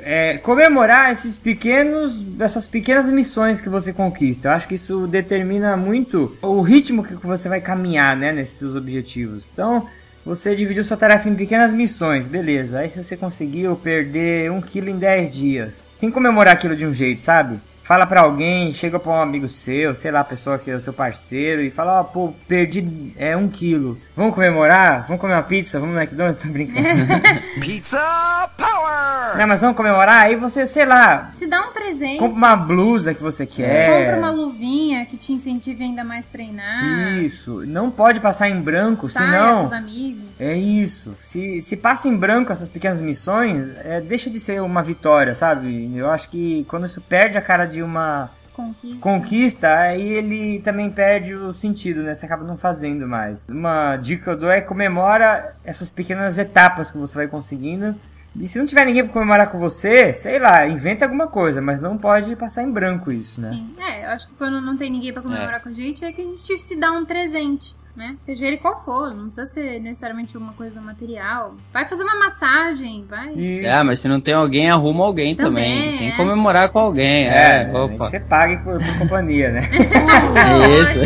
é, 0.00 0.38
comemorar 0.38 1.12
esses 1.12 1.36
pequenos, 1.36 2.24
essas 2.38 2.66
pequenas 2.68 3.10
missões 3.10 3.60
que 3.60 3.68
você 3.68 3.92
conquista. 3.92 4.48
Eu 4.48 4.52
acho 4.52 4.68
que 4.68 4.74
isso 4.74 5.06
determina 5.06 5.76
muito 5.76 6.36
o 6.42 6.60
ritmo 6.62 7.02
que 7.02 7.14
você 7.26 7.48
vai 7.48 7.60
caminhar, 7.60 8.16
né, 8.16 8.32
nesses 8.32 8.58
seus 8.58 8.74
objetivos. 8.74 9.50
Então, 9.52 9.86
você 10.24 10.54
dividiu 10.54 10.82
sua 10.82 10.96
tarefa 10.96 11.28
em 11.28 11.34
pequenas 11.34 11.72
missões, 11.72 12.26
beleza. 12.26 12.78
Aí 12.78 12.88
se 12.88 13.02
você 13.02 13.16
conseguiu 13.16 13.76
perder 13.76 14.50
um 14.50 14.60
quilo 14.60 14.88
em 14.88 14.98
10 14.98 15.30
dias, 15.30 15.86
sem 15.92 16.10
comemorar 16.10 16.54
aquilo 16.54 16.74
de 16.74 16.86
um 16.86 16.92
jeito, 16.92 17.20
sabe? 17.20 17.60
Fala 17.82 18.06
pra 18.06 18.22
alguém, 18.22 18.72
chega 18.72 18.98
pra 18.98 19.12
um 19.12 19.20
amigo 19.20 19.46
seu, 19.46 19.94
sei 19.94 20.10
lá, 20.10 20.24
pessoa 20.24 20.58
que 20.58 20.70
é 20.70 20.74
o 20.74 20.80
seu 20.80 20.94
parceiro, 20.94 21.60
e 21.60 21.70
fala, 21.70 22.00
ó, 22.00 22.04
pô, 22.04 22.32
perdi 22.48 23.12
é, 23.14 23.36
um 23.36 23.46
quilo. 23.46 23.98
Vamos 24.16 24.32
comemorar? 24.32 25.04
Vamos 25.08 25.20
comer 25.20 25.34
uma 25.34 25.42
pizza? 25.42 25.80
Vamos 25.80 25.96
no 25.96 26.00
McDonald's? 26.00 26.38
Tô 26.42 26.48
brincando. 26.48 27.04
Pizza 27.60 28.48
Power! 28.56 29.36
Não, 29.36 29.48
mas 29.48 29.60
vamos 29.60 29.76
comemorar? 29.76 30.26
Aí 30.26 30.36
você, 30.36 30.64
sei 30.68 30.84
lá, 30.84 31.30
Se 31.32 31.48
dá 31.48 31.62
um 31.62 31.72
presente. 31.72 32.20
compra 32.20 32.38
uma 32.38 32.56
blusa 32.56 33.12
que 33.12 33.20
você 33.20 33.44
quer. 33.44 33.88
Compra 33.88 34.18
uma 34.18 34.30
luvinha 34.30 35.04
que 35.06 35.16
te 35.16 35.32
incentive 35.32 35.82
ainda 35.82 36.04
mais 36.04 36.26
a 36.26 36.30
treinar. 36.30 37.18
Isso, 37.18 37.66
não 37.66 37.90
pode 37.90 38.20
passar 38.20 38.48
em 38.48 38.60
branco, 38.60 39.08
Saia 39.08 39.26
senão... 39.26 39.56
com 39.56 39.62
os 39.62 39.72
amigos. 39.72 40.40
É 40.40 40.54
isso. 40.54 41.16
Se, 41.20 41.60
se 41.60 41.76
passa 41.76 42.06
em 42.08 42.16
branco 42.16 42.52
essas 42.52 42.68
pequenas 42.68 43.00
missões, 43.00 43.72
é, 43.84 44.00
deixa 44.00 44.30
de 44.30 44.38
ser 44.38 44.62
uma 44.62 44.82
vitória, 44.82 45.34
sabe? 45.34 45.92
Eu 45.96 46.08
acho 46.08 46.28
que 46.30 46.64
quando 46.68 46.86
isso 46.86 47.00
perde 47.00 47.36
a 47.36 47.42
cara 47.42 47.64
de 47.66 47.82
uma 47.82 48.30
Conquista. 48.80 49.00
conquista, 49.00 49.74
aí 49.78 50.08
ele 50.08 50.60
também 50.60 50.90
perde 50.90 51.34
o 51.34 51.52
sentido, 51.52 52.02
né? 52.02 52.14
Você 52.14 52.26
acaba 52.26 52.44
não 52.44 52.56
fazendo 52.56 53.06
mais. 53.06 53.48
Uma 53.48 53.96
dica 53.96 54.24
que 54.24 54.30
eu 54.30 54.36
dou 54.36 54.50
é 54.50 54.60
comemora 54.60 55.54
essas 55.64 55.90
pequenas 55.90 56.38
etapas 56.38 56.90
que 56.90 56.98
você 56.98 57.14
vai 57.14 57.28
conseguindo. 57.28 57.94
E 58.36 58.46
se 58.48 58.58
não 58.58 58.66
tiver 58.66 58.84
ninguém 58.84 59.04
pra 59.04 59.12
comemorar 59.12 59.48
com 59.48 59.58
você, 59.58 60.12
sei 60.12 60.40
lá, 60.40 60.66
inventa 60.66 61.04
alguma 61.04 61.28
coisa, 61.28 61.60
mas 61.62 61.80
não 61.80 61.96
pode 61.96 62.34
passar 62.34 62.64
em 62.64 62.70
branco 62.72 63.12
isso, 63.12 63.40
né? 63.40 63.52
Sim. 63.52 63.74
É, 63.78 64.06
eu 64.06 64.08
acho 64.10 64.26
que 64.26 64.34
quando 64.34 64.60
não 64.60 64.76
tem 64.76 64.90
ninguém 64.90 65.12
pra 65.12 65.20
É. 65.20 65.24
comemorar 65.24 65.62
com 65.62 65.68
a 65.68 65.72
gente, 65.72 66.04
é 66.04 66.10
que 66.10 66.20
a 66.20 66.24
gente 66.24 66.58
se 66.58 66.74
dá 66.76 66.90
um 66.90 67.04
presente. 67.04 67.76
Né? 67.96 68.16
Seja 68.22 68.44
ele 68.46 68.56
qual 68.56 68.84
for, 68.84 69.14
não 69.14 69.26
precisa 69.26 69.46
ser 69.46 69.78
necessariamente 69.80 70.36
uma 70.36 70.52
coisa 70.54 70.80
material. 70.80 71.54
Vai 71.72 71.86
fazer 71.88 72.02
uma 72.02 72.16
massagem, 72.16 73.06
vai. 73.08 73.32
E 73.36 73.64
É, 73.64 73.84
mas 73.84 74.00
se 74.00 74.08
não 74.08 74.20
tem 74.20 74.34
alguém, 74.34 74.68
arruma 74.68 75.04
alguém 75.04 75.32
também. 75.36 75.76
Também, 75.82 75.96
Tem 75.96 76.08
que 76.08 76.14
é. 76.14 76.16
comemorar 76.16 76.68
com 76.70 76.80
alguém. 76.80 77.28
é, 77.28 77.70
É, 77.72 77.72
opa. 77.78 78.08
você 78.08 78.18
pague 78.18 78.58
por, 78.64 78.78
por 78.82 78.98
companhia, 78.98 79.52
né? 79.52 79.60
É 80.34 80.80
isso. 80.80 80.98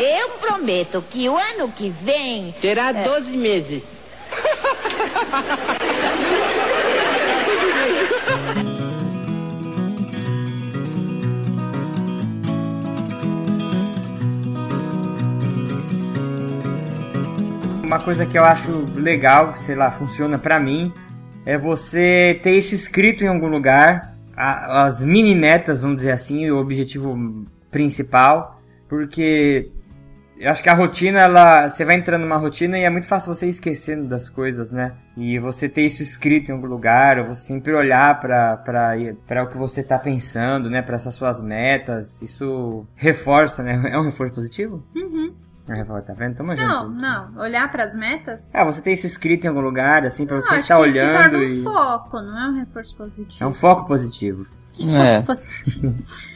Eu 0.00 0.28
prometo 0.40 1.02
que 1.10 1.28
o 1.28 1.36
ano 1.36 1.70
que 1.70 1.90
vem. 1.90 2.52
Terá 2.60 2.92
12 2.92 3.36
meses. 3.36 4.00
Uma 17.86 18.00
coisa 18.00 18.26
que 18.26 18.36
eu 18.36 18.42
acho 18.44 18.72
legal, 18.96 19.54
sei 19.54 19.76
lá, 19.76 19.92
funciona 19.92 20.36
pra 20.40 20.58
mim, 20.58 20.92
é 21.44 21.56
você 21.56 22.36
ter 22.42 22.58
isso 22.58 22.74
escrito 22.74 23.22
em 23.22 23.28
algum 23.28 23.46
lugar, 23.46 24.12
a- 24.36 24.82
as 24.82 25.04
mini 25.04 25.36
metas, 25.36 25.82
vamos 25.82 25.98
dizer 25.98 26.10
assim, 26.10 26.50
o 26.50 26.58
objetivo 26.58 27.44
principal, 27.70 28.60
porque 28.88 29.70
eu 30.36 30.50
acho 30.50 30.64
que 30.64 30.68
a 30.68 30.74
rotina, 30.74 31.20
ela, 31.20 31.68
você 31.68 31.84
vai 31.84 31.94
entrando 31.94 32.22
numa 32.22 32.36
rotina 32.38 32.76
e 32.76 32.82
é 32.82 32.90
muito 32.90 33.06
fácil 33.06 33.32
você 33.32 33.46
ir 33.46 33.50
esquecendo 33.50 34.08
das 34.08 34.28
coisas, 34.28 34.72
né? 34.72 34.94
E 35.16 35.38
você 35.38 35.68
ter 35.68 35.82
isso 35.82 36.02
escrito 36.02 36.50
em 36.50 36.54
algum 36.54 36.66
lugar, 36.66 37.20
ou 37.20 37.26
você 37.26 37.46
sempre 37.46 37.72
olhar 37.72 38.18
pra 38.20 39.44
o 39.44 39.46
que 39.48 39.56
você 39.56 39.80
tá 39.84 39.96
pensando, 39.96 40.68
né? 40.68 40.82
Pra 40.82 40.96
essas 40.96 41.14
suas 41.14 41.40
metas, 41.40 42.20
isso 42.20 42.84
reforça, 42.96 43.62
né? 43.62 43.80
É 43.94 43.96
um 43.96 44.02
reforço 44.06 44.34
positivo? 44.34 44.82
Uhum. 44.94 45.32
É 45.68 45.84
tá 45.84 46.12
vendo? 46.14 46.36
Tamo 46.36 46.54
Não, 46.54 46.86
junto. 46.86 47.00
não. 47.00 47.36
Olhar 47.38 47.70
pras 47.70 47.94
metas. 47.96 48.54
Ah, 48.54 48.64
você 48.64 48.80
ter 48.80 48.92
isso 48.92 49.06
escrito 49.06 49.44
em 49.44 49.48
algum 49.48 49.60
lugar, 49.60 50.04
assim, 50.04 50.24
pra 50.24 50.36
eu 50.36 50.42
você 50.42 50.54
acho 50.54 50.60
estar 50.60 50.76
que 50.80 50.88
isso 50.88 50.98
se 50.98 51.04
torna 51.04 51.38
olhando 51.38 51.38
um 51.38 51.54
e... 51.54 51.62
foco, 51.62 52.20
não 52.20 52.38
é 52.38 52.48
um 52.48 52.54
reforço 52.54 52.96
positivo. 52.96 53.44
É 53.44 53.46
um 53.46 53.54
foco 53.54 53.86
positivo. 53.86 54.46
É. 54.78 55.24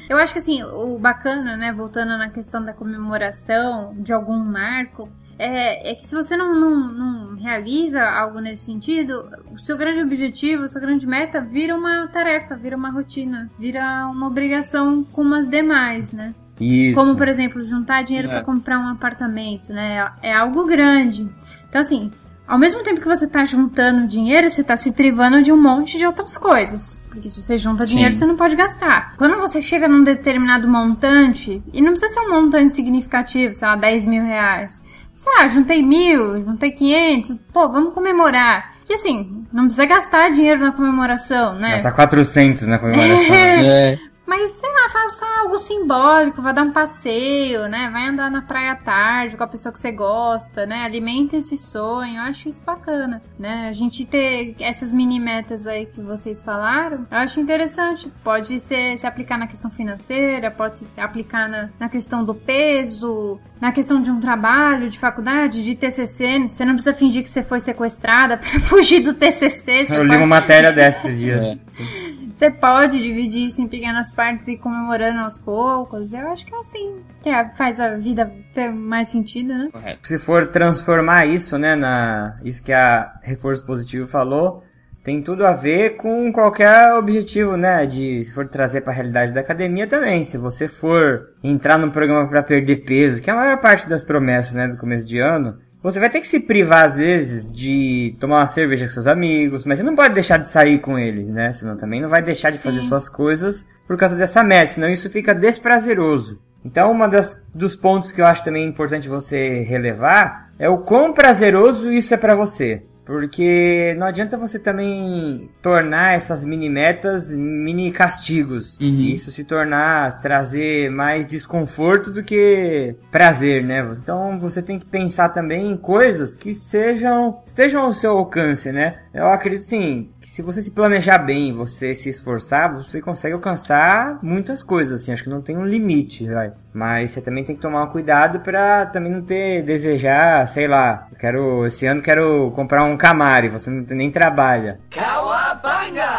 Eu 0.08 0.16
acho 0.16 0.32
que 0.32 0.38
assim, 0.38 0.62
o 0.62 0.98
bacana, 0.98 1.56
né, 1.56 1.72
voltando 1.72 2.16
na 2.16 2.30
questão 2.30 2.64
da 2.64 2.72
comemoração 2.72 3.94
de 3.98 4.12
algum 4.12 4.38
marco, 4.38 5.08
é, 5.38 5.92
é 5.92 5.94
que 5.94 6.06
se 6.06 6.14
você 6.14 6.36
não, 6.36 6.54
não, 6.54 6.92
não 6.92 7.36
realiza 7.36 8.02
algo 8.02 8.40
nesse 8.40 8.64
sentido, 8.64 9.28
o 9.50 9.58
seu 9.58 9.76
grande 9.78 10.02
objetivo, 10.02 10.64
a 10.64 10.68
sua 10.68 10.80
grande 10.80 11.06
meta 11.06 11.40
vira 11.40 11.74
uma 11.74 12.08
tarefa, 12.08 12.56
vira 12.56 12.76
uma 12.76 12.90
rotina, 12.90 13.50
vira 13.58 14.06
uma 14.06 14.26
obrigação 14.26 15.04
com 15.04 15.32
as 15.32 15.46
demais, 15.46 16.12
né? 16.12 16.34
Isso. 16.60 16.98
Como, 16.98 17.16
por 17.16 17.26
exemplo, 17.26 17.64
juntar 17.64 18.02
dinheiro 18.02 18.28
É. 18.28 18.32
pra 18.32 18.44
comprar 18.44 18.78
um 18.78 18.88
apartamento, 18.88 19.72
né? 19.72 20.10
É 20.22 20.32
algo 20.34 20.66
grande. 20.66 21.28
Então, 21.68 21.80
assim, 21.80 22.10
ao 22.46 22.58
mesmo 22.58 22.82
tempo 22.82 23.00
que 23.00 23.06
você 23.08 23.26
tá 23.28 23.44
juntando 23.44 24.06
dinheiro, 24.08 24.50
você 24.50 24.62
tá 24.62 24.76
se 24.76 24.92
privando 24.92 25.40
de 25.40 25.50
um 25.52 25.56
monte 25.60 25.96
de 25.96 26.04
outras 26.04 26.36
coisas. 26.36 27.04
Porque 27.08 27.28
se 27.30 27.40
você 27.40 27.56
junta 27.56 27.86
dinheiro, 27.86 28.12
Sim. 28.12 28.18
você 28.20 28.26
não 28.26 28.36
pode 28.36 28.56
gastar. 28.56 29.14
Quando 29.16 29.38
você 29.38 29.62
chega 29.62 29.86
num 29.88 30.02
determinado 30.04 30.68
montante, 30.68 31.62
e 31.72 31.80
não 31.80 31.92
precisa 31.92 32.12
ser 32.12 32.20
um 32.20 32.30
montante 32.30 32.74
significativo, 32.74 33.54
sei 33.54 33.68
lá, 33.68 33.76
10 33.76 34.04
mil 34.04 34.22
reais. 34.22 34.82
Sei 35.14 35.32
lá, 35.36 35.48
juntei 35.48 35.82
mil, 35.82 36.42
juntei 36.44 36.70
500, 36.70 37.36
pô, 37.52 37.68
vamos 37.68 37.92
comemorar. 37.92 38.72
E 38.88 38.94
assim, 38.94 39.44
não 39.52 39.64
precisa 39.64 39.84
gastar 39.86 40.30
dinheiro 40.30 40.60
na 40.60 40.72
comemoração, 40.72 41.54
né? 41.56 41.72
Gastar 41.72 41.92
400 41.92 42.66
na 42.66 42.78
comemoração. 42.78 43.26
É. 43.34 43.98
Mas, 44.30 44.52
sei 44.52 44.70
lá, 44.70 44.88
faz 44.90 45.16
só 45.16 45.26
algo 45.40 45.58
simbólico, 45.58 46.40
vai 46.40 46.54
dar 46.54 46.62
um 46.62 46.70
passeio, 46.70 47.66
né? 47.68 47.90
Vai 47.92 48.06
andar 48.06 48.30
na 48.30 48.40
praia 48.40 48.70
à 48.70 48.76
tarde 48.76 49.36
com 49.36 49.42
a 49.42 49.46
pessoa 49.48 49.72
que 49.72 49.80
você 49.80 49.90
gosta, 49.90 50.64
né? 50.66 50.84
Alimenta 50.84 51.36
esse 51.36 51.56
sonho, 51.56 52.14
eu 52.14 52.20
acho 52.22 52.48
isso 52.48 52.62
bacana, 52.64 53.20
né? 53.36 53.66
A 53.68 53.72
gente 53.72 54.04
ter 54.04 54.54
essas 54.60 54.94
mini 54.94 55.18
metas 55.18 55.66
aí 55.66 55.84
que 55.84 56.00
vocês 56.00 56.44
falaram, 56.44 57.08
eu 57.10 57.18
acho 57.18 57.40
interessante. 57.40 58.08
Pode 58.22 58.60
ser, 58.60 58.96
se 59.00 59.04
aplicar 59.04 59.36
na 59.36 59.48
questão 59.48 59.68
financeira, 59.68 60.48
pode 60.48 60.78
se 60.78 60.86
aplicar 60.96 61.48
na, 61.48 61.68
na 61.80 61.88
questão 61.88 62.24
do 62.24 62.32
peso, 62.32 63.40
na 63.60 63.72
questão 63.72 64.00
de 64.00 64.12
um 64.12 64.20
trabalho, 64.20 64.88
de 64.88 64.96
faculdade, 65.00 65.64
de 65.64 65.74
TCC. 65.74 66.38
Você 66.46 66.64
não 66.64 66.74
precisa 66.74 66.94
fingir 66.94 67.24
que 67.24 67.28
você 67.28 67.42
foi 67.42 67.58
sequestrada 67.58 68.36
pra 68.38 68.60
fugir 68.60 69.00
do 69.00 69.12
TCC. 69.12 69.86
Eu 69.90 70.04
li 70.04 70.10
pode- 70.10 70.16
uma 70.18 70.26
matéria 70.26 70.70
dessas 70.70 71.18
dias. 71.18 71.58
você 72.40 72.50
pode 72.50 73.02
dividir 73.02 73.48
isso 73.48 73.60
em 73.60 73.68
pequenas 73.68 74.14
partes 74.14 74.48
e 74.48 74.56
comemorando 74.56 75.20
aos 75.20 75.36
poucos. 75.36 76.14
Eu 76.14 76.26
acho 76.28 76.46
que 76.46 76.54
é 76.54 76.58
assim 76.58 77.00
que 77.22 77.30
faz 77.54 77.78
a 77.78 77.96
vida 77.96 78.32
ter 78.54 78.72
mais 78.72 79.10
sentido, 79.10 79.52
né? 79.52 79.68
Correto. 79.70 80.08
Se 80.08 80.18
for 80.18 80.46
transformar 80.46 81.26
isso, 81.26 81.58
né, 81.58 81.76
na 81.76 82.38
isso 82.42 82.64
que 82.64 82.72
a 82.72 83.12
reforço 83.22 83.66
positivo 83.66 84.06
falou, 84.06 84.64
tem 85.04 85.20
tudo 85.20 85.44
a 85.44 85.52
ver 85.52 85.98
com 85.98 86.32
qualquer 86.32 86.94
objetivo, 86.94 87.58
né, 87.58 87.84
de 87.84 88.22
se 88.22 88.34
for 88.34 88.48
trazer 88.48 88.80
para 88.80 88.94
a 88.94 88.96
realidade 88.96 89.32
da 89.32 89.42
academia 89.42 89.86
também. 89.86 90.24
Se 90.24 90.38
você 90.38 90.66
for 90.66 91.34
entrar 91.44 91.76
num 91.76 91.90
programa 91.90 92.26
para 92.26 92.42
perder 92.42 92.86
peso, 92.86 93.20
que 93.20 93.28
é 93.28 93.34
a 93.34 93.36
maior 93.36 93.60
parte 93.60 93.86
das 93.86 94.02
promessas, 94.02 94.54
né, 94.54 94.66
do 94.66 94.78
começo 94.78 95.06
de 95.06 95.18
ano, 95.18 95.58
você 95.82 95.98
vai 95.98 96.10
ter 96.10 96.20
que 96.20 96.26
se 96.26 96.40
privar 96.40 96.84
às 96.84 96.96
vezes 96.96 97.50
de 97.50 98.14
tomar 98.20 98.40
uma 98.40 98.46
cerveja 98.46 98.86
com 98.86 98.92
seus 98.92 99.06
amigos, 99.06 99.64
mas 99.64 99.78
você 99.78 99.84
não 99.84 99.94
pode 99.94 100.14
deixar 100.14 100.36
de 100.36 100.48
sair 100.48 100.78
com 100.78 100.98
eles, 100.98 101.28
né? 101.28 101.52
Senão 101.52 101.76
também 101.76 102.00
não 102.00 102.08
vai 102.08 102.22
deixar 102.22 102.50
de 102.50 102.58
fazer 102.58 102.80
Sim. 102.82 102.88
suas 102.88 103.08
coisas 103.08 103.66
por 103.86 103.96
causa 103.96 104.14
dessa 104.14 104.42
meta, 104.42 104.66
senão 104.66 104.88
isso 104.88 105.08
fica 105.08 105.34
desprazeroso. 105.34 106.40
Então, 106.64 106.92
uma 106.92 107.08
das 107.08 107.42
dos 107.54 107.74
pontos 107.74 108.12
que 108.12 108.20
eu 108.20 108.26
acho 108.26 108.44
também 108.44 108.68
importante 108.68 109.08
você 109.08 109.62
relevar 109.62 110.52
é 110.58 110.68
o 110.68 110.78
quão 110.78 111.12
prazeroso 111.12 111.90
isso 111.90 112.12
é 112.12 112.16
pra 112.16 112.34
você. 112.34 112.82
Porque 113.10 113.92
não 113.98 114.06
adianta 114.06 114.36
você 114.36 114.56
também 114.56 115.50
tornar 115.60 116.14
essas 116.14 116.44
mini 116.44 116.70
metas 116.70 117.32
mini 117.34 117.90
castigos. 117.90 118.78
Uhum. 118.80 119.00
Isso 119.00 119.32
se 119.32 119.42
tornar, 119.42 120.20
trazer 120.20 120.92
mais 120.92 121.26
desconforto 121.26 122.12
do 122.12 122.22
que 122.22 122.94
prazer, 123.10 123.64
né? 123.64 123.84
Então 124.00 124.38
você 124.38 124.62
tem 124.62 124.78
que 124.78 124.86
pensar 124.86 125.30
também 125.30 125.72
em 125.72 125.76
coisas 125.76 126.36
que 126.36 126.54
sejam, 126.54 127.40
estejam 127.44 127.82
ao 127.82 127.92
seu 127.92 128.12
alcance, 128.12 128.70
né? 128.70 129.00
Eu 129.12 129.26
acredito 129.26 129.64
sim, 129.64 130.08
se 130.30 130.42
você 130.42 130.62
se 130.62 130.70
planejar 130.70 131.18
bem, 131.18 131.52
você 131.52 131.92
se 131.92 132.08
esforçar, 132.08 132.72
você 132.72 133.00
consegue 133.00 133.34
alcançar 133.34 134.20
muitas 134.22 134.62
coisas, 134.62 135.00
assim. 135.02 135.12
Acho 135.12 135.24
que 135.24 135.28
não 135.28 135.42
tem 135.42 135.56
um 135.56 135.66
limite, 135.66 136.24
vai. 136.28 136.52
Mas 136.72 137.10
você 137.10 137.20
também 137.20 137.42
tem 137.42 137.56
que 137.56 137.60
tomar 137.60 137.82
um 137.82 137.88
cuidado 137.88 138.38
pra 138.38 138.86
também 138.86 139.10
não 139.10 139.22
ter, 139.22 139.64
desejar, 139.64 140.46
sei 140.46 140.68
lá, 140.68 141.08
eu 141.10 141.18
quero, 141.18 141.66
esse 141.66 141.84
ano 141.84 142.00
quero 142.00 142.52
comprar 142.52 142.84
um 142.84 142.96
Camaro 142.96 143.46
e 143.46 143.48
você 143.48 143.70
não, 143.70 143.84
nem 143.90 144.08
trabalha. 144.08 144.78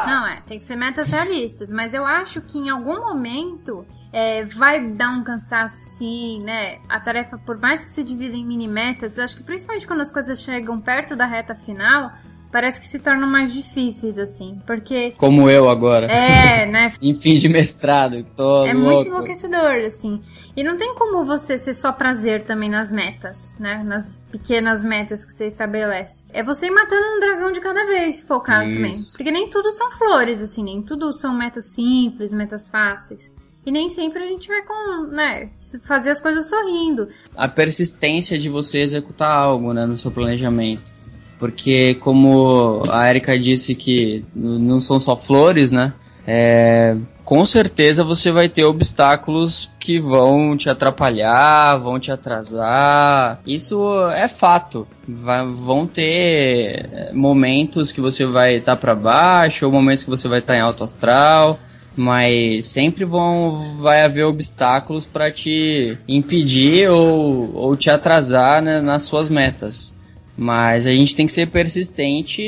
Não, 0.06 0.28
é, 0.28 0.42
tem 0.46 0.60
que 0.60 0.66
ser 0.66 0.76
metas 0.76 1.10
realistas. 1.10 1.72
Mas 1.72 1.94
eu 1.94 2.06
acho 2.06 2.42
que 2.42 2.60
em 2.60 2.70
algum 2.70 3.00
momento 3.00 3.86
é, 4.12 4.44
vai 4.44 4.86
dar 4.90 5.12
um 5.12 5.24
cansaço, 5.24 5.78
sim, 5.98 6.38
né? 6.44 6.80
A 6.90 7.00
tarefa, 7.00 7.38
por 7.38 7.58
mais 7.58 7.86
que 7.86 7.92
se 7.92 8.04
divida 8.04 8.36
em 8.36 8.46
mini 8.46 8.68
metas, 8.68 9.18
eu 9.18 9.24
acho 9.24 9.38
que 9.38 9.44
principalmente 9.44 9.88
quando 9.88 10.02
as 10.02 10.12
coisas 10.12 10.42
chegam 10.42 10.82
perto 10.82 11.16
da 11.16 11.26
reta 11.26 11.56
final, 11.56 12.12
parece 12.52 12.80
que 12.82 12.88
se 12.88 13.00
tornam 13.00 13.28
mais 13.28 13.54
difíceis, 13.54 14.18
assim. 14.18 14.60
Porque. 14.68 15.12
Como 15.18 15.50
eu 15.50 15.70
agora. 15.70 16.08
É, 16.08 16.66
né? 16.70 16.92
Em 17.02 17.14
fim 17.14 17.36
de 17.36 17.48
mestrado, 17.50 18.24
que 18.24 18.32
tô 18.32 18.66
É 18.66 18.74
muito 18.74 18.90
louco. 18.90 19.08
enlouquecedor, 19.10 19.82
assim. 19.86 20.20
E 20.56 20.64
não 20.64 20.78
tem 20.78 20.94
como 20.96 21.24
você 21.24 21.58
ser 21.58 21.74
só 21.74 21.92
prazer 21.92 22.44
também 22.44 22.70
nas 22.70 22.92
metas, 22.92 23.56
né? 23.60 23.82
Nas 23.86 24.26
pequenas 24.32 24.84
metas 24.84 25.24
que 25.24 25.32
você 25.32 25.48
estabelece. 25.48 26.26
É 26.34 26.44
você 26.44 26.68
ir 26.68 26.72
matando 26.72 27.02
um 27.16 27.20
dragão 27.20 27.52
de 27.52 27.62
cada 27.62 27.86
vez, 27.86 28.18
se 28.18 28.26
for 28.26 28.36
o 28.38 28.42
caso 28.42 28.70
Isso. 28.70 28.74
também. 28.80 28.96
Porque 29.18 29.32
nem 29.32 29.50
tudo 29.50 29.72
são 29.72 29.90
flores, 29.92 30.42
assim, 30.42 30.64
nem 30.64 30.82
tudo 30.82 31.12
são 31.14 31.34
metas 31.34 31.74
simples, 31.74 32.34
metas 32.34 32.68
fáceis. 32.68 33.34
E 33.66 33.72
nem 33.72 33.90
sempre 33.90 34.24
a 34.24 34.28
gente 34.28 34.48
vai 34.48 34.64
com, 34.64 35.04
né, 35.12 35.52
fazer 35.84 36.10
as 36.10 36.20
coisas 36.20 36.50
sorrindo. 36.50 37.08
a 37.36 37.48
persistência 37.48 38.38
de 38.38 38.50
você 38.50 38.80
executar 38.80 39.32
algo, 39.32 39.72
né, 39.72 39.86
no 39.86 39.96
seu 39.96 40.10
planejamento. 40.12 41.00
Porque 41.42 41.96
como 41.96 42.84
a 42.88 43.10
Erika 43.10 43.38
disse 43.38 43.74
que 43.74 44.24
não 44.36 44.80
são 44.80 45.00
só 45.00 45.16
flores, 45.16 45.72
né? 45.72 45.92
é, 46.26 46.96
com 47.26 47.44
certeza 47.46 48.04
você 48.04 48.32
vai 48.32 48.48
ter 48.48 48.64
obstáculos 48.64 49.72
que 49.80 50.00
vão 50.00 50.56
te 50.56 50.70
atrapalhar, 50.70 51.78
vão 51.78 52.00
te 52.00 52.12
atrasar. 52.12 53.40
Isso 53.46 53.84
é 54.12 54.28
fato. 54.28 54.88
Vai- 55.08 55.48
vão 55.48 55.88
ter 55.88 56.90
é, 56.94 57.12
momentos 57.12 57.92
que 57.92 58.00
você 58.00 58.24
vai 58.24 58.58
estar 58.58 58.76
pra 58.76 58.94
baixo, 58.94 59.66
ou 59.66 59.72
momentos 59.72 60.04
que 60.04 60.12
você 60.12 60.28
vai 60.28 60.40
estar 60.40 60.56
em 60.56 60.62
alto 60.62 60.84
astral 60.84 61.60
mas 61.94 62.66
sempre 62.66 63.04
vão 63.04 63.76
vai 63.82 64.04
haver 64.04 64.24
obstáculos 64.24 65.06
para 65.06 65.30
te 65.30 65.98
impedir 66.08 66.90
ou, 66.90 67.54
ou 67.54 67.76
te 67.76 67.90
atrasar 67.90 68.62
né, 68.62 68.80
nas 68.80 69.04
suas 69.04 69.30
metas. 69.30 69.98
Mas 70.38 70.88
a 70.88 70.92
gente 70.92 71.16
tem 71.16 71.26
que 71.26 71.34
ser 71.34 71.48
persistente 71.48 72.42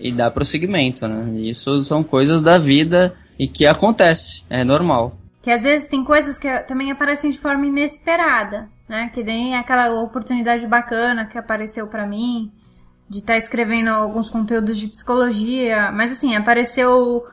e, 0.00 0.12
dar 0.12 0.30
prosseguimento, 0.30 1.06
né? 1.06 1.40
Isso 1.40 1.78
são 1.80 2.02
coisas 2.02 2.42
da 2.42 2.58
vida 2.58 3.14
e 3.38 3.46
que 3.46 3.66
acontece, 3.66 4.42
é 4.48 4.64
normal. 4.64 5.12
Que 5.42 5.50
às 5.50 5.62
vezes 5.62 5.88
tem 5.88 6.04
coisas 6.04 6.38
que 6.38 6.48
também 6.64 6.90
aparecem 6.90 7.30
de 7.30 7.38
forma 7.38 7.66
inesperada, 7.66 8.68
né? 8.88 9.10
Que 9.14 9.22
nem 9.22 9.56
aquela 9.56 10.00
oportunidade 10.00 10.66
bacana 10.66 11.26
que 11.26 11.38
apareceu 11.38 11.86
pra 11.86 12.06
mim 12.06 12.50
de 13.08 13.18
estar 13.18 13.38
escrevendo 13.38 13.88
alguns 13.88 14.28
conteúdos 14.28 14.76
de 14.76 14.88
psicologia, 14.88 15.90
mas 15.92 16.12
assim, 16.12 16.36
apareceu 16.36 17.24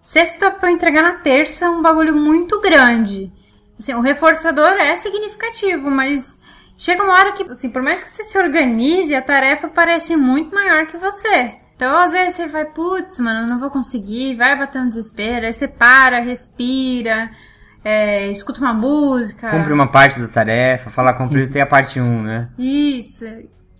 sexta 0.00 0.56
eu 0.62 0.68
entregar 0.68 1.02
na 1.02 1.14
terça 1.14 1.70
um 1.70 1.82
bagulho 1.82 2.14
muito 2.14 2.60
grande. 2.60 3.32
Assim, 3.78 3.94
o 3.94 4.00
reforçador 4.00 4.74
é 4.74 4.94
significativo, 4.94 5.90
mas 5.90 6.38
chega 6.76 7.02
uma 7.02 7.14
hora 7.14 7.32
que, 7.32 7.44
assim, 7.44 7.70
por 7.70 7.82
mais 7.82 8.02
que 8.02 8.08
você 8.08 8.24
se 8.24 8.38
organize, 8.38 9.14
a 9.14 9.22
tarefa 9.22 9.68
parece 9.68 10.16
muito 10.16 10.54
maior 10.54 10.86
que 10.86 10.96
você. 10.96 11.54
Então, 11.76 11.96
às 11.98 12.12
vezes 12.12 12.34
você 12.34 12.46
vai, 12.46 12.64
putz, 12.66 13.18
mano, 13.18 13.40
eu 13.40 13.46
não 13.46 13.58
vou 13.58 13.70
conseguir, 13.70 14.36
vai 14.36 14.56
bater 14.56 14.80
um 14.80 14.88
desespero, 14.88 15.46
aí 15.46 15.52
você 15.52 15.66
para, 15.66 16.20
respira, 16.20 17.30
é, 17.84 18.30
escuta 18.30 18.60
uma 18.60 18.72
música. 18.72 19.50
Cumpre 19.50 19.72
uma 19.72 19.86
parte 19.86 20.20
da 20.20 20.28
tarefa, 20.28 20.90
falar 20.90 21.14
completei 21.14 21.60
a 21.60 21.66
parte 21.66 22.00
1, 22.00 22.22
né? 22.22 22.48
Isso. 22.58 23.24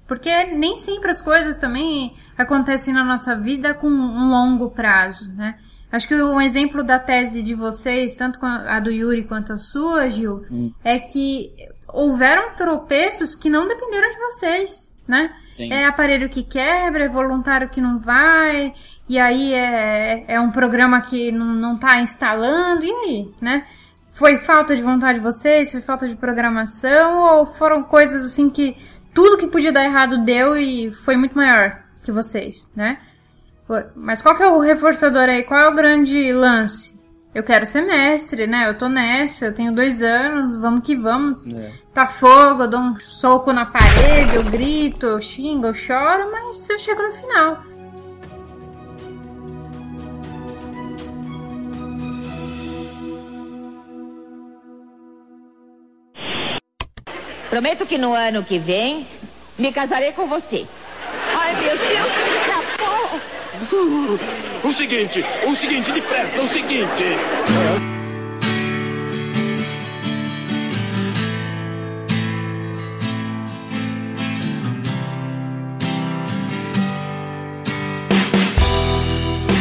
Porque 0.06 0.30
nem 0.46 0.76
sempre 0.76 1.10
as 1.10 1.20
coisas 1.20 1.56
também 1.56 2.14
acontecem 2.36 2.92
na 2.92 3.04
nossa 3.04 3.36
vida 3.36 3.72
com 3.72 3.86
um 3.88 4.28
longo 4.28 4.70
prazo, 4.70 5.32
né? 5.34 5.54
Acho 5.90 6.08
que 6.08 6.14
um 6.16 6.40
exemplo 6.40 6.82
da 6.82 6.98
tese 6.98 7.42
de 7.42 7.54
vocês, 7.54 8.16
tanto 8.16 8.40
com 8.40 8.46
a 8.46 8.80
do 8.80 8.90
Yuri 8.90 9.24
quanto 9.24 9.52
a 9.52 9.56
sua, 9.56 10.10
Gil, 10.10 10.42
é 10.82 10.98
que 10.98 11.54
houveram 11.94 12.50
tropeços 12.56 13.36
que 13.36 13.48
não 13.48 13.68
dependeram 13.68 14.10
de 14.10 14.18
vocês, 14.18 14.92
né? 15.06 15.32
Sim. 15.50 15.72
É 15.72 15.86
aparelho 15.86 16.28
que 16.28 16.42
quebra, 16.42 17.04
é 17.04 17.08
voluntário 17.08 17.68
que 17.68 17.80
não 17.80 18.00
vai, 18.00 18.74
e 19.08 19.18
aí 19.18 19.54
é, 19.54 20.24
é 20.26 20.40
um 20.40 20.50
programa 20.50 21.00
que 21.00 21.30
não, 21.30 21.46
não 21.46 21.78
tá 21.78 22.00
instalando, 22.00 22.84
e 22.84 22.90
aí, 22.90 23.30
né? 23.40 23.64
Foi 24.10 24.38
falta 24.38 24.76
de 24.76 24.82
vontade 24.82 25.18
de 25.18 25.24
vocês? 25.24 25.72
Foi 25.72 25.80
falta 25.80 26.06
de 26.06 26.16
programação? 26.16 27.38
Ou 27.38 27.46
foram 27.46 27.82
coisas 27.82 28.24
assim 28.24 28.48
que 28.48 28.76
tudo 29.12 29.38
que 29.38 29.46
podia 29.46 29.72
dar 29.72 29.84
errado 29.84 30.24
deu 30.24 30.56
e 30.56 30.92
foi 30.92 31.16
muito 31.16 31.36
maior 31.36 31.82
que 32.04 32.12
vocês, 32.12 32.70
né? 32.76 32.98
Mas 33.96 34.20
qual 34.22 34.36
que 34.36 34.42
é 34.42 34.48
o 34.48 34.60
reforçador 34.60 35.28
aí? 35.28 35.42
Qual 35.42 35.58
é 35.58 35.68
o 35.68 35.74
grande 35.74 36.32
lance? 36.32 36.93
Eu 37.34 37.42
quero 37.42 37.66
ser 37.66 37.82
mestre, 37.82 38.46
né? 38.46 38.68
Eu 38.68 38.78
tô 38.78 38.88
nessa, 38.88 39.46
eu 39.46 39.52
tenho 39.52 39.74
dois 39.74 40.00
anos, 40.00 40.60
vamos 40.60 40.86
que 40.86 40.94
vamos. 40.94 41.38
Tá 41.92 42.06
fogo, 42.06 42.62
eu 42.62 42.70
dou 42.70 42.78
um 42.78 43.00
soco 43.00 43.52
na 43.52 43.66
parede, 43.66 44.36
eu 44.36 44.44
grito, 44.44 45.04
eu 45.04 45.20
xingo, 45.20 45.66
eu 45.66 45.74
choro, 45.74 46.30
mas 46.30 46.68
eu 46.70 46.78
chego 46.78 47.02
no 47.02 47.12
final. 47.12 47.64
Prometo 57.50 57.84
que 57.84 57.98
no 57.98 58.12
ano 58.12 58.44
que 58.44 58.60
vem 58.60 59.06
me 59.58 59.72
casarei 59.72 60.12
com 60.12 60.26
você. 60.26 60.66
Ai, 61.34 61.54
meu 61.60 61.78
Deus. 61.78 62.23
O 64.64 64.72
seguinte, 64.72 65.24
o 65.46 65.54
seguinte, 65.54 65.92
depressa, 65.92 66.40
o 66.40 66.48
seguinte. 66.48 67.04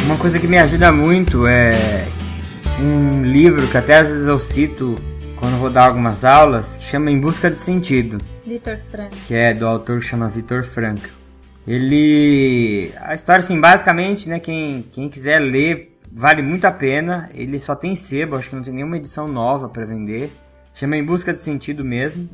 Uma 0.06 0.16
coisa 0.16 0.38
que 0.38 0.46
me 0.46 0.58
ajuda 0.58 0.90
muito 0.90 1.46
é 1.46 2.06
um 2.80 3.22
livro 3.22 3.66
que 3.68 3.76
até 3.76 3.98
às 3.98 4.08
vezes 4.08 4.26
eu 4.26 4.38
cito 4.38 4.96
quando 5.36 5.58
vou 5.58 5.70
dar 5.70 5.86
algumas 5.86 6.24
aulas, 6.24 6.78
que 6.78 6.84
chama 6.84 7.10
Em 7.10 7.20
Busca 7.20 7.50
de 7.50 7.56
Sentido, 7.56 8.18
Vitor 8.46 8.78
Frank. 8.90 9.14
que 9.26 9.34
é 9.34 9.52
do 9.52 9.66
autor 9.66 10.00
que 10.00 10.06
chama 10.06 10.28
Vitor 10.28 10.64
Frankl. 10.64 11.23
Ele. 11.66 12.92
A 13.00 13.14
história, 13.14 13.40
assim, 13.40 13.60
basicamente, 13.60 14.28
né? 14.28 14.38
Quem, 14.38 14.82
quem 14.92 15.08
quiser 15.08 15.38
ler, 15.38 15.98
vale 16.12 16.42
muito 16.42 16.66
a 16.66 16.72
pena. 16.72 17.30
Ele 17.34 17.58
só 17.58 17.74
tem 17.74 17.94
sebo, 17.94 18.36
acho 18.36 18.50
que 18.50 18.56
não 18.56 18.62
tem 18.62 18.74
nenhuma 18.74 18.96
edição 18.96 19.26
nova 19.26 19.68
para 19.68 19.84
vender. 19.84 20.30
Chama 20.72 20.96
Em 20.96 21.04
Busca 21.04 21.32
de 21.32 21.40
Sentido 21.40 21.84
mesmo. 21.84 22.28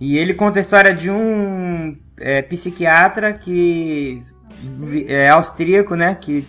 E 0.00 0.18
ele 0.18 0.34
conta 0.34 0.58
a 0.58 0.60
história 0.60 0.94
de 0.94 1.10
um 1.10 1.96
é, 2.18 2.42
psiquiatra 2.42 3.32
que 3.32 4.22
é 5.08 5.28
austríaco, 5.28 5.94
né? 5.94 6.14
Que 6.14 6.46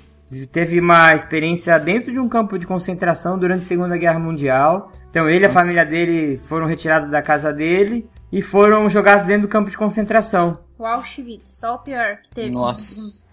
teve 0.52 0.80
uma 0.80 1.14
experiência 1.14 1.78
dentro 1.80 2.12
de 2.12 2.20
um 2.20 2.28
campo 2.28 2.58
de 2.58 2.68
concentração 2.68 3.40
durante 3.40 3.60
a 3.60 3.68
Segunda 3.68 3.98
Guerra 3.98 4.20
Mundial. 4.20 4.92
Então 5.10 5.30
ele 5.30 5.46
e 5.46 5.48
a 5.48 5.50
família 5.50 5.86
dele 5.86 6.38
foram 6.38 6.66
retirados 6.66 7.10
da 7.10 7.22
casa 7.22 7.54
dele 7.54 8.10
e 8.32 8.42
foram 8.42 8.88
jogados 8.90 9.26
dentro 9.26 9.44
do 9.44 9.48
campo 9.48 9.70
de 9.70 9.78
concentração. 9.78 10.60
O 10.80 10.86
Auschwitz, 10.86 11.52
só 11.60 11.76
o 11.76 11.80
pior 11.80 12.18
que 12.24 12.30
teve. 12.32 12.52
Nossa. 12.52 13.26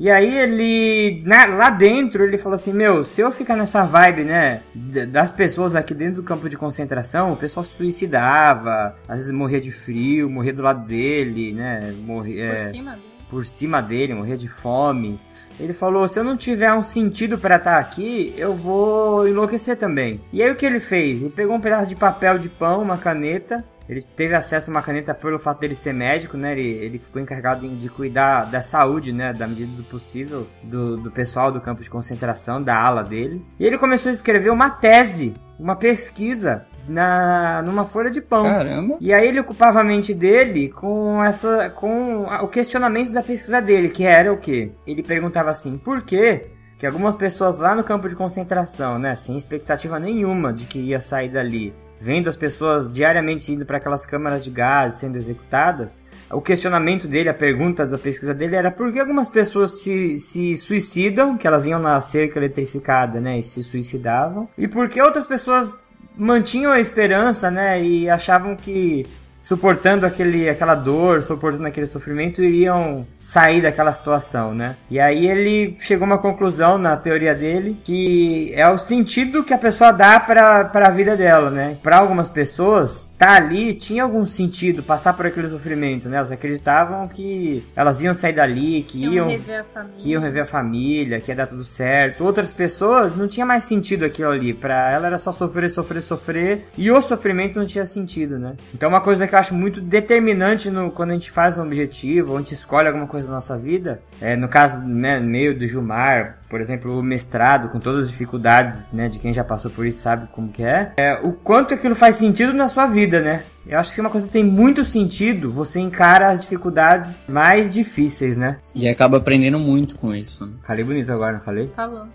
E 0.00 0.08
aí 0.10 0.32
ele, 0.38 1.22
na- 1.26 1.46
lá 1.46 1.70
dentro, 1.70 2.24
ele 2.24 2.38
falou 2.38 2.54
assim, 2.54 2.72
meu, 2.72 3.02
se 3.02 3.20
eu 3.20 3.32
ficar 3.32 3.56
nessa 3.56 3.84
vibe, 3.84 4.22
né, 4.22 4.62
das 5.08 5.32
pessoas 5.32 5.74
aqui 5.74 5.92
dentro 5.92 6.16
do 6.16 6.22
campo 6.22 6.48
de 6.48 6.56
concentração, 6.56 7.32
o 7.32 7.36
pessoal 7.36 7.64
se 7.64 7.72
suicidava, 7.76 8.94
às 9.08 9.18
vezes 9.18 9.32
morria 9.32 9.60
de 9.60 9.72
frio, 9.72 10.30
morria 10.30 10.52
do 10.52 10.62
lado 10.62 10.86
dele, 10.86 11.52
né, 11.52 11.92
morria... 11.98 12.48
Por 12.48 12.56
é, 12.56 12.70
cima 12.70 12.90
dele. 12.92 13.02
por 13.28 13.44
cima 13.44 13.82
dele, 13.82 14.14
morria 14.14 14.36
de 14.36 14.46
fome. 14.48 15.20
Ele 15.58 15.74
falou: 15.74 16.06
se 16.06 16.18
eu 16.18 16.24
não 16.24 16.36
tiver 16.36 16.72
um 16.72 16.80
sentido 16.82 17.36
para 17.36 17.56
estar 17.56 17.76
aqui, 17.76 18.32
eu 18.36 18.54
vou 18.54 19.26
enlouquecer 19.26 19.76
também. 19.76 20.20
E 20.32 20.40
aí 20.40 20.50
o 20.50 20.54
que 20.54 20.64
ele 20.64 20.78
fez? 20.80 21.22
Ele 21.22 21.32
pegou 21.32 21.56
um 21.56 21.60
pedaço 21.60 21.88
de 21.88 21.96
papel 21.96 22.38
de 22.38 22.48
pão, 22.48 22.80
uma 22.82 22.96
caneta. 22.98 23.64
Ele 23.88 24.02
teve 24.02 24.34
acesso 24.34 24.70
a 24.70 24.74
uma 24.74 24.82
caneta 24.82 25.14
pelo 25.14 25.38
fato 25.38 25.60
dele 25.60 25.74
ser 25.74 25.94
médico, 25.94 26.36
né? 26.36 26.52
Ele, 26.52 26.68
ele 26.84 26.98
ficou 26.98 27.20
encarregado 27.20 27.66
de, 27.68 27.88
cuidar 27.88 28.44
da 28.44 28.60
saúde, 28.60 29.12
né? 29.12 29.32
Da 29.32 29.46
medida 29.46 29.72
do 29.72 29.82
possível, 29.84 30.46
do, 30.62 30.96
do 30.98 31.10
pessoal 31.10 31.50
do 31.50 31.60
campo 31.60 31.82
de 31.82 31.88
concentração, 31.88 32.62
da 32.62 32.76
ala 32.78 33.02
dele. 33.02 33.44
E 33.58 33.64
ele 33.64 33.78
começou 33.78 34.10
a 34.10 34.12
escrever 34.12 34.50
uma 34.50 34.68
tese, 34.68 35.34
uma 35.58 35.74
pesquisa 35.74 36.66
na 36.86 37.62
numa 37.62 37.84
folha 37.84 38.10
de 38.10 38.20
pão. 38.20 38.44
Caramba. 38.44 38.96
E 39.00 39.12
aí 39.12 39.26
ele 39.28 39.40
ocupava 39.40 39.80
a 39.80 39.84
mente 39.84 40.14
dele 40.14 40.68
com 40.68 41.22
essa 41.24 41.70
com 41.70 42.24
o 42.24 42.48
questionamento 42.48 43.10
da 43.10 43.22
pesquisa 43.22 43.60
dele, 43.60 43.88
que 43.88 44.04
era 44.04 44.32
o 44.32 44.38
quê? 44.38 44.72
Ele 44.86 45.02
perguntava 45.02 45.50
assim: 45.50 45.76
"Por 45.78 46.02
que 46.02 46.42
que 46.78 46.86
algumas 46.86 47.16
pessoas 47.16 47.58
lá 47.58 47.74
no 47.74 47.82
campo 47.82 48.08
de 48.08 48.14
concentração, 48.14 48.98
né, 48.98 49.16
sem 49.16 49.36
expectativa 49.36 49.98
nenhuma 49.98 50.52
de 50.52 50.64
que 50.66 50.78
ia 50.78 51.00
sair 51.00 51.28
dali, 51.28 51.74
vendo 52.00 52.28
as 52.28 52.36
pessoas 52.36 52.90
diariamente 52.90 53.52
indo 53.52 53.66
para 53.66 53.78
aquelas 53.78 54.06
câmaras 54.06 54.44
de 54.44 54.50
gás 54.50 54.94
sendo 54.94 55.16
executadas, 55.16 56.04
o 56.30 56.40
questionamento 56.40 57.08
dele, 57.08 57.28
a 57.28 57.34
pergunta 57.34 57.86
da 57.86 57.96
pesquisa 57.96 58.34
dele 58.34 58.54
era 58.54 58.70
por 58.70 58.92
que 58.92 59.00
algumas 59.00 59.28
pessoas 59.28 59.82
se, 59.82 60.18
se 60.18 60.54
suicidam, 60.56 61.36
que 61.36 61.46
elas 61.46 61.66
iam 61.66 61.80
na 61.80 62.00
cerca 62.00 62.38
eletrificada, 62.38 63.20
né, 63.20 63.38
e 63.38 63.42
se 63.42 63.62
suicidavam, 63.62 64.48
e 64.56 64.68
por 64.68 64.88
que 64.88 65.00
outras 65.00 65.26
pessoas 65.26 65.92
mantinham 66.16 66.72
a 66.72 66.80
esperança, 66.80 67.50
né, 67.50 67.82
e 67.82 68.10
achavam 68.10 68.56
que 68.56 69.06
suportando 69.40 70.04
aquele, 70.04 70.48
aquela 70.48 70.74
dor, 70.74 71.22
suportando 71.22 71.66
aquele 71.66 71.86
sofrimento, 71.86 72.42
iriam 72.42 73.06
sair 73.20 73.62
daquela 73.62 73.92
situação, 73.92 74.54
né? 74.54 74.76
E 74.90 74.98
aí 74.98 75.26
ele 75.26 75.76
chegou 75.78 76.04
a 76.04 76.08
uma 76.08 76.18
conclusão 76.18 76.78
na 76.78 76.96
teoria 76.96 77.34
dele 77.34 77.78
que 77.84 78.52
é 78.54 78.68
o 78.68 78.78
sentido 78.78 79.44
que 79.44 79.54
a 79.54 79.58
pessoa 79.58 79.92
dá 79.92 80.18
para 80.18 80.70
a 80.74 80.90
vida 80.90 81.16
dela, 81.16 81.50
né? 81.50 81.76
Para 81.82 81.98
algumas 81.98 82.28
pessoas, 82.30 83.12
tá 83.18 83.36
ali 83.36 83.74
tinha 83.74 84.02
algum 84.02 84.26
sentido 84.26 84.82
passar 84.82 85.12
por 85.12 85.26
aquele 85.26 85.48
sofrimento, 85.48 86.08
né? 86.08 86.16
Elas 86.16 86.32
acreditavam 86.32 87.06
que 87.08 87.64
elas 87.76 88.02
iam 88.02 88.14
sair 88.14 88.32
dali, 88.32 88.82
que 88.82 89.02
Iam 89.02 89.12
iam 89.12 89.28
rever 89.28 89.60
a 89.60 89.64
família. 89.64 89.94
que 89.96 90.10
iam 90.10 90.22
rever 90.22 90.42
a 90.42 90.46
família, 90.46 91.20
que 91.20 91.30
ia 91.30 91.36
dar 91.36 91.46
tudo 91.46 91.64
certo. 91.64 92.24
Outras 92.24 92.52
pessoas 92.52 93.14
não 93.14 93.28
tinha 93.28 93.46
mais 93.46 93.64
sentido 93.64 94.04
aquilo 94.04 94.30
ali. 94.30 94.52
Pra 94.52 94.90
ela 94.90 95.06
era 95.06 95.18
só 95.18 95.30
sofrer, 95.32 95.70
sofrer, 95.70 96.02
sofrer. 96.02 96.68
E 96.76 96.90
o 96.90 97.00
sofrimento 97.00 97.58
não 97.58 97.66
tinha 97.66 97.86
sentido, 97.86 98.38
né? 98.38 98.54
Então 98.74 98.88
uma 98.88 99.00
coisa 99.00 99.27
que 99.28 99.34
eu 99.34 99.38
acho 99.38 99.54
muito 99.54 99.80
determinante 99.80 100.70
no, 100.70 100.90
quando 100.90 101.10
a 101.10 101.12
gente 101.14 101.30
faz 101.30 101.58
um 101.58 101.62
objetivo, 101.62 102.30
ou 102.32 102.36
a 102.36 102.40
gente 102.40 102.54
escolhe 102.54 102.88
alguma 102.88 103.06
coisa 103.06 103.28
na 103.28 103.34
nossa 103.34 103.56
vida, 103.56 104.00
é, 104.20 104.34
no 104.36 104.48
caso, 104.48 104.80
né, 104.80 105.20
meio 105.20 105.58
do 105.58 105.66
Gilmar, 105.66 106.38
por 106.48 106.60
exemplo, 106.60 106.98
o 106.98 107.02
mestrado, 107.02 107.68
com 107.68 107.78
todas 107.78 108.02
as 108.04 108.10
dificuldades, 108.10 108.90
né, 108.92 109.08
de 109.08 109.18
quem 109.18 109.32
já 109.32 109.44
passou 109.44 109.70
por 109.70 109.86
isso 109.86 110.00
sabe 110.00 110.26
como 110.32 110.48
que 110.48 110.62
é, 110.64 110.92
é 110.96 111.20
o 111.22 111.32
quanto 111.32 111.74
aquilo 111.74 111.94
faz 111.94 112.16
sentido 112.16 112.52
na 112.52 112.66
sua 112.68 112.86
vida, 112.86 113.20
né? 113.20 113.42
Eu 113.66 113.78
acho 113.78 113.94
que 113.94 114.00
uma 114.00 114.08
coisa 114.08 114.26
que 114.26 114.32
tem 114.32 114.42
muito 114.44 114.82
sentido, 114.82 115.50
você 115.50 115.78
encara 115.78 116.30
as 116.30 116.40
dificuldades 116.40 117.26
mais 117.28 117.70
difíceis, 117.70 118.34
né? 118.34 118.56
E 118.74 118.88
acaba 118.88 119.18
aprendendo 119.18 119.58
muito 119.58 119.98
com 119.98 120.14
isso. 120.14 120.46
né? 120.46 120.52
Falei 120.66 120.82
bonito 120.84 121.12
agora, 121.12 121.34
não 121.34 121.40
falei? 121.40 121.70
Falou. 121.76 122.06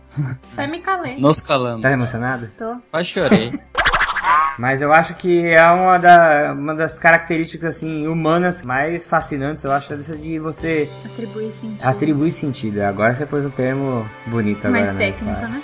Até 0.53 0.66
me 0.66 0.80
calei. 0.80 1.18
Nos 1.18 1.41
calamos. 1.41 1.84
Tá 1.84 1.91
emocionado? 1.91 2.49
Tô. 2.57 2.78
Quase 2.89 3.07
chorei. 3.09 3.51
Mas 4.58 4.82
eu 4.82 4.93
acho 4.93 5.16
que 5.16 5.47
é 5.47 5.66
uma, 5.72 5.97
da, 5.97 6.54
uma 6.54 6.76
das 6.76 6.99
características 6.99 7.78
assim 7.78 8.08
humanas 8.08 8.62
mais 8.62 9.06
fascinantes, 9.06 9.64
eu 9.64 9.72
acho, 9.72 9.95
dessa 9.95 10.18
de 10.18 10.38
você 10.39 10.89
Atribuir 11.06 11.51
sentido. 11.51 11.84
atribuir 11.84 12.32
sentido. 12.32 12.82
Agora 12.82 13.16
você 13.16 13.26
pôs 13.26 13.45
um 13.45 13.49
termo 13.49 14.08
bonito 14.28 14.66
agora, 14.68 14.84
Mais 14.84 14.93
né? 14.93 14.99
técnico, 15.12 15.26
né? 15.26 15.64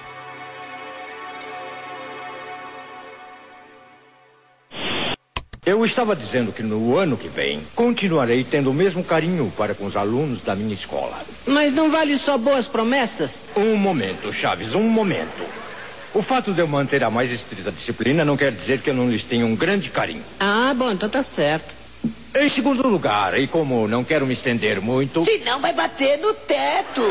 Eu 5.65 5.85
estava 5.85 6.15
dizendo 6.15 6.51
que 6.51 6.63
no 6.63 6.97
ano 6.97 7.15
que 7.15 7.27
vem 7.27 7.61
continuarei 7.75 8.43
tendo 8.43 8.71
o 8.71 8.73
mesmo 8.73 9.03
carinho 9.03 9.53
para 9.55 9.75
com 9.75 9.85
os 9.85 9.95
alunos 9.95 10.41
da 10.41 10.55
minha 10.55 10.73
escola. 10.73 11.15
Mas 11.45 11.71
não 11.71 11.91
vale 11.91 12.17
só 12.17 12.39
boas 12.39 12.67
promessas? 12.67 13.45
Um 13.55 13.75
momento, 13.75 14.33
Chaves, 14.33 14.73
um 14.73 14.89
momento. 14.89 15.45
O 16.13 16.21
fato 16.23 16.53
de 16.53 16.59
eu 16.59 16.67
manter 16.67 17.03
a 17.03 17.09
mais 17.09 17.31
estrita 17.31 17.71
disciplina 17.71 18.25
não 18.25 18.35
quer 18.35 18.51
dizer 18.51 18.81
que 18.81 18.89
eu 18.89 18.93
não 18.93 19.09
lhes 19.09 19.23
tenha 19.23 19.45
um 19.45 19.55
grande 19.55 19.89
carinho. 19.89 20.23
Ah, 20.39 20.73
bom, 20.75 20.91
então 20.91 21.07
tá 21.09 21.21
certo. 21.21 21.71
Em 22.35 22.49
segundo 22.49 22.87
lugar, 22.87 23.37
e 23.39 23.47
como 23.47 23.87
não 23.87 24.03
quero 24.03 24.25
me 24.25 24.33
estender 24.33 24.79
muito, 24.81 25.23
Senão 25.25 25.59
vai 25.59 25.73
bater 25.73 26.17
no 26.19 26.33
teto. 26.33 27.01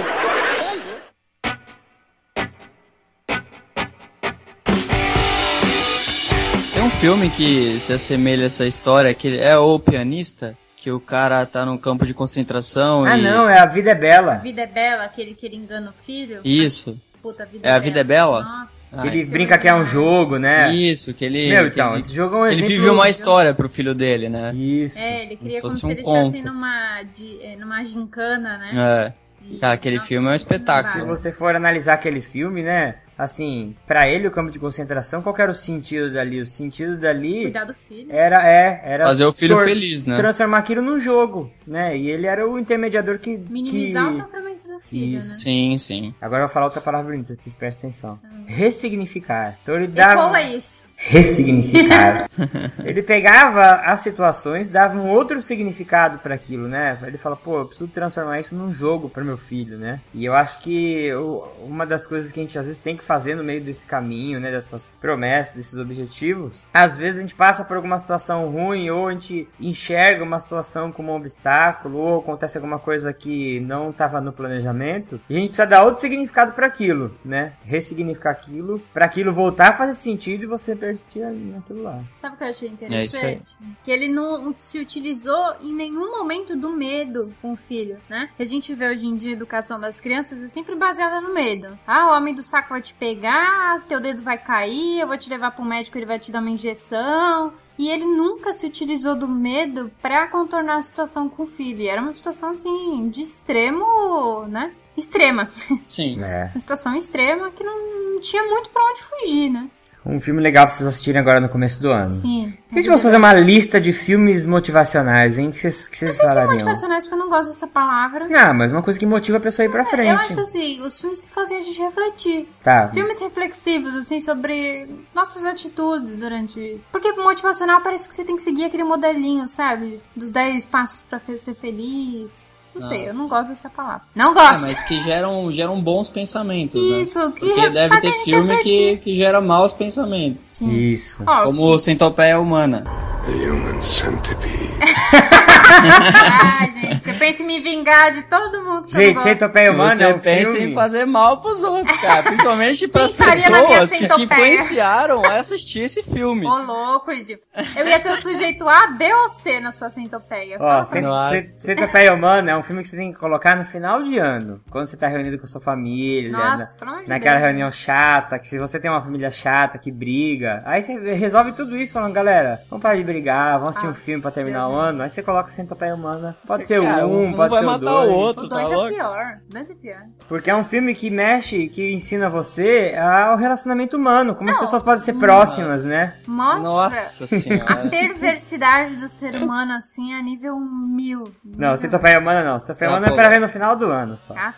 Tem 6.73 6.83
um 6.83 6.91
filme 6.91 7.31
que 7.31 7.79
se 7.81 7.93
assemelha 7.93 8.45
a 8.45 8.47
essa 8.47 8.67
história, 8.67 9.13
que 9.15 9.39
é 9.39 9.57
O 9.57 9.79
Pianista, 9.79 10.57
Que 10.77 10.91
o 10.93 11.01
cara 11.01 11.45
tá 11.45 11.67
num 11.67 11.77
campo 11.77 12.07
de 12.07 12.15
concentração 12.15 13.05
Ah, 13.05 13.19
e... 13.19 13.23
não, 13.23 13.49
é 13.49 13.59
A 13.59 13.67
Vida 13.67 13.91
é 13.91 13.93
A 13.93 13.97
Bela. 13.97 14.35
vida 14.37 14.63
é 14.63 14.67
bela, 14.67 15.05
aquele 15.05 15.35
que 15.35 15.45
ele 15.45 15.57
engana 15.57 15.91
o 15.91 16.05
filho. 16.05 16.41
Isso. 16.45 17.01
Puta, 17.23 17.43
a 17.43 17.47
vida 17.47 17.69
É 17.69 17.73
A 17.73 17.79
Vida 17.79 18.01
é 18.01 18.05
Bela? 18.05 18.43
Nossa. 18.43 18.97
Ah, 18.97 19.03
Que 19.03 19.09
ele 19.09 19.25
brinca 19.25 19.59
que 19.59 19.69
é 19.69 19.75
um 19.75 19.85
jogo, 19.85 20.39
né? 20.39 20.73
Isso, 20.73 21.13
que 21.13 21.25
ele... 21.25 21.49
Meu, 21.49 21.65
que 21.65 21.75
então, 21.75 21.91
ele, 21.91 21.99
esse 21.99 22.15
jogo 22.15 22.37
é 22.37 22.39
um 22.41 22.47
ele 22.47 22.63
vive 22.63 22.89
uma 22.89 23.09
história 23.09 23.53
pro 23.53 23.69
filho 23.69 23.95
dele, 23.95 24.29
né? 24.31 24.51
Isso. 24.55 24.99
É, 24.99 25.25
ele 25.25 25.37
cria 25.37 25.61
como 25.61 25.71
fosse 25.73 25.81
se 25.81 25.87
um 25.87 25.91
ele 25.91 26.01
estivesse 26.01 26.41
numa, 26.43 27.03
de, 27.03 27.39
eh, 27.43 27.57
numa 27.57 27.85
gincana, 27.85 28.57
né? 28.57 28.73
É. 28.75 29.13
E- 29.45 29.59
Tá, 29.59 29.73
aquele 29.73 29.97
nossa, 29.97 30.09
filme 30.09 30.27
é 30.27 30.31
um 30.31 30.39
Se 30.39 30.45
espetáculo. 30.45 31.07
você 31.07 31.31
for 31.33 31.55
analisar 31.55 31.95
aquele 31.95 32.21
filme, 32.23 32.63
né? 32.63 32.97
Assim, 33.19 33.75
pra 33.85 34.09
ele 34.09 34.29
o 34.29 34.31
campo 34.31 34.49
de 34.51 34.61
concentração, 34.61 35.21
qual 35.21 35.35
que 35.35 35.43
era 35.43 35.51
o 35.51 35.55
sentido 35.55 36.13
dali? 36.13 36.41
O 36.41 36.47
sentido 36.47 36.97
dali 36.97 37.43
Cuidar 37.43 37.65
do 37.65 37.75
filho. 37.75 38.09
era 38.13 38.49
é, 38.49 38.81
era 38.85 39.05
Fazer 39.07 39.25
o 39.27 39.33
filho 39.33 39.57
tor- 39.57 39.65
feliz, 39.65 40.07
né? 40.07 40.15
Transformar 40.17 40.59
aquilo 40.59 40.81
num 40.81 41.01
jogo, 41.01 41.51
né? 41.67 41.97
E 41.99 42.09
ele 42.09 42.29
era 42.29 42.49
o 42.49 42.57
intermediador 42.59 43.19
que 43.19 43.37
Minimizar 43.37 44.05
que... 44.05 44.11
o 44.11 44.17
sofrimento 44.23 44.69
do 44.69 44.79
filho, 44.81 45.19
Isso. 45.19 45.29
né? 45.31 45.35
Sim, 45.35 45.79
sim. 45.79 46.15
Agora 46.21 46.43
eu 46.45 46.47
vou 46.47 46.55
falar 46.55 46.67
outra 46.67 46.81
palavra 46.81 47.11
bonita, 47.11 47.35
que 47.37 47.51
presta 47.57 47.87
atenção. 47.89 48.21
Ressignificar. 48.47 49.59
Então 49.63 49.75
ele 49.75 49.85
E 49.85 49.89
dava 49.89 50.15
qual 50.15 50.37
é 50.37 50.55
isso? 50.57 50.87
ressignificar. 51.01 52.27
ele 52.85 53.03
pegava 53.03 53.63
as 53.85 54.01
situações, 54.01 54.67
dava 54.69 54.99
um 54.99 55.09
outro 55.11 55.41
significado 55.41 56.19
para 56.19 56.35
aquilo, 56.35 56.67
né? 56.67 56.99
Ele 57.05 57.17
fala, 57.17 57.37
pô, 57.37 57.59
eu 57.61 57.67
preciso 57.67 57.89
transformar 57.89 58.41
isso 58.41 58.55
num 58.55 58.73
jogo 58.73 59.09
para 59.09 59.23
meu 59.25 59.37
filho, 59.37 59.79
né? 59.79 60.01
E 60.13 60.25
eu 60.25 60.35
acho 60.35 60.59
que 60.59 61.13
o- 61.15 61.45
uma 61.65 61.87
das 61.87 62.05
coisas 62.07 62.33
que 62.33 62.41
a 62.41 62.43
gente 62.43 62.59
às 62.59 62.65
vezes 62.67 62.81
tem 62.81 62.97
que 62.97 63.05
fazer 63.09 63.35
no 63.35 63.43
meio 63.43 63.63
desse 63.63 63.87
caminho, 63.87 64.39
né, 64.39 64.51
dessas 64.51 64.95
promessas, 65.01 65.55
desses 65.55 65.79
objetivos, 65.79 66.67
às 66.73 66.97
vezes 66.97 67.19
a 67.19 67.23
gente 67.23 67.35
passa 67.35 67.65
por 67.65 67.77
alguma 67.77 67.99
situação 67.99 68.49
ruim 68.51 68.91
ou 68.91 69.09
a 69.09 69.13
gente 69.13 69.49
enxerga 69.59 70.23
uma 70.23 70.39
situação 70.39 70.93
como 70.93 71.11
um 71.11 71.17
obstáculo 71.17 71.99
ou 71.99 72.21
acontece 72.21 72.59
alguma 72.59 72.79
coisa 72.79 73.13
que 73.13 73.61
não 73.61 73.91
estava 73.91 74.21
no 74.21 74.33
planejamento, 74.33 75.21
e 75.29 75.35
a 75.35 75.39
gente 75.39 75.49
precisa 75.49 75.67
dar 75.67 75.85
outro 75.85 76.01
significado 76.01 76.53
para 76.53 76.67
aquilo, 76.67 77.17
né? 77.25 77.55
Ressignificar 77.65 78.31
aquilo, 78.31 78.79
para 78.93 79.07
aquilo 79.07 79.33
voltar 79.33 79.71
a 79.71 79.73
fazer 79.73 79.95
sentido 79.95 80.45
e 80.45 80.47
você 80.47 80.77
persistir 80.77 81.23
naquilo 81.23 81.83
lá. 81.83 82.03
Sabe 82.21 82.35
o 82.35 82.39
que 82.39 82.45
eu 82.45 82.49
achei 82.49 82.69
É 82.69 82.73
interessante? 82.73 83.57
que 83.83 83.91
ele 83.91 84.09
não 84.09 84.55
se 84.59 84.79
utilizou 84.79 85.55
em 85.61 85.75
nenhum 85.75 86.11
momento 86.11 86.55
do 86.57 86.71
medo 86.71 87.35
com 87.41 87.53
o 87.53 87.57
filho, 87.57 87.99
né? 88.09 88.29
Que 88.37 88.43
a 88.43 88.47
gente 88.47 88.75
vê 88.75 88.91
hoje 88.91 89.07
em 89.07 89.17
dia 89.17 89.31
a 89.31 89.37
educação 89.37 89.81
das 89.81 89.99
crianças 89.99 90.43
é 90.43 90.49
sempre 90.49 90.75
baseada 90.75 91.21
no 91.21 91.33
medo. 91.33 91.79
Ah, 91.87 92.07
o 92.07 92.17
homem 92.17 92.35
do 92.35 92.43
saco 92.43 92.71
vai 92.71 92.83
te 92.83 92.95
pegar, 92.99 93.83
teu 93.89 94.01
dedo 94.01 94.23
vai 94.23 94.39
cair, 94.39 95.01
eu 95.01 95.07
vou 95.07 95.17
te 95.19 95.31
levar 95.31 95.53
pro 95.53 95.65
médico, 95.65 95.97
ele 95.97 96.07
vai 96.07 96.19
te 96.19 96.33
dar 96.33 96.41
uma 96.41 96.51
injeção. 96.51 97.53
E 97.79 97.89
ele 97.89 98.05
nunca 98.05 98.53
se 98.53 98.67
utilizou 98.67 99.15
do 99.15 99.29
medo 99.29 99.91
pra 100.03 100.27
contornar 100.27 100.77
a 100.77 100.83
situação 100.83 101.29
com 101.29 101.45
o 101.45 101.47
filho. 101.47 101.81
E 101.81 101.89
era 101.89 102.03
uma 102.03 102.13
situação 102.13 102.51
assim 102.51 103.09
de 103.09 103.23
extremo, 103.23 104.47
né? 104.49 104.73
Extrema. 104.97 105.49
Sim. 105.87 106.21
É. 106.23 106.51
Uma 106.53 106.59
situação 106.59 106.95
extrema 106.97 107.53
que 107.53 107.63
não 107.63 108.21
tinha 108.21 108.43
muito 108.45 108.71
pra 108.71 108.83
onde 108.83 109.03
fugir, 109.03 109.49
né? 109.49 109.71
Um 110.07 110.19
filme 110.21 110.41
legal 110.41 110.65
pra 110.67 110.75
vocês 110.75 110.87
assistirem 110.87 111.21
agora 111.21 111.39
no 111.41 111.49
começo 111.49 111.83
do 111.83 111.91
ano. 111.91 112.09
Sim. 112.11 112.55
E 112.75 112.83
se 112.83 112.89
fosse 112.89 113.05
fazer 113.05 113.17
uma 113.17 113.33
lista 113.35 113.81
de 113.81 113.93
filmes 113.93 114.47
motivacionais, 114.47 115.39
hein? 115.39 115.51
Que 115.51 115.59
vocês, 115.59 115.87
que 115.89 115.97
vocês 115.97 116.17
Não 116.19 116.25
é 116.25 116.29
falariam? 116.29 116.53
motivacionais 116.53 117.05
porque 117.05 117.15
eu 117.15 117.19
não 117.19 117.29
gosto 117.29 117.49
dessa 117.49 117.67
palavra. 117.67 118.27
Ah, 118.39 118.53
mas 118.55 118.71
uma 118.71 118.83
coisa 118.83 118.99
que 118.99 119.05
motiva 119.07 119.37
a 119.39 119.41
pessoa 119.41 119.65
a 119.65 119.69
ir 119.69 119.71
pra 119.71 119.83
Eu 119.83 119.87
frente. 119.87 120.09
acho 120.11 120.35
que 120.35 120.41
assim, 120.41 120.81
os 120.83 120.99
filmes 121.01 121.21
que 121.21 121.29
fazem 121.31 121.59
a 121.59 121.63
gente 121.63 121.81
refletir. 121.83 122.49
Tá. 122.63 122.89
Filmes 122.89 123.19
reflexivos, 123.21 123.95
assim, 123.97 124.21
sobre 124.21 124.89
nossas 125.15 125.45
atitudes 125.45 126.15
durante. 126.15 126.81
Porque 126.93 127.13
motivacional 127.13 127.81
parece 127.83 128.09
que 128.09 128.15
você 128.15 128.25
tem 128.25 128.37
que 128.37 128.43
seguir 128.43 128.65
aquele 128.65 128.85
modelinho, 128.85 129.47
sabe? 129.47 130.01
Dos 130.17 130.31
10 130.31 130.67
passos 130.67 131.03
pra 131.03 131.21
ser 131.21 131.55
feliz. 131.55 132.57
Não 132.81 132.89
sei, 132.89 133.09
eu 133.09 133.15
não 133.15 133.29
gosto 133.29 133.49
dessa 133.49 133.69
palavra. 133.69 134.03
Não 134.15 134.35
gosto! 134.35 134.63
mas 134.63 134.83
que 134.83 134.99
geram, 135.01 135.51
geram 135.51 135.81
bons 135.81 136.09
pensamentos, 136.09 136.81
né? 136.89 137.03
Isso, 137.03 137.33
que 137.33 137.47
Porque 137.47 137.71
deve 137.71 138.01
ter 138.01 138.13
filme 138.25 138.57
que, 138.59 138.97
que 138.99 139.15
gera 139.15 139.41
maus 139.41 139.73
pensamentos. 139.73 140.51
Sim. 140.55 140.71
Isso. 140.71 141.23
Ó, 141.27 141.45
Como 141.45 141.79
Centopeia 141.79 142.41
Humana. 142.41 142.85
The 143.27 143.51
human 143.51 143.83
centipede. 143.83 144.69
Ai, 145.71 146.73
gente, 146.81 147.09
eu 147.09 147.15
penso 147.15 147.43
em 147.43 147.47
me 147.47 147.61
vingar 147.61 148.13
de 148.13 148.23
todo 148.23 148.63
mundo 148.65 148.89
que 148.89 148.97
eu 148.97 149.01
Gente. 149.03 149.23
Centopeia 149.23 149.73
Humana 149.73 149.91
você 149.95 150.05
é 150.05 150.09
um 150.09 150.19
pensa 150.19 150.53
filme... 150.53 150.71
em 150.71 150.75
fazer 150.75 151.05
mal 151.05 151.41
pros 151.41 151.63
outros, 151.63 151.97
cara. 151.99 152.23
Principalmente 152.23 152.89
pras 152.89 153.13
pessoas 153.13 153.91
que 153.93 154.09
te 154.09 154.23
influenciaram 154.23 155.23
a 155.25 155.35
assistir 155.37 155.81
esse 155.81 156.03
filme. 156.03 156.47
Ô, 156.47 156.59
louco. 156.59 157.11
Eu 157.11 157.87
ia 157.87 158.01
ser 158.03 158.11
o 158.13 158.21
sujeito 158.21 158.69
A, 158.69 158.89
B 158.89 159.13
ou 159.13 159.29
C 159.29 159.61
na 159.61 159.73
sua 159.73 159.91
centopeia. 159.91 160.57
Ó. 160.61 160.85
Centopeia 160.85 162.13
Humana 162.15 162.51
é 162.53 162.57
um 162.57 162.63
filme 162.63 162.83
que 162.83 162.89
você 162.89 162.97
tem 162.97 163.13
que 163.13 163.19
colocar 163.19 163.57
no 163.57 163.65
final 163.65 164.03
de 164.03 164.19
ano. 164.19 164.61
Quando 164.71 164.87
você 164.87 164.97
tá 164.97 165.07
reunido 165.09 165.39
com 165.39 165.45
a 165.45 165.49
sua 165.49 165.61
família. 165.61 166.31
Nossa, 166.31 166.77
na- 166.85 167.03
naquela 167.07 167.37
Deus. 167.37 167.47
reunião 167.47 167.71
chata, 167.71 168.39
que 168.39 168.47
se 168.47 168.59
você 168.59 168.79
tem 168.79 168.91
uma 168.91 169.01
família 169.01 169.31
chata, 169.31 169.79
que 169.79 169.91
briga. 169.91 170.63
Aí 170.65 170.83
você 170.83 170.99
resolve 171.15 171.53
tudo 171.53 171.77
isso 171.77 171.93
falando, 171.93 172.13
galera, 172.13 172.61
vamos 172.71 172.83
parar 172.83 172.97
de 172.97 173.05
brigar, 173.05 173.53
vamos 173.59 173.71
assistir 173.71 173.87
Ah, 173.87 173.91
um 173.91 173.95
filme 173.95 174.23
pra 174.23 174.31
terminar 174.31 174.65
Deus 174.67 174.75
o 174.75 174.79
ano. 174.79 175.03
Aí 175.03 175.09
você 175.09 175.23
coloca 175.23 175.51
Centopeia 175.69 175.95
Humana. 175.95 176.37
Pode 176.47 176.67
ser 176.67 176.81
Cara, 176.83 177.07
o 177.07 177.11
um, 177.11 177.27
um 177.29 177.35
pode 177.35 177.51
vai 177.51 177.59
ser 177.61 177.65
o 177.65 177.69
matar 177.69 177.79
dois. 177.91 178.09
o 178.11 178.15
outro. 178.15 178.45
O 178.45 178.49
tá 178.49 178.57
2 178.57 178.71
é 178.71 178.75
louco? 178.75 178.95
pior. 178.95 179.39
O 179.49 179.53
2 179.53 179.71
é 179.71 179.75
pior. 179.75 180.01
Porque 180.27 180.51
é 180.51 180.57
um 180.57 180.65
filme 180.65 180.95
que 180.95 181.11
mexe, 181.11 181.69
que 181.69 181.93
ensina 181.93 182.31
você 182.31 182.97
ao 182.99 183.37
relacionamento 183.37 183.97
humano, 183.99 184.35
como 184.35 184.49
as 184.49 184.57
Não. 184.57 184.63
pessoas 184.63 184.83
podem 184.83 185.03
ser 185.05 185.15
próximas, 185.15 185.85
né? 185.85 186.15
Mostra 186.27 186.61
Nossa 186.63 187.25
a 187.25 187.27
senhora. 187.27 187.89
perversidade 187.91 188.97
do 188.97 189.09
ser 189.09 189.35
humano, 189.37 189.73
assim, 189.75 190.15
a 190.15 190.23
nível 190.23 190.59
mil. 190.59 191.25
Não, 191.45 191.77
Centopeia 191.77 192.19
Humana 192.19 192.43
não. 192.43 192.59
Centopeia 192.59 192.91
Tá 192.91 192.97
Humana 192.97 193.07
é 193.07 193.11
bom. 193.11 193.17
pra 193.17 193.29
ver 193.29 193.41
no 193.41 193.49
final 193.49 193.77
do 193.77 193.91
ano 193.91 194.17
só. 194.17 194.33
Tá? 194.35 194.55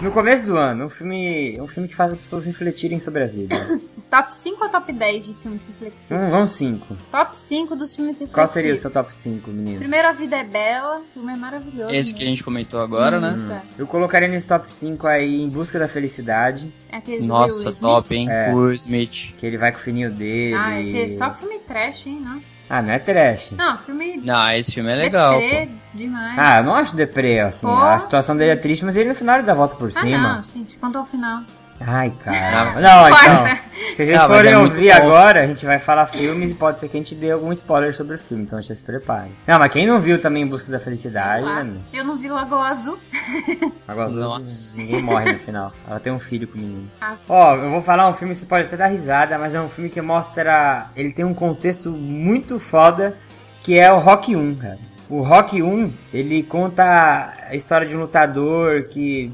No 0.00 0.12
começo 0.12 0.46
do 0.46 0.56
ano, 0.56 0.84
um 0.84 0.88
filme, 0.88 1.60
um 1.60 1.66
filme 1.66 1.88
que 1.88 1.94
faz 1.94 2.12
as 2.12 2.18
pessoas 2.18 2.44
refletirem 2.44 3.00
sobre 3.00 3.24
a 3.24 3.26
vida. 3.26 3.54
Top 4.08 4.34
5 4.34 4.64
ou 4.64 4.70
top 4.70 4.90
10 4.90 5.26
de 5.26 5.34
filmes 5.34 5.66
reflexivos? 5.66 6.08
Vamos, 6.08 6.32
vamos 6.32 6.50
cinco. 6.52 6.96
Top 7.12 7.36
5 7.36 7.76
dos 7.76 7.94
filmes 7.94 8.14
reflexivos. 8.14 8.32
Qual 8.34 8.48
seria 8.48 8.72
o 8.72 8.76
seu 8.76 8.90
top 8.90 9.12
5, 9.14 9.50
menino? 9.50 9.80
Primeiro, 9.80 10.08
A 10.08 10.12
Vida 10.12 10.36
é 10.36 10.44
Bela. 10.44 11.00
O 11.00 11.04
filme 11.12 11.30
é 11.30 11.36
maravilhoso. 11.36 11.94
Esse 11.94 12.14
que 12.14 12.22
a 12.22 12.24
né? 12.24 12.30
gente 12.30 12.42
comentou 12.42 12.80
agora, 12.80 13.20
né? 13.20 13.32
Isso. 13.32 13.52
Eu 13.76 13.86
colocaria 13.86 14.26
nesse 14.26 14.46
top 14.46 14.72
5 14.72 15.06
aí 15.06 15.42
Em 15.42 15.50
Busca 15.50 15.78
da 15.78 15.88
Felicidade, 15.88 16.72
É 16.90 17.02
Nossa, 17.26 17.70
top, 17.74 18.14
hein? 18.14 18.30
É. 18.30 18.50
Will 18.50 18.72
Smith. 18.72 19.34
que 19.36 19.44
ele 19.44 19.58
vai 19.58 19.72
com 19.72 19.76
o 19.78 19.82
fininho 19.82 20.10
dele. 20.10 20.54
Ah, 20.54 20.78
é 20.78 20.80
aquele- 20.80 21.10
só 21.14 21.34
filme 21.34 21.58
trash, 21.58 22.06
hein? 22.06 22.22
Nossa. 22.24 22.57
Ah, 22.70 22.82
não 22.82 22.92
é 22.92 22.98
trash. 22.98 23.52
Não, 23.52 23.76
filme 23.78 24.16
Não, 24.18 24.50
esse 24.52 24.72
filme 24.74 24.90
é 24.90 24.94
legal, 24.94 25.38
deprê 25.38 25.66
pô. 25.66 25.72
demais. 25.98 26.38
Ah, 26.38 26.58
eu 26.58 26.64
não 26.64 26.74
acho 26.74 26.94
deprê, 26.94 27.40
assim. 27.40 27.66
Pô. 27.66 27.72
A 27.74 27.98
situação 27.98 28.36
dele 28.36 28.50
é 28.50 28.56
triste, 28.56 28.84
mas 28.84 28.96
ele 28.96 29.08
no 29.08 29.14
final 29.14 29.36
ele 29.36 29.46
dá 29.46 29.52
a 29.52 29.56
volta 29.56 29.74
por 29.76 29.88
Ah, 29.88 30.00
cima. 30.00 30.34
não, 30.36 30.42
gente, 30.42 30.76
contou 30.78 31.02
o 31.02 31.06
final. 31.06 31.42
Ai, 31.80 32.12
cara. 32.24 32.72
Não, 32.80 33.08
então. 33.08 33.68
Se 33.94 34.04
vocês 34.04 34.20
Não, 34.20 34.26
forem 34.26 34.52
é 34.52 34.58
ouvir 34.58 34.90
agora, 34.90 35.42
a 35.42 35.46
gente 35.46 35.64
vai 35.64 35.78
falar 35.78 36.06
filmes 36.06 36.50
e 36.50 36.54
pode 36.54 36.78
ser 36.80 36.88
que 36.88 36.96
a 36.96 37.00
gente 37.00 37.14
dê 37.14 37.30
algum 37.30 37.52
spoiler 37.52 37.94
sobre 37.94 38.16
o 38.16 38.18
filme, 38.18 38.42
então 38.44 38.60
já 38.60 38.74
se 38.74 38.82
preparem. 38.82 39.32
Não, 39.46 39.58
mas 39.58 39.72
quem 39.72 39.86
não 39.86 40.00
viu 40.00 40.20
também 40.20 40.42
Em 40.42 40.46
Busca 40.46 40.70
da 40.70 40.80
Felicidade, 40.80 41.44
Lá. 41.44 41.62
né? 41.62 41.78
Eu 41.92 42.04
não 42.04 42.16
vi 42.16 42.28
Lagoa 42.28 42.68
Azul. 42.68 42.98
Água 43.86 44.04
Azul, 44.04 44.22
Nossa. 44.22 44.76
ninguém 44.76 45.02
morre 45.02 45.32
no 45.32 45.38
final. 45.38 45.72
Ela 45.88 46.00
tem 46.00 46.12
um 46.12 46.18
filho 46.18 46.46
com 46.48 46.58
o 46.58 46.60
menino. 46.60 46.88
Ah. 47.00 47.14
Ó, 47.28 47.54
eu 47.56 47.70
vou 47.70 47.80
falar 47.80 48.08
um 48.08 48.14
filme, 48.14 48.34
você 48.34 48.46
pode 48.46 48.66
até 48.66 48.76
dar 48.76 48.86
risada, 48.88 49.38
mas 49.38 49.54
é 49.54 49.60
um 49.60 49.68
filme 49.68 49.88
que 49.90 50.00
mostra. 50.00 50.86
Ele 50.96 51.12
tem 51.12 51.24
um 51.24 51.34
contexto 51.34 51.90
muito 51.90 52.58
foda, 52.58 53.16
que 53.62 53.78
é 53.78 53.90
o 53.92 53.98
Rock 53.98 54.34
1, 54.34 54.54
cara. 54.56 54.78
O 55.08 55.22
Rock 55.22 55.62
1, 55.62 55.90
ele 56.12 56.42
conta 56.42 57.32
a 57.48 57.54
história 57.54 57.86
de 57.86 57.96
um 57.96 58.00
lutador 58.00 58.84
que 58.84 59.32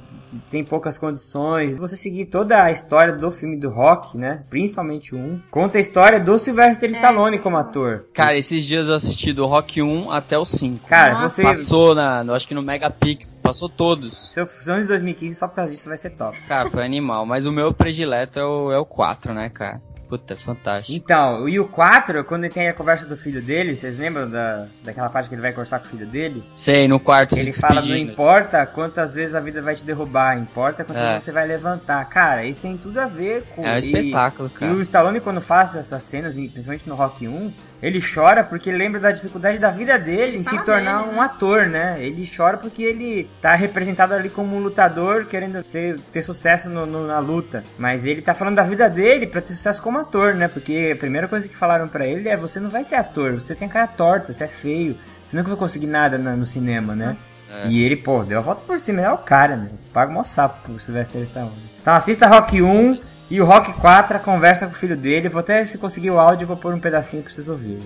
tem 0.51 0.64
poucas 0.64 0.99
condições. 0.99 1.76
Você 1.76 1.97
seguir 1.97 2.26
toda 2.26 2.62
a 2.62 2.70
história 2.70 3.14
do 3.14 3.30
filme 3.30 3.57
do 3.57 3.70
Rock, 3.70 4.16
né? 4.16 4.43
Principalmente 4.49 5.14
o 5.14 5.18
1. 5.18 5.43
Conta 5.51 5.78
a 5.78 5.80
história 5.80 6.20
do 6.20 6.39
Sylvester 6.39 6.91
Stallone 6.91 7.39
como 7.39 7.57
ator. 7.57 8.07
Cara, 8.12 8.37
esses 8.37 8.64
dias 8.64 8.89
eu 8.89 8.95
assisti 8.95 9.32
do 9.32 9.47
Rock 9.47 9.82
1 9.82 10.11
até 10.11 10.39
o 10.39 10.45
5. 10.45 10.89
Cara, 10.89 11.14
Nossa. 11.14 11.30
você. 11.30 11.43
Passou 11.43 11.95
na, 11.95 12.24
eu 12.26 12.35
acho 12.35 12.49
que 12.49 12.55
no 12.55 12.62
Megapix, 12.62 13.37
passou 13.43 13.68
todos. 13.68 14.32
Seu 14.32 14.47
ano 14.68 14.82
de 14.82 14.89
2015, 14.89 15.35
só 15.35 15.49
por 15.49 15.57
causa 15.57 15.72
disso 15.72 15.89
vai 15.89 15.99
ser 15.99 16.11
top. 16.11 16.39
Cara, 16.47 16.70
foi 16.70 16.85
animal. 16.85 17.26
Mas 17.26 17.47
o 17.47 17.53
meu 17.53 17.72
predileto 17.72 18.39
é 18.39 18.45
o, 18.45 18.72
é 18.72 18.78
o 18.78 18.85
4, 18.85 19.35
né, 19.35 19.49
cara? 19.49 19.80
Puta, 20.09 20.34
é 20.34 20.36
fantástico. 20.36 20.96
Então, 20.96 21.48
e 21.48 21.59
o 21.59 21.66
4, 21.66 22.24
quando 22.24 22.44
ele 22.44 22.52
tem 22.52 22.68
a 22.68 22.74
conversa 22.74 23.07
do 23.07 23.16
filho 23.16 23.40
dele, 23.40 23.74
vocês 23.74 23.98
lembram 23.98 24.28
da, 24.28 24.66
daquela 24.82 25.09
parte 25.09 25.28
que 25.28 25.34
ele 25.34 25.42
vai 25.42 25.52
conversar 25.52 25.78
com 25.80 25.86
o 25.86 25.88
filho 25.88 26.07
dele? 26.07 26.42
Sei, 26.55 26.86
no 26.86 27.00
quarto 27.00 27.34
Ele 27.36 27.52
fala, 27.52 27.80
não 27.82 27.96
importa 27.96 28.66
quantas 28.66 29.14
vezes 29.14 29.34
a 29.34 29.40
vida 29.40 29.62
vai 29.62 29.74
te 29.74 29.84
derrubar, 29.84 30.38
importa 30.38 30.84
quantas 30.84 31.02
É. 31.02 31.07
vezes 31.12 31.24
você 31.24 31.32
vai 31.32 31.46
levantar. 31.46 32.05
Cara, 32.09 32.44
isso 32.44 32.62
tem 32.62 32.76
tudo 32.76 32.98
a 33.00 33.07
ver 33.07 33.42
com... 33.55 33.64
É 33.66 33.72
um 33.72 33.76
e- 33.76 33.78
espetáculo, 33.78 34.50
E 34.55 34.59
cara. 34.59 34.72
o 34.72 34.82
Stallone, 34.82 35.20
quando 35.20 35.40
faz 35.40 35.74
essas 35.74 36.02
cenas, 36.02 36.36
e 36.36 36.48
principalmente 36.48 36.88
no 36.88 36.94
Rock 36.94 37.26
1, 37.26 37.52
ele 37.83 38.01
chora 38.01 38.43
porque 38.43 38.70
ele 38.70 38.79
lembra 38.79 38.99
da 39.01 39.11
dificuldade 39.12 39.59
da 39.59 39.70
vida 39.70 39.99
dele 39.99 40.39
em 40.39 40.43
se 40.43 40.57
tornar 40.64 40.99
dele, 41.03 41.11
um 41.11 41.16
né? 41.16 41.20
ator, 41.20 41.66
né? 41.66 41.97
Ele 41.99 42.29
chora 42.35 42.57
porque 42.57 42.83
ele 42.83 43.29
tá 43.43 43.55
representado 43.55 44.14
ali 44.14 44.31
como 44.31 44.57
um 44.57 44.61
lutador, 44.61 45.27
querendo 45.27 45.62
ser, 45.62 45.99
ter 46.12 46.22
sucesso 46.22 46.70
no- 46.70 46.87
no- 46.87 47.07
na 47.07 47.18
luta. 47.18 47.62
Mas 47.79 48.07
ele 48.07 48.22
tá 48.22 48.33
falando 48.35 48.57
da 48.57 48.62
vida 48.62 48.89
dele 48.89 49.27
pra 49.27 49.41
ter 49.41 49.53
sucesso 49.55 49.83
como 49.83 49.99
ator, 49.99 50.35
né? 50.35 50.49
Porque 50.49 50.93
a 50.95 50.99
primeira 50.99 51.29
coisa 51.29 51.47
que 51.49 51.57
falaram 51.57 51.87
pra 51.89 52.07
ele 52.07 52.29
é: 52.29 52.37
você 52.37 52.59
não 52.59 52.70
vai 52.70 52.85
ser 52.85 52.95
ator, 52.97 53.33
você 53.35 53.55
tem 53.55 53.68
cara 53.68 53.87
torta, 53.87 54.33
você 54.33 54.45
é 54.45 54.49
feio, 54.49 54.97
você 55.27 55.37
nunca 55.37 55.49
vai 55.51 55.59
conseguir 55.59 55.87
nada 55.87 56.16
na- 56.16 56.37
no 56.37 56.47
cinema, 56.47 56.95
né? 56.95 57.16
É. 57.51 57.68
E 57.68 57.83
ele, 57.85 57.97
pô, 57.97 58.25
deu 58.25 58.39
a 58.39 58.43
volta 58.43 58.62
por 58.66 58.81
cima, 58.81 59.01
é 59.03 59.11
o 59.11 59.18
cara, 59.18 59.57
né? 59.57 59.68
Paga 59.93 60.11
o 60.11 60.14
maior 60.14 60.25
sapo 60.25 60.62
pro 60.64 60.79
Sylvester 60.81 61.22
Stallone. 61.22 61.53
Então 61.81 61.95
assista 61.95 62.27
Rock 62.27 62.61
1 62.62 62.99
e 63.31 63.41
o 63.41 63.45
Rock 63.45 63.72
4, 63.75 64.16
a 64.16 64.20
conversa 64.20 64.66
com 64.66 64.72
o 64.72 64.77
filho 64.77 64.97
dele. 64.97 65.29
Vou 65.29 65.41
até, 65.41 65.64
se 65.64 65.79
conseguir 65.79 66.11
o 66.11 66.18
áudio, 66.18 66.47
vou 66.47 66.57
pôr 66.57 66.75
um 66.75 66.81
pedacinho 66.81 67.22
pra 67.22 67.33
vocês 67.33 67.49
ouvirem. 67.49 67.79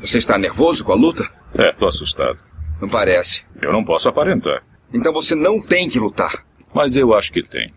Você 0.00 0.18
está 0.18 0.38
nervoso 0.38 0.84
com 0.84 0.92
a 0.92 0.96
luta? 0.96 1.28
É, 1.54 1.72
tô 1.72 1.86
assustado. 1.86 2.38
Não 2.80 2.88
parece. 2.88 3.44
Eu 3.60 3.72
não 3.72 3.84
posso 3.84 4.08
aparentar. 4.08 4.62
Então 4.92 5.12
você 5.12 5.34
não 5.34 5.60
tem 5.60 5.88
que 5.88 5.98
lutar. 5.98 6.44
Mas 6.72 6.96
eu 6.96 7.12
acho 7.14 7.32
que 7.32 7.42
tem. 7.42 7.68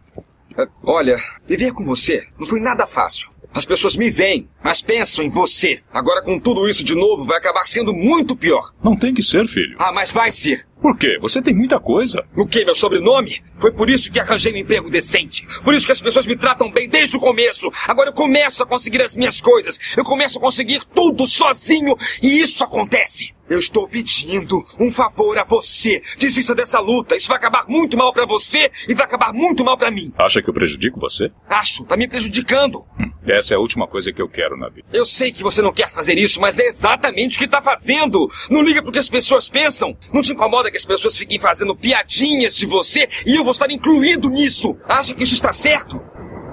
É, 0.58 0.68
Olha, 0.84 1.18
viver 1.48 1.74
com 1.74 1.84
você 1.84 2.28
não 2.40 2.48
foi 2.48 2.60
nada 2.60 2.86
fácil. 2.86 3.30
As 3.54 3.66
pessoas 3.66 3.96
me 3.96 4.10
veem, 4.10 4.50
mas 4.64 4.82
pensam 4.82 5.24
em 5.24 5.30
você. 5.30 5.82
Agora, 5.94 6.24
com 6.24 6.40
tudo 6.40 6.68
isso 6.68 6.84
de 6.84 6.96
novo, 6.96 7.26
vai 7.26 7.38
acabar 7.38 7.66
sendo 7.66 7.94
muito 7.94 8.36
pior. 8.36 8.72
Não 8.84 8.98
tem 8.98 9.14
que 9.14 9.22
ser, 9.22 9.48
filho. 9.48 9.76
Ah, 9.78 9.92
mas 9.94 10.12
vai 10.12 10.32
ser. 10.32 10.66
Por 10.82 10.98
quê? 10.98 11.18
Você 11.22 11.42
tem 11.42 11.54
muita 11.56 11.80
coisa. 11.80 12.26
O 12.36 12.46
que? 12.46 12.66
Meu 12.66 12.76
sobrenome? 12.76 13.42
Foi 13.58 13.72
por 13.72 13.90
isso 13.90 14.12
que 14.12 14.20
arranjei 14.20 14.52
um 14.52 14.58
emprego 14.58 14.90
decente. 14.90 15.46
Por 15.64 15.74
isso 15.74 15.86
que 15.86 15.92
as 15.94 16.02
pessoas 16.02 16.26
me 16.26 16.36
tratam 16.36 16.70
bem 16.70 16.90
desde 16.90 17.16
o 17.16 17.20
começo. 17.22 17.70
Agora 17.88 18.10
eu 18.10 18.14
começo 18.14 18.62
a 18.64 18.66
conseguir 18.66 19.02
as 19.02 19.16
minhas 19.16 19.40
coisas. 19.40 19.80
Eu 19.96 20.04
começo 20.04 20.40
a 20.40 20.42
conseguir 20.42 20.84
tudo 20.94 21.26
sozinho. 21.26 21.96
E 22.22 22.42
isso 22.42 22.64
acontece. 22.66 23.34
Eu 23.50 23.60
estou 23.60 23.88
pedindo 23.88 24.62
um 24.78 24.92
favor 24.92 25.38
a 25.38 25.46
você. 25.46 26.02
Desista 26.18 26.54
dessa 26.54 26.80
luta. 26.80 27.16
Isso 27.16 27.28
vai 27.30 27.38
acabar 27.38 27.66
muito 27.68 27.96
mal 27.96 28.12
pra 28.12 28.26
você 28.26 28.70
e 28.90 28.94
vai 28.94 29.06
acabar 29.06 29.32
muito 29.32 29.64
mal 29.64 29.78
pra 29.78 29.92
mim. 29.92 30.12
Acha 30.18 30.42
que 30.42 30.50
eu 30.50 30.54
prejudico 30.54 31.00
você? 31.00 31.32
Acho, 31.48 31.86
tá 31.86 31.96
me 31.96 32.10
prejudicando. 32.10 32.80
Hum, 33.00 33.10
essa 33.28 33.54
é 33.54 33.58
a 33.58 33.60
última 33.60 33.88
coisa 33.88 34.12
que 34.12 34.22
eu 34.22 34.28
quero 34.28 34.58
na 34.58 34.70
vida. 34.70 34.88
Eu 34.92 35.06
sei 35.06 35.32
que 35.32 35.44
você 35.44 35.62
não 35.62 35.72
quer 35.72 35.90
fazer 35.90 36.18
isso, 36.18 36.42
mas 36.42 36.60
é 36.60 36.66
exatamente 36.66 37.38
o 37.38 37.40
que 37.40 37.48
tá 37.48 37.62
fazendo. 37.62 38.30
Não 38.50 38.62
liga 38.62 38.82
pro 38.82 38.92
que 38.92 39.00
as 39.00 39.10
pessoas 39.10 39.48
pensam. 39.50 39.96
Não 40.14 40.22
te 40.22 40.34
incomoda 40.34 40.70
que 40.70 40.78
as 40.78 40.86
pessoas 40.86 41.18
fiquem 41.18 41.40
fazendo 41.40 41.76
piadinhas 41.76 42.56
de 42.56 42.66
você 42.66 43.08
e 43.26 43.38
eu 43.38 43.44
vou 43.44 43.52
estar 43.52 43.70
incluído 43.72 44.30
nisso. 44.30 44.76
Acha 44.86 45.14
que 45.14 45.24
isso 45.24 45.34
está 45.34 45.54
certo? 45.54 46.02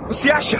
Você 0.07 0.31
acha? 0.31 0.59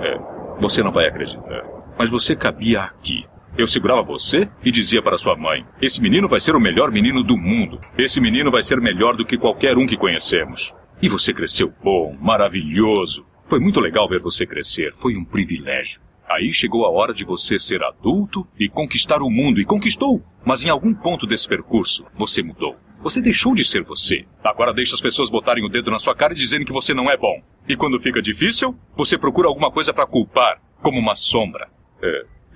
É, 0.00 0.16
você 0.60 0.82
não 0.82 0.92
vai 0.92 1.06
acreditar. 1.06 1.64
Mas 1.98 2.10
você 2.10 2.36
cabia 2.36 2.82
aqui. 2.82 3.24
Eu 3.58 3.66
segurava 3.66 4.02
você 4.02 4.48
e 4.64 4.70
dizia 4.70 5.02
para 5.02 5.18
sua 5.18 5.36
mãe: 5.36 5.66
Esse 5.82 6.00
menino 6.00 6.28
vai 6.28 6.38
ser 6.38 6.54
o 6.54 6.60
melhor 6.60 6.92
menino 6.92 7.24
do 7.24 7.36
mundo. 7.36 7.80
Esse 7.98 8.20
menino 8.20 8.52
vai 8.52 8.62
ser 8.62 8.80
melhor 8.80 9.16
do 9.16 9.26
que 9.26 9.36
qualquer 9.36 9.76
um 9.76 9.84
que 9.84 9.96
conhecemos. 9.96 10.72
E 11.02 11.08
você 11.08 11.32
cresceu 11.32 11.74
bom, 11.82 12.16
maravilhoso. 12.20 13.26
Foi 13.48 13.58
muito 13.58 13.80
legal 13.80 14.08
ver 14.08 14.20
você 14.20 14.46
crescer. 14.46 14.94
Foi 14.94 15.16
um 15.16 15.24
privilégio. 15.24 16.00
Aí 16.30 16.54
chegou 16.54 16.86
a 16.86 16.90
hora 16.90 17.12
de 17.12 17.24
você 17.24 17.58
ser 17.58 17.82
adulto 17.82 18.46
e 18.56 18.68
conquistar 18.68 19.22
o 19.22 19.30
mundo, 19.30 19.60
e 19.60 19.64
conquistou. 19.64 20.22
Mas 20.46 20.64
em 20.64 20.68
algum 20.68 20.94
ponto 20.94 21.26
desse 21.26 21.48
percurso, 21.48 22.06
você 22.14 22.44
mudou. 22.44 22.76
Você 23.00 23.20
deixou 23.20 23.56
de 23.56 23.64
ser 23.64 23.82
você. 23.82 24.24
Agora 24.44 24.72
deixa 24.72 24.94
as 24.94 25.00
pessoas 25.00 25.30
botarem 25.30 25.64
o 25.64 25.68
dedo 25.68 25.90
na 25.90 25.98
sua 25.98 26.14
cara 26.14 26.32
e 26.32 26.36
dizerem 26.36 26.64
que 26.64 26.72
você 26.72 26.94
não 26.94 27.10
é 27.10 27.16
bom. 27.16 27.42
E 27.68 27.74
quando 27.74 27.98
fica 27.98 28.22
difícil, 28.22 28.76
você 28.96 29.18
procura 29.18 29.48
alguma 29.48 29.72
coisa 29.72 29.92
para 29.92 30.06
culpar, 30.06 30.60
como 30.80 30.98
uma 31.00 31.16
sombra. 31.16 31.68
É, 32.00 32.37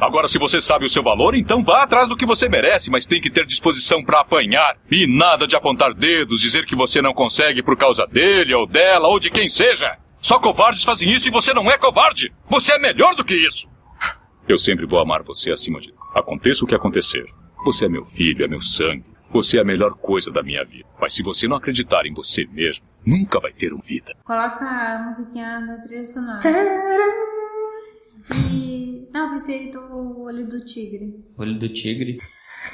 Agora, 0.00 0.28
se 0.28 0.38
você 0.38 0.60
sabe 0.60 0.84
o 0.84 0.88
seu 0.88 1.02
valor, 1.02 1.34
então 1.34 1.62
vá 1.62 1.82
atrás 1.82 2.08
do 2.08 2.16
que 2.16 2.24
você 2.24 2.48
merece, 2.48 2.90
mas 2.90 3.06
tem 3.06 3.20
que 3.20 3.30
ter 3.30 3.44
disposição 3.44 4.02
para 4.04 4.20
apanhar. 4.20 4.76
E 4.90 5.06
nada 5.06 5.46
de 5.46 5.56
apontar 5.56 5.92
dedos, 5.92 6.40
dizer 6.40 6.64
que 6.66 6.76
você 6.76 7.02
não 7.02 7.12
consegue 7.12 7.62
por 7.62 7.76
causa 7.76 8.06
dele 8.06 8.54
ou 8.54 8.66
dela 8.66 9.08
ou 9.08 9.18
de 9.18 9.30
quem 9.30 9.48
seja. 9.48 9.98
Só 10.20 10.38
covardes 10.38 10.84
fazem 10.84 11.10
isso 11.10 11.28
e 11.28 11.32
você 11.32 11.52
não 11.52 11.70
é 11.70 11.76
covarde. 11.76 12.32
Você 12.48 12.72
é 12.72 12.78
melhor 12.78 13.14
do 13.14 13.24
que 13.24 13.34
isso. 13.34 13.68
Eu 14.48 14.56
sempre 14.56 14.86
vou 14.86 15.00
amar 15.00 15.22
você 15.22 15.50
acima 15.50 15.80
de. 15.80 15.92
Aconteça 16.14 16.64
o 16.64 16.68
que 16.68 16.74
acontecer. 16.74 17.24
Você 17.64 17.86
é 17.86 17.88
meu 17.88 18.04
filho, 18.04 18.44
é 18.44 18.48
meu 18.48 18.60
sangue. 18.60 19.04
Você 19.30 19.58
é 19.58 19.60
a 19.60 19.64
melhor 19.64 19.94
coisa 19.94 20.30
da 20.30 20.42
minha 20.42 20.64
vida. 20.64 20.88
Mas 20.98 21.12
se 21.14 21.22
você 21.22 21.46
não 21.46 21.56
acreditar 21.56 22.06
em 22.06 22.14
você 22.14 22.46
mesmo, 22.46 22.86
nunca 23.04 23.38
vai 23.40 23.52
ter 23.52 23.74
um 23.74 23.80
vida. 23.80 24.14
Coloca 24.24 24.64
a 24.64 25.02
musiquinha 25.04 25.60
da 25.66 25.76
trilha 25.82 26.06
sonora. 26.06 26.40
E. 28.50 28.77
Não, 29.12 29.30
pensei 29.30 29.72
do 29.72 30.20
olho 30.20 30.46
do 30.46 30.64
tigre. 30.64 31.24
Olho 31.36 31.58
do 31.58 31.68
tigre. 31.68 32.18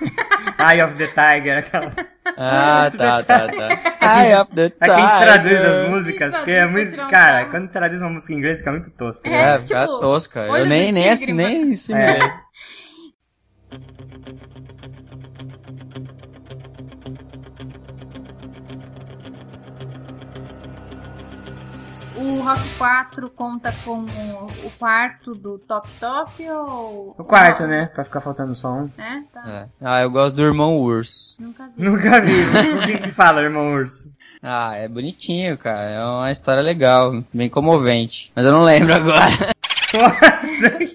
Eye 0.58 0.82
of 0.82 0.96
the 0.96 1.06
Tiger, 1.06 1.58
aquela. 1.58 1.94
Ah, 2.36 2.90
tá, 2.96 3.22
tá, 3.22 3.48
tá. 3.48 4.22
Eye 4.22 4.34
of 4.40 4.52
the 4.54 4.72
aqui 4.80 4.90
a 4.90 5.00
gente 5.00 5.18
traduz 5.18 5.52
Tiger. 5.52 5.66
as 5.66 5.90
músicas, 5.90 6.34
porque 6.34 6.50
é 6.50 6.66
muito. 6.66 6.96
Cara, 7.08 7.44
quando 7.46 7.70
traduz 7.70 8.00
uma 8.00 8.10
música 8.10 8.32
em 8.32 8.36
inglês 8.38 8.58
fica 8.58 8.72
muito 8.72 8.90
tosca. 8.90 9.28
É, 9.28 9.60
fica 9.60 9.86
tosca. 9.86 10.40
Eu 10.40 10.52
olho 10.52 10.66
nem, 10.66 10.90
do 10.90 10.94
nem, 10.94 11.02
tigre, 11.02 11.10
assim, 11.10 11.32
nem 11.32 11.74
O 22.24 22.40
Rock 22.40 22.68
4 22.78 23.28
conta 23.30 23.70
como 23.84 24.06
o 24.06 24.70
quarto 24.78 25.34
do 25.34 25.58
Top 25.58 25.86
Top 26.00 26.50
ou. 26.50 27.14
O 27.18 27.24
quarto, 27.24 27.66
né? 27.66 27.90
Pra 27.94 28.02
ficar 28.02 28.20
faltando 28.20 28.54
só 28.54 28.72
um. 28.72 28.90
É, 28.96 29.20
tá. 29.30 29.42
É. 29.46 29.66
Ah, 29.82 30.00
eu 30.02 30.10
gosto 30.10 30.36
do 30.36 30.42
irmão 30.42 30.78
urso. 30.78 31.36
Nunca 31.38 31.68
vi. 31.76 31.84
Nunca 31.84 32.20
vi. 32.22 32.32
o 32.32 32.86
que 32.86 32.98
que 32.98 33.10
fala, 33.10 33.42
irmão 33.42 33.74
urso? 33.74 34.10
Ah, 34.42 34.74
é 34.74 34.88
bonitinho, 34.88 35.58
cara. 35.58 35.86
É 35.90 36.02
uma 36.02 36.30
história 36.32 36.62
legal, 36.62 37.22
bem 37.32 37.50
comovente. 37.50 38.32
Mas 38.34 38.46
eu 38.46 38.52
não 38.52 38.62
lembro 38.62 38.92
agora. 38.96 39.54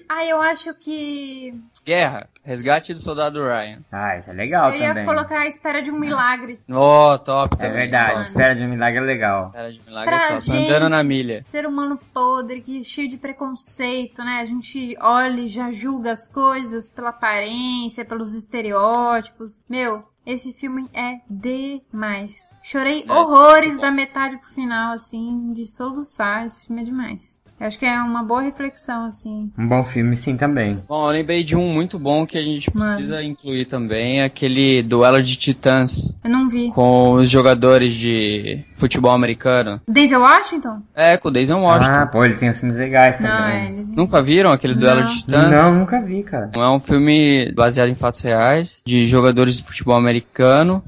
Ah, 0.08 0.24
eu 0.26 0.40
acho 0.40 0.74
que. 0.74 1.54
Guerra, 1.84 2.28
resgate 2.44 2.92
do 2.92 2.98
soldado 3.00 3.42
Ryan. 3.42 3.78
Ah, 3.90 4.16
isso 4.18 4.30
é 4.30 4.32
legal 4.32 4.70
eu 4.70 4.76
ia 4.80 4.88
também. 4.88 5.06
colocar 5.06 5.40
a 5.40 5.46
espera 5.46 5.82
de 5.82 5.90
um 5.90 5.98
milagre. 5.98 6.58
Oh, 6.68 7.18
top 7.18 7.54
É 7.54 7.56
também. 7.56 7.72
verdade, 7.82 8.10
Top. 8.12 8.22
espera 8.22 8.54
de 8.54 8.64
um 8.64 8.68
milagre 8.68 8.98
é 8.98 9.02
legal. 9.02 9.46
Espera 9.46 9.72
de 9.72 9.80
milagre 9.86 10.10
Pra 10.14 10.24
é 10.24 10.28
top. 10.28 10.40
gente, 10.42 10.66
Andando 10.70 10.88
na 10.90 11.02
milha. 11.02 11.42
ser 11.42 11.66
humano 11.66 11.98
podre, 12.12 12.60
que 12.60 12.84
cheio 12.84 13.08
de 13.08 13.16
preconceito, 13.16 14.22
né? 14.22 14.40
A 14.40 14.44
gente 14.44 14.96
olha 15.00 15.40
e 15.40 15.48
já 15.48 15.70
julga 15.70 16.12
as 16.12 16.28
coisas 16.28 16.90
pela 16.90 17.08
aparência, 17.10 18.04
pelos 18.04 18.32
estereótipos. 18.34 19.60
Meu, 19.68 20.04
esse 20.26 20.52
filme 20.52 20.88
é 20.92 21.20
demais. 21.30 22.34
Chorei 22.62 23.04
É, 23.08 23.12
horrores 23.12 23.78
é 23.78 23.82
da 23.82 23.90
metade 23.90 24.36
pro 24.36 24.48
final, 24.50 24.92
assim, 24.92 25.52
de 25.54 25.66
soluçar. 25.66 26.44
Esse 26.46 26.66
filme 26.66 26.82
é 26.82 26.84
demais. 26.84 27.39
Eu 27.60 27.66
acho 27.66 27.78
que 27.78 27.84
é 27.84 28.00
uma 28.00 28.22
boa 28.22 28.40
reflexão, 28.40 29.04
assim. 29.04 29.52
Um 29.58 29.68
bom 29.68 29.84
filme, 29.84 30.16
sim, 30.16 30.34
também. 30.34 30.82
Bom, 30.88 31.04
eu 31.06 31.10
lembrei 31.12 31.44
de 31.44 31.54
um 31.54 31.70
muito 31.70 31.98
bom 31.98 32.24
que 32.24 32.38
a 32.38 32.42
gente 32.42 32.74
Mano. 32.74 32.94
precisa 32.94 33.22
incluir 33.22 33.66
também, 33.66 34.22
aquele 34.22 34.82
duelo 34.82 35.22
de 35.22 35.36
titãs 35.36 36.18
Eu 36.24 36.30
não 36.30 36.48
vi. 36.48 36.70
com 36.72 37.12
os 37.12 37.28
jogadores 37.28 37.92
de 37.92 38.64
futebol 38.76 39.10
americano. 39.12 39.78
Denzel 39.86 40.20
Washington? 40.22 40.80
É, 40.94 41.18
com 41.18 41.28
o 41.28 41.30
Denzel 41.30 41.58
Washington. 41.58 41.92
Ah, 42.00 42.06
pô, 42.06 42.24
ele 42.24 42.36
tem 42.36 42.48
os 42.48 42.58
filmes 42.58 42.78
legais 42.78 43.20
Não, 43.20 43.28
também. 43.28 43.54
é, 43.54 43.68
eles... 43.72 43.88
Nunca 43.88 44.22
viram 44.22 44.50
aquele 44.52 44.74
duelo 44.74 45.00
Não. 45.00 45.06
de 45.06 45.18
titãs? 45.18 45.50
Não, 45.52 45.74
nunca 45.80 46.00
vi, 46.00 46.22
cara. 46.22 46.50
É 46.56 46.68
um 46.70 46.80
filme 46.80 47.52
baseado 47.52 47.90
em 47.90 47.94
fatos 47.94 48.20
reais, 48.22 48.82
de 48.86 49.04
jogadores 49.04 49.54
de 49.58 49.62
futebol 49.64 49.96
americano. 49.96 50.82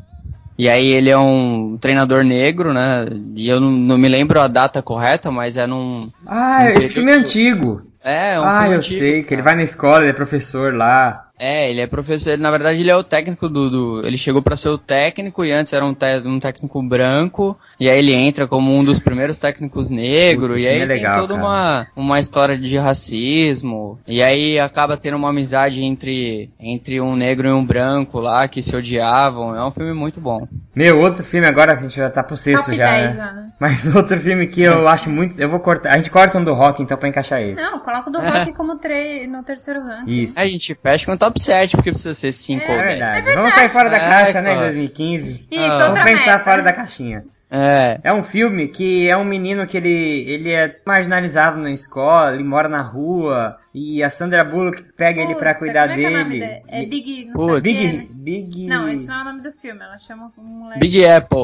E 0.58 0.68
aí 0.68 0.88
ele 0.88 1.10
é 1.10 1.18
um 1.18 1.76
treinador 1.80 2.22
negro, 2.22 2.72
né? 2.72 3.06
E 3.34 3.48
eu 3.48 3.60
não, 3.60 3.70
não 3.70 3.98
me 3.98 4.08
lembro 4.08 4.40
a 4.40 4.48
data 4.48 4.82
correta, 4.82 5.30
mas 5.30 5.56
é 5.56 5.66
num... 5.66 6.00
Ah, 6.26 6.64
num 6.64 6.70
esse 6.70 6.92
filme 6.92 7.10
é 7.10 7.14
antigo. 7.14 7.82
É, 8.04 8.34
é 8.34 8.40
um 8.40 8.44
ah, 8.44 8.60
filme 8.60 8.74
eu 8.74 8.78
antigo, 8.78 8.98
sei, 8.98 9.10
que 9.22 9.34
ele 9.34 9.42
cara. 9.42 9.42
vai 9.42 9.56
na 9.56 9.62
escola, 9.62 10.00
ele 10.00 10.10
é 10.10 10.14
professor 10.14 10.74
lá. 10.74 11.28
É, 11.44 11.68
ele 11.70 11.80
é 11.80 11.86
professor, 11.88 12.38
na 12.38 12.50
verdade 12.52 12.80
ele 12.82 12.90
é 12.90 12.96
o 12.96 13.02
técnico 13.02 13.48
do, 13.48 13.68
do- 13.68 14.06
ele 14.06 14.16
chegou 14.16 14.40
pra 14.40 14.56
ser 14.56 14.68
o 14.68 14.78
técnico 14.78 15.44
e 15.44 15.50
antes 15.50 15.72
era 15.72 15.84
um, 15.84 15.92
te- 15.92 16.22
um 16.24 16.38
técnico 16.38 16.80
branco, 16.80 17.58
e 17.80 17.90
aí 17.90 17.98
ele 17.98 18.12
entra 18.14 18.46
como 18.46 18.72
um 18.72 18.84
dos 18.84 19.00
primeiros 19.00 19.38
técnicos 19.38 19.90
negros, 19.90 20.54
Putz, 20.54 20.62
e 20.64 20.68
aí 20.68 20.74
isso 20.76 20.84
é 20.84 20.86
legal, 20.86 21.12
tem 21.18 21.22
toda 21.28 21.34
cara. 21.34 21.44
uma, 21.44 21.86
uma 21.96 22.20
história 22.20 22.56
de 22.56 22.76
racismo, 22.78 23.98
e 24.06 24.22
aí 24.22 24.58
acaba 24.60 24.96
tendo 24.96 25.16
uma 25.16 25.30
amizade 25.30 25.82
entre, 25.84 26.48
entre 26.60 27.00
um 27.00 27.16
negro 27.16 27.48
e 27.48 27.52
um 27.52 27.64
branco 27.64 28.20
lá, 28.20 28.46
que 28.46 28.62
se 28.62 28.76
odiavam, 28.76 29.56
é 29.56 29.64
um 29.64 29.70
filme 29.72 29.92
muito 29.92 30.20
bom. 30.20 30.46
Meu, 30.74 31.00
outro 31.00 31.24
filme 31.24 31.46
agora 31.46 31.74
que 31.74 31.80
a 31.80 31.82
gente 31.82 31.96
já 31.96 32.08
tá 32.08 32.22
pro 32.22 32.36
sexto 32.36 32.66
Top 32.66 32.76
já, 32.76 32.86
10 32.86 33.06
né? 33.08 33.14
já, 33.16 33.32
né? 33.32 33.48
Mas 33.60 33.86
outro 33.94 34.18
filme 34.18 34.46
que 34.46 34.62
eu 34.62 34.88
acho 34.88 35.10
muito. 35.10 35.40
Eu 35.40 35.48
vou 35.48 35.60
cortar. 35.60 35.92
A 35.92 35.96
gente 35.96 36.10
corta 36.10 36.38
um 36.38 36.44
do 36.44 36.52
rock 36.54 36.82
então 36.82 36.96
pra 36.96 37.08
encaixar 37.08 37.40
esse. 37.42 37.60
Não, 37.60 37.78
coloca 37.78 38.08
o 38.08 38.12
do 38.12 38.20
rock 38.20 38.52
como 38.54 38.76
tre... 38.76 39.26
no 39.26 39.42
terceiro 39.42 39.82
ranking. 39.82 40.10
Isso. 40.22 40.38
A 40.38 40.46
gente 40.46 40.74
fecha 40.74 41.06
com 41.06 41.16
top 41.16 41.31
7, 41.40 41.76
porque 41.76 41.90
precisa 41.90 42.14
ser 42.14 42.32
5 42.32 42.64
ou 42.70 42.78
É 42.78 42.84
10. 42.84 42.98
verdade. 42.98 43.34
Vamos 43.36 43.52
sair 43.54 43.68
fora 43.68 43.88
da 43.90 43.96
É, 43.98 44.04
caixa, 44.04 44.40
né, 44.40 44.52
em 44.52 44.56
pô. 44.56 44.60
2015. 44.62 45.46
Isso, 45.50 45.68
Vamos 45.68 45.88
outra 45.88 46.04
pensar 46.04 46.32
meta. 46.32 46.44
fora 46.44 46.62
da 46.62 46.72
caixinha. 46.72 47.24
É. 47.52 48.00
É 48.02 48.12
um 48.14 48.22
filme 48.22 48.66
que 48.68 49.06
é 49.08 49.16
um 49.16 49.24
menino 49.24 49.66
que 49.66 49.76
ele, 49.76 50.24
ele 50.26 50.50
é 50.50 50.74
marginalizado 50.86 51.60
na 51.60 51.70
escola, 51.70 52.32
ele 52.32 52.42
mora 52.42 52.66
na 52.66 52.80
rua, 52.80 53.58
e 53.74 54.02
a 54.02 54.08
Sandra 54.08 54.42
Bullock 54.42 54.82
pega 54.96 55.20
ele 55.20 55.34
pra 55.34 55.52
Puta, 55.52 55.58
cuidar 55.66 55.88
como 55.88 55.92
é 55.92 55.96
que 56.00 56.06
é 56.06 56.08
o 56.08 56.18
nome 56.18 56.30
dele. 56.40 56.46
dele? 56.46 56.62
É 56.68 56.86
Big, 56.86 57.24
não 57.26 57.34
Pô, 57.34 57.44
sei 57.50 57.56
o 57.58 57.60
Big, 57.60 57.96
né? 57.98 58.06
Big... 58.10 58.66
Não, 58.66 58.88
esse 58.88 59.06
não 59.06 59.14
é 59.14 59.20
o 59.20 59.24
nome 59.24 59.42
do 59.42 59.52
filme, 59.52 59.80
ela 59.82 59.98
chama 59.98 60.32
um 60.38 60.42
moleque. 60.42 60.80
Big 60.80 61.06
Apple. 61.06 61.38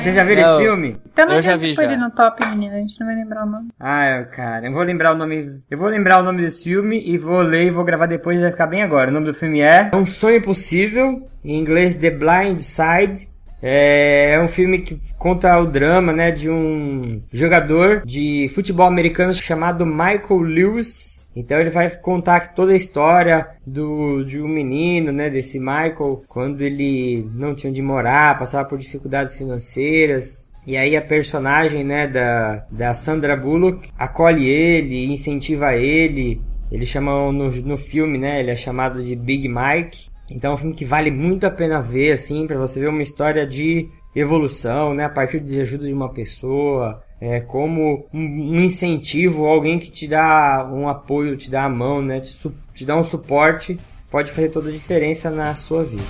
Vocês 0.00 0.14
já 0.14 0.24
viram 0.24 0.42
esse 0.42 0.56
filme? 0.58 0.96
Também 1.14 1.36
Eu 1.36 1.42
já 1.42 1.50
tem 1.52 1.60
vi, 1.60 1.68
que 1.70 1.74
pôr 1.76 1.84
já. 1.84 1.92
ele 1.92 2.00
no 2.00 2.10
top, 2.10 2.46
menina, 2.46 2.76
a 2.76 2.78
gente 2.78 2.98
não 3.00 3.06
vai 3.06 3.16
lembrar 3.16 3.44
o 3.44 3.50
nome. 3.50 3.68
Ah, 3.80 4.24
cara, 4.34 4.66
eu 4.66 4.72
vou 4.72 4.82
lembrar 4.82 5.12
o 5.12 5.16
nome. 5.16 5.60
Eu 5.70 5.78
vou 5.78 5.88
lembrar 5.88 6.20
o 6.20 6.22
nome 6.22 6.42
desse 6.42 6.64
filme 6.64 7.02
e 7.04 7.16
vou 7.16 7.40
ler 7.42 7.64
e 7.66 7.70
vou 7.70 7.84
gravar 7.84 8.06
depois 8.06 8.38
e 8.38 8.42
vai 8.42 8.50
ficar 8.50 8.66
bem 8.66 8.82
agora. 8.82 9.10
O 9.10 9.14
nome 9.14 9.26
do 9.26 9.34
filme 9.34 9.60
é 9.60 9.90
Um 9.94 10.06
Sonho 10.06 10.42
Possível, 10.42 11.28
em 11.44 11.58
inglês 11.58 11.94
The 11.94 12.10
Blind 12.10 12.58
Side. 12.60 13.37
É, 13.62 14.32
é 14.34 14.40
um 14.40 14.48
filme 14.48 14.80
que 14.80 15.00
conta 15.18 15.58
o 15.58 15.66
drama, 15.66 16.12
né, 16.12 16.30
de 16.30 16.48
um 16.48 17.20
jogador 17.32 18.02
de 18.04 18.48
futebol 18.54 18.86
americano 18.86 19.34
chamado 19.34 19.84
Michael 19.84 20.40
Lewis. 20.40 21.30
Então 21.34 21.58
ele 21.60 21.70
vai 21.70 21.90
contar 21.90 22.54
toda 22.54 22.72
a 22.72 22.76
história 22.76 23.48
do 23.66 24.24
de 24.24 24.40
um 24.40 24.48
menino, 24.48 25.12
né, 25.12 25.28
desse 25.30 25.58
Michael, 25.58 26.22
quando 26.28 26.62
ele 26.62 27.28
não 27.34 27.54
tinha 27.54 27.70
onde 27.70 27.82
morar, 27.82 28.38
passava 28.38 28.68
por 28.68 28.78
dificuldades 28.78 29.36
financeiras, 29.36 30.48
e 30.68 30.76
aí 30.76 30.94
a 30.96 31.00
personagem, 31.00 31.82
né, 31.82 32.06
da, 32.06 32.66
da 32.70 32.92
Sandra 32.92 33.34
Bullock 33.34 33.88
acolhe 33.98 34.46
ele, 34.46 35.06
incentiva 35.06 35.74
ele. 35.74 36.42
Eles 36.70 36.88
chamam 36.88 37.32
no, 37.32 37.48
no 37.62 37.78
filme, 37.78 38.18
né, 38.18 38.38
ele 38.38 38.50
é 38.50 38.56
chamado 38.56 39.02
de 39.02 39.16
Big 39.16 39.48
Mike. 39.48 40.10
Então 40.30 40.50
é 40.50 40.54
um 40.54 40.56
filme 40.58 40.74
que 40.74 40.84
vale 40.84 41.10
muito 41.10 41.44
a 41.46 41.50
pena 41.50 41.80
ver, 41.80 42.12
assim, 42.12 42.46
para 42.46 42.58
você 42.58 42.78
ver 42.80 42.88
uma 42.88 43.02
história 43.02 43.46
de 43.46 43.88
evolução, 44.14 44.92
né, 44.92 45.04
a 45.04 45.08
partir 45.08 45.40
de 45.40 45.60
ajuda 45.60 45.86
de 45.86 45.92
uma 45.92 46.12
pessoa, 46.12 47.02
é 47.20 47.40
como 47.40 48.06
um, 48.12 48.60
incentivo, 48.62 49.46
alguém 49.46 49.78
que 49.78 49.90
te 49.90 50.06
dá 50.06 50.68
um 50.70 50.88
apoio, 50.88 51.36
te 51.36 51.50
dá 51.50 51.64
a 51.64 51.68
mão, 51.68 52.02
né, 52.02 52.20
te, 52.20 52.36
te 52.74 52.84
dá 52.84 52.96
um 52.96 53.02
suporte, 53.02 53.78
pode 54.10 54.30
fazer 54.30 54.50
toda 54.50 54.68
a 54.68 54.72
diferença 54.72 55.30
na 55.30 55.54
sua 55.54 55.84
vida. 55.84 56.02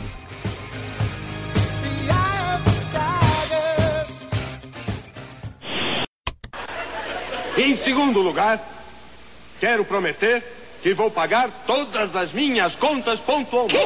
Em 7.57 7.77
segundo 7.77 8.21
lugar, 8.21 8.61
quero 9.61 9.85
prometer 9.85 10.43
que 10.83 10.95
vou 10.95 11.11
pagar 11.11 11.51
todas 11.67 12.15
as 12.15 12.33
minhas 12.33 12.75
contas 12.77 13.19
pontualmente. 13.21 13.77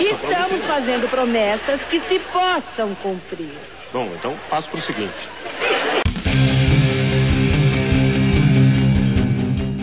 Estamos 0.00 0.64
fazendo 0.66 1.08
promessas 1.08 1.82
que 1.84 2.00
se 2.00 2.18
possam 2.18 2.94
cumprir. 2.96 3.52
Bom, 3.92 4.08
então 4.18 4.34
passo 4.50 4.68
para 4.68 4.78
o 4.78 4.82
seguinte. 4.82 5.12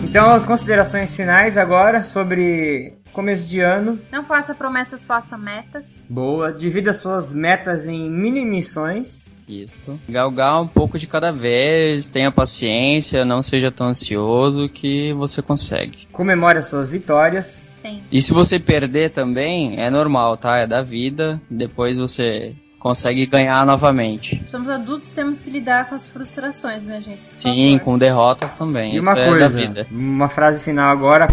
Então 0.04 0.30
as 0.30 0.46
considerações 0.46 1.16
finais 1.16 1.58
agora 1.58 2.02
sobre 2.02 2.94
começo 3.14 3.48
de 3.48 3.60
ano. 3.60 3.98
Não 4.12 4.24
faça 4.24 4.54
promessas, 4.54 5.06
faça 5.06 5.38
metas. 5.38 5.86
Boa, 6.10 6.52
divida 6.52 6.92
suas 6.92 7.32
metas 7.32 7.86
em 7.86 8.10
mini 8.10 8.44
missões. 8.44 9.42
Isso. 9.48 9.98
Galgar 10.08 10.60
um 10.60 10.66
pouco 10.66 10.98
de 10.98 11.06
cada 11.06 11.30
vez, 11.30 12.08
tenha 12.08 12.30
paciência, 12.30 13.24
não 13.24 13.42
seja 13.42 13.70
tão 13.70 13.88
ansioso 13.88 14.68
que 14.68 15.12
você 15.12 15.40
consegue. 15.40 16.06
Comemore 16.12 16.58
as 16.58 16.66
suas 16.66 16.90
vitórias. 16.90 17.78
Sim. 17.80 18.02
E 18.10 18.20
se 18.20 18.32
você 18.32 18.58
perder 18.58 19.10
também, 19.10 19.78
é 19.80 19.88
normal, 19.90 20.36
tá? 20.36 20.58
É 20.58 20.66
da 20.66 20.82
vida. 20.82 21.40
Depois 21.48 21.98
você 21.98 22.54
consegue 22.84 23.24
ganhar 23.24 23.64
novamente. 23.64 24.44
Somos 24.46 24.68
adultos, 24.68 25.10
temos 25.10 25.40
que 25.40 25.48
lidar 25.48 25.88
com 25.88 25.94
as 25.94 26.06
frustrações, 26.06 26.84
minha 26.84 27.00
gente. 27.00 27.22
por 27.22 27.38
Sim, 27.38 27.78
favor. 27.78 27.84
com 27.84 27.98
derrotas 27.98 28.52
também. 28.52 28.92
E 28.92 28.96
Isso 28.96 29.02
uma 29.02 29.18
é 29.18 29.24
da 29.24 29.30
coisa, 29.30 29.48
vida. 29.48 29.86
uma 29.90 30.28
frase 30.28 30.62
final 30.62 30.90
agora. 30.90 31.26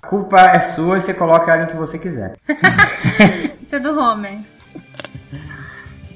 A 0.00 0.06
culpa 0.06 0.40
é 0.40 0.60
sua 0.60 0.98
e 0.98 1.02
você 1.02 1.12
coloca 1.12 1.52
ela 1.52 1.64
em 1.64 1.66
que 1.66 1.74
você 1.74 1.98
quiser. 1.98 2.36
Isso 3.60 3.74
é 3.74 3.80
do 3.80 3.98
Homer. 3.98 4.38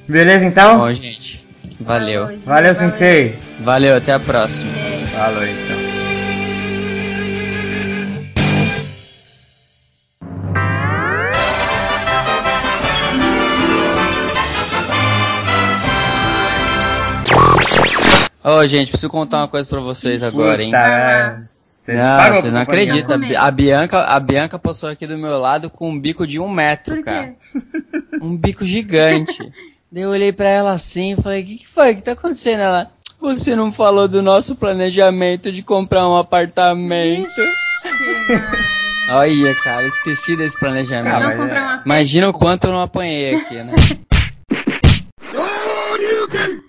Beleza 0.08 0.46
então? 0.46 0.78
Bom, 0.78 0.92
gente. 0.92 1.44
Valeu. 1.80 2.20
Falou, 2.20 2.36
gente. 2.36 2.46
Valeu, 2.46 2.74
sensei. 2.76 3.36
Valeu, 3.58 3.96
até 3.96 4.12
a 4.12 4.20
próxima. 4.20 4.72
Falou 5.12 5.44
então. 5.44 5.87
Ô, 18.50 18.66
gente, 18.66 18.90
preciso 18.90 19.10
contar 19.10 19.38
uma 19.38 19.48
coisa 19.48 19.68
pra 19.68 19.80
vocês 19.80 20.22
agora, 20.22 20.62
hein? 20.62 20.70
Puta, 20.70 21.48
você 21.58 21.94
Não, 21.94 22.34
vocês 22.34 22.52
não 22.52 22.60
acreditam. 22.60 23.14
A 23.16 23.18
Bi- 23.18 23.36
A 23.36 23.50
Bianca, 23.50 23.98
a 24.00 24.20
Bianca 24.20 24.58
passou 24.58 24.88
aqui 24.88 25.06
do 25.06 25.18
meu 25.18 25.38
lado 25.38 25.68
com 25.68 25.90
um 25.90 25.98
bico 26.00 26.26
de 26.26 26.40
um 26.40 26.48
metro, 26.48 26.96
Por 26.96 27.04
cara. 27.04 27.34
Um 28.22 28.36
bico 28.36 28.64
gigante. 28.64 29.36
Daí 29.92 30.02
eu 30.02 30.10
olhei 30.10 30.32
pra 30.32 30.48
ela 30.48 30.72
assim 30.72 31.12
e 31.14 31.22
falei, 31.22 31.42
o 31.42 31.46
que, 31.46 31.56
que 31.58 31.68
foi? 31.68 31.92
O 31.92 31.96
que 31.96 32.02
tá 32.02 32.12
acontecendo? 32.12 32.60
Ela, 32.60 32.88
você 33.20 33.56
não 33.56 33.72
falou 33.72 34.06
do 34.06 34.22
nosso 34.22 34.56
planejamento 34.56 35.50
de 35.50 35.62
comprar 35.62 36.06
um 36.08 36.16
apartamento. 36.16 37.28
Olha, 39.10 39.54
cara, 39.64 39.86
esqueci 39.86 40.36
desse 40.36 40.58
planejamento. 40.58 41.14
Ah, 41.16 41.32
é- 41.32 41.36
uma 41.36 41.82
Imagina 41.86 42.28
o 42.28 42.32
quanto 42.32 42.66
eu 42.66 42.72
não 42.72 42.80
apanhei 42.82 43.34
aqui, 43.36 43.62
né? 43.62 43.72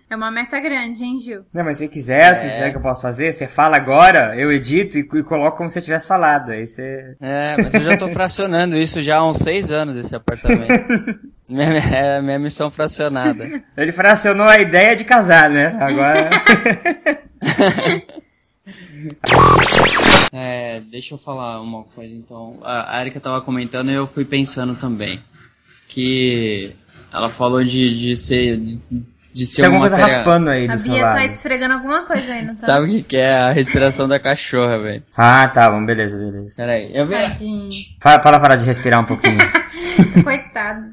É 0.10 0.16
uma 0.16 0.32
meta 0.32 0.60
grande, 0.60 1.03
hein, 1.03 1.20
Gil? 1.20 1.45
Não, 1.53 1.64
mas 1.64 1.78
se 1.78 1.88
quiser, 1.88 2.34
se 2.36 2.45
É. 2.47 2.49
quiser 2.49 2.72
que 2.72 2.78
eu 2.78 2.82
possa 2.82 3.03
fazer, 3.03 3.32
você 3.32 3.45
fala 3.45 3.76
agora, 3.78 4.36
eu 4.36 4.51
edito 4.51 4.97
e, 4.97 5.01
e 5.01 5.24
coloco 5.24 5.57
como 5.57 5.70
se 5.70 5.74
você 5.76 5.82
tivesse 5.82 6.07
falado. 6.07 6.49
Aí 6.51 6.66
você. 6.66 7.16
É, 7.22 7.55
mas 7.62 7.74
eu 7.76 7.84
já 7.84 7.95
tô 7.95 8.10
fracionando 8.10 8.76
isso 8.76 9.01
já 9.03 9.18
há 9.18 9.26
uns 9.28 9.38
seis 9.38 9.72
anos, 9.72 9.95
esse 9.95 10.16
apartamento. 10.16 11.20
minha, 11.47 11.64
é 11.78 12.22
minha 12.24 12.39
missão 12.39 12.72
fracionada. 12.72 13.62
Ele 13.78 13.91
fracionou 13.91 14.47
a 14.47 14.60
ideia 14.60 14.95
de 14.95 15.03
casar, 15.03 15.49
né? 15.49 15.78
Agora. 15.80 16.30
É, 20.32 20.80
deixa 20.82 21.16
eu 21.16 21.18
falar 21.18 21.62
uma 21.62 21.84
coisa 21.84 22.14
então. 22.14 22.60
A 22.62 22.97
a 22.97 23.01
Erika 23.01 23.20
tava 23.20 23.41
comentando 23.41 23.89
e 23.89 23.93
eu 23.95 24.05
fui 24.05 24.26
pensando 24.26 24.76
também. 24.76 25.20
Que 25.88 26.76
ela 27.12 27.30
falou 27.30 27.64
de, 27.64 27.95
de 27.95 28.16
ser. 28.16 28.57
De 28.57 28.80
ser 29.45 29.57
Tem 29.57 29.65
alguma 29.65 29.83
uma 29.85 29.89
coisa 29.89 30.01
matéria... 30.01 30.17
raspando 30.17 30.49
aí 30.49 30.69
A 30.69 30.75
Bia 30.75 31.03
tá 31.03 31.25
esfregando 31.25 31.73
alguma 31.75 32.03
coisa 32.05 32.33
aí, 32.33 32.45
não 32.45 32.55
tá? 32.55 32.61
Sabe 32.65 32.85
o 32.85 32.89
que, 32.89 33.03
que 33.03 33.17
é 33.17 33.37
a 33.37 33.51
respiração 33.51 34.07
da 34.07 34.19
cachorra, 34.19 34.77
velho? 34.79 35.03
Ah, 35.15 35.47
tá 35.47 35.69
bom, 35.69 35.85
beleza, 35.85 36.17
beleza. 36.17 36.53
Peraí, 36.55 36.91
eu 36.93 37.05
vi. 37.05 37.15
Tadinho. 37.15 37.69
Fala, 38.01 38.21
fala 38.21 38.39
parar 38.39 38.55
de 38.55 38.65
respirar 38.65 38.99
um 38.99 39.05
pouquinho. 39.05 39.37
Coitado. 40.23 40.83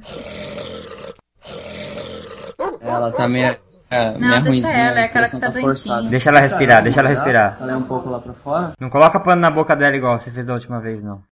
Ela 2.81 3.11
tá 3.13 3.29
meio. 3.29 3.57
É, 3.89 4.19
Não, 4.19 4.19
deixa 4.19 4.41
ruimzinha, 4.41 4.73
ela, 4.77 5.01
é 5.01 5.05
aquela 5.05 5.27
que 5.27 5.31
tá 5.39 5.47
doentinha. 5.47 5.63
forçada. 5.63 6.09
Deixa 6.09 6.31
ela 6.31 6.41
respirar, 6.41 6.83
deixa 6.83 7.01
ela 7.01 7.09
respirar. 7.09 7.57
Ela 7.61 7.73
é 7.73 7.77
um 7.77 7.83
pouco 7.85 8.09
lá 8.11 8.19
pra 8.19 8.33
fora? 8.33 8.73
Não 8.81 8.91
coloca 8.91 9.21
pano 9.21 9.41
na 9.41 9.51
boca 9.51 9.77
dela 9.77 9.95
igual 9.97 10.19
você 10.19 10.29
fez 10.33 10.45
da 10.45 10.55
última 10.55 10.81
vez, 10.81 11.05
não. 11.05 11.23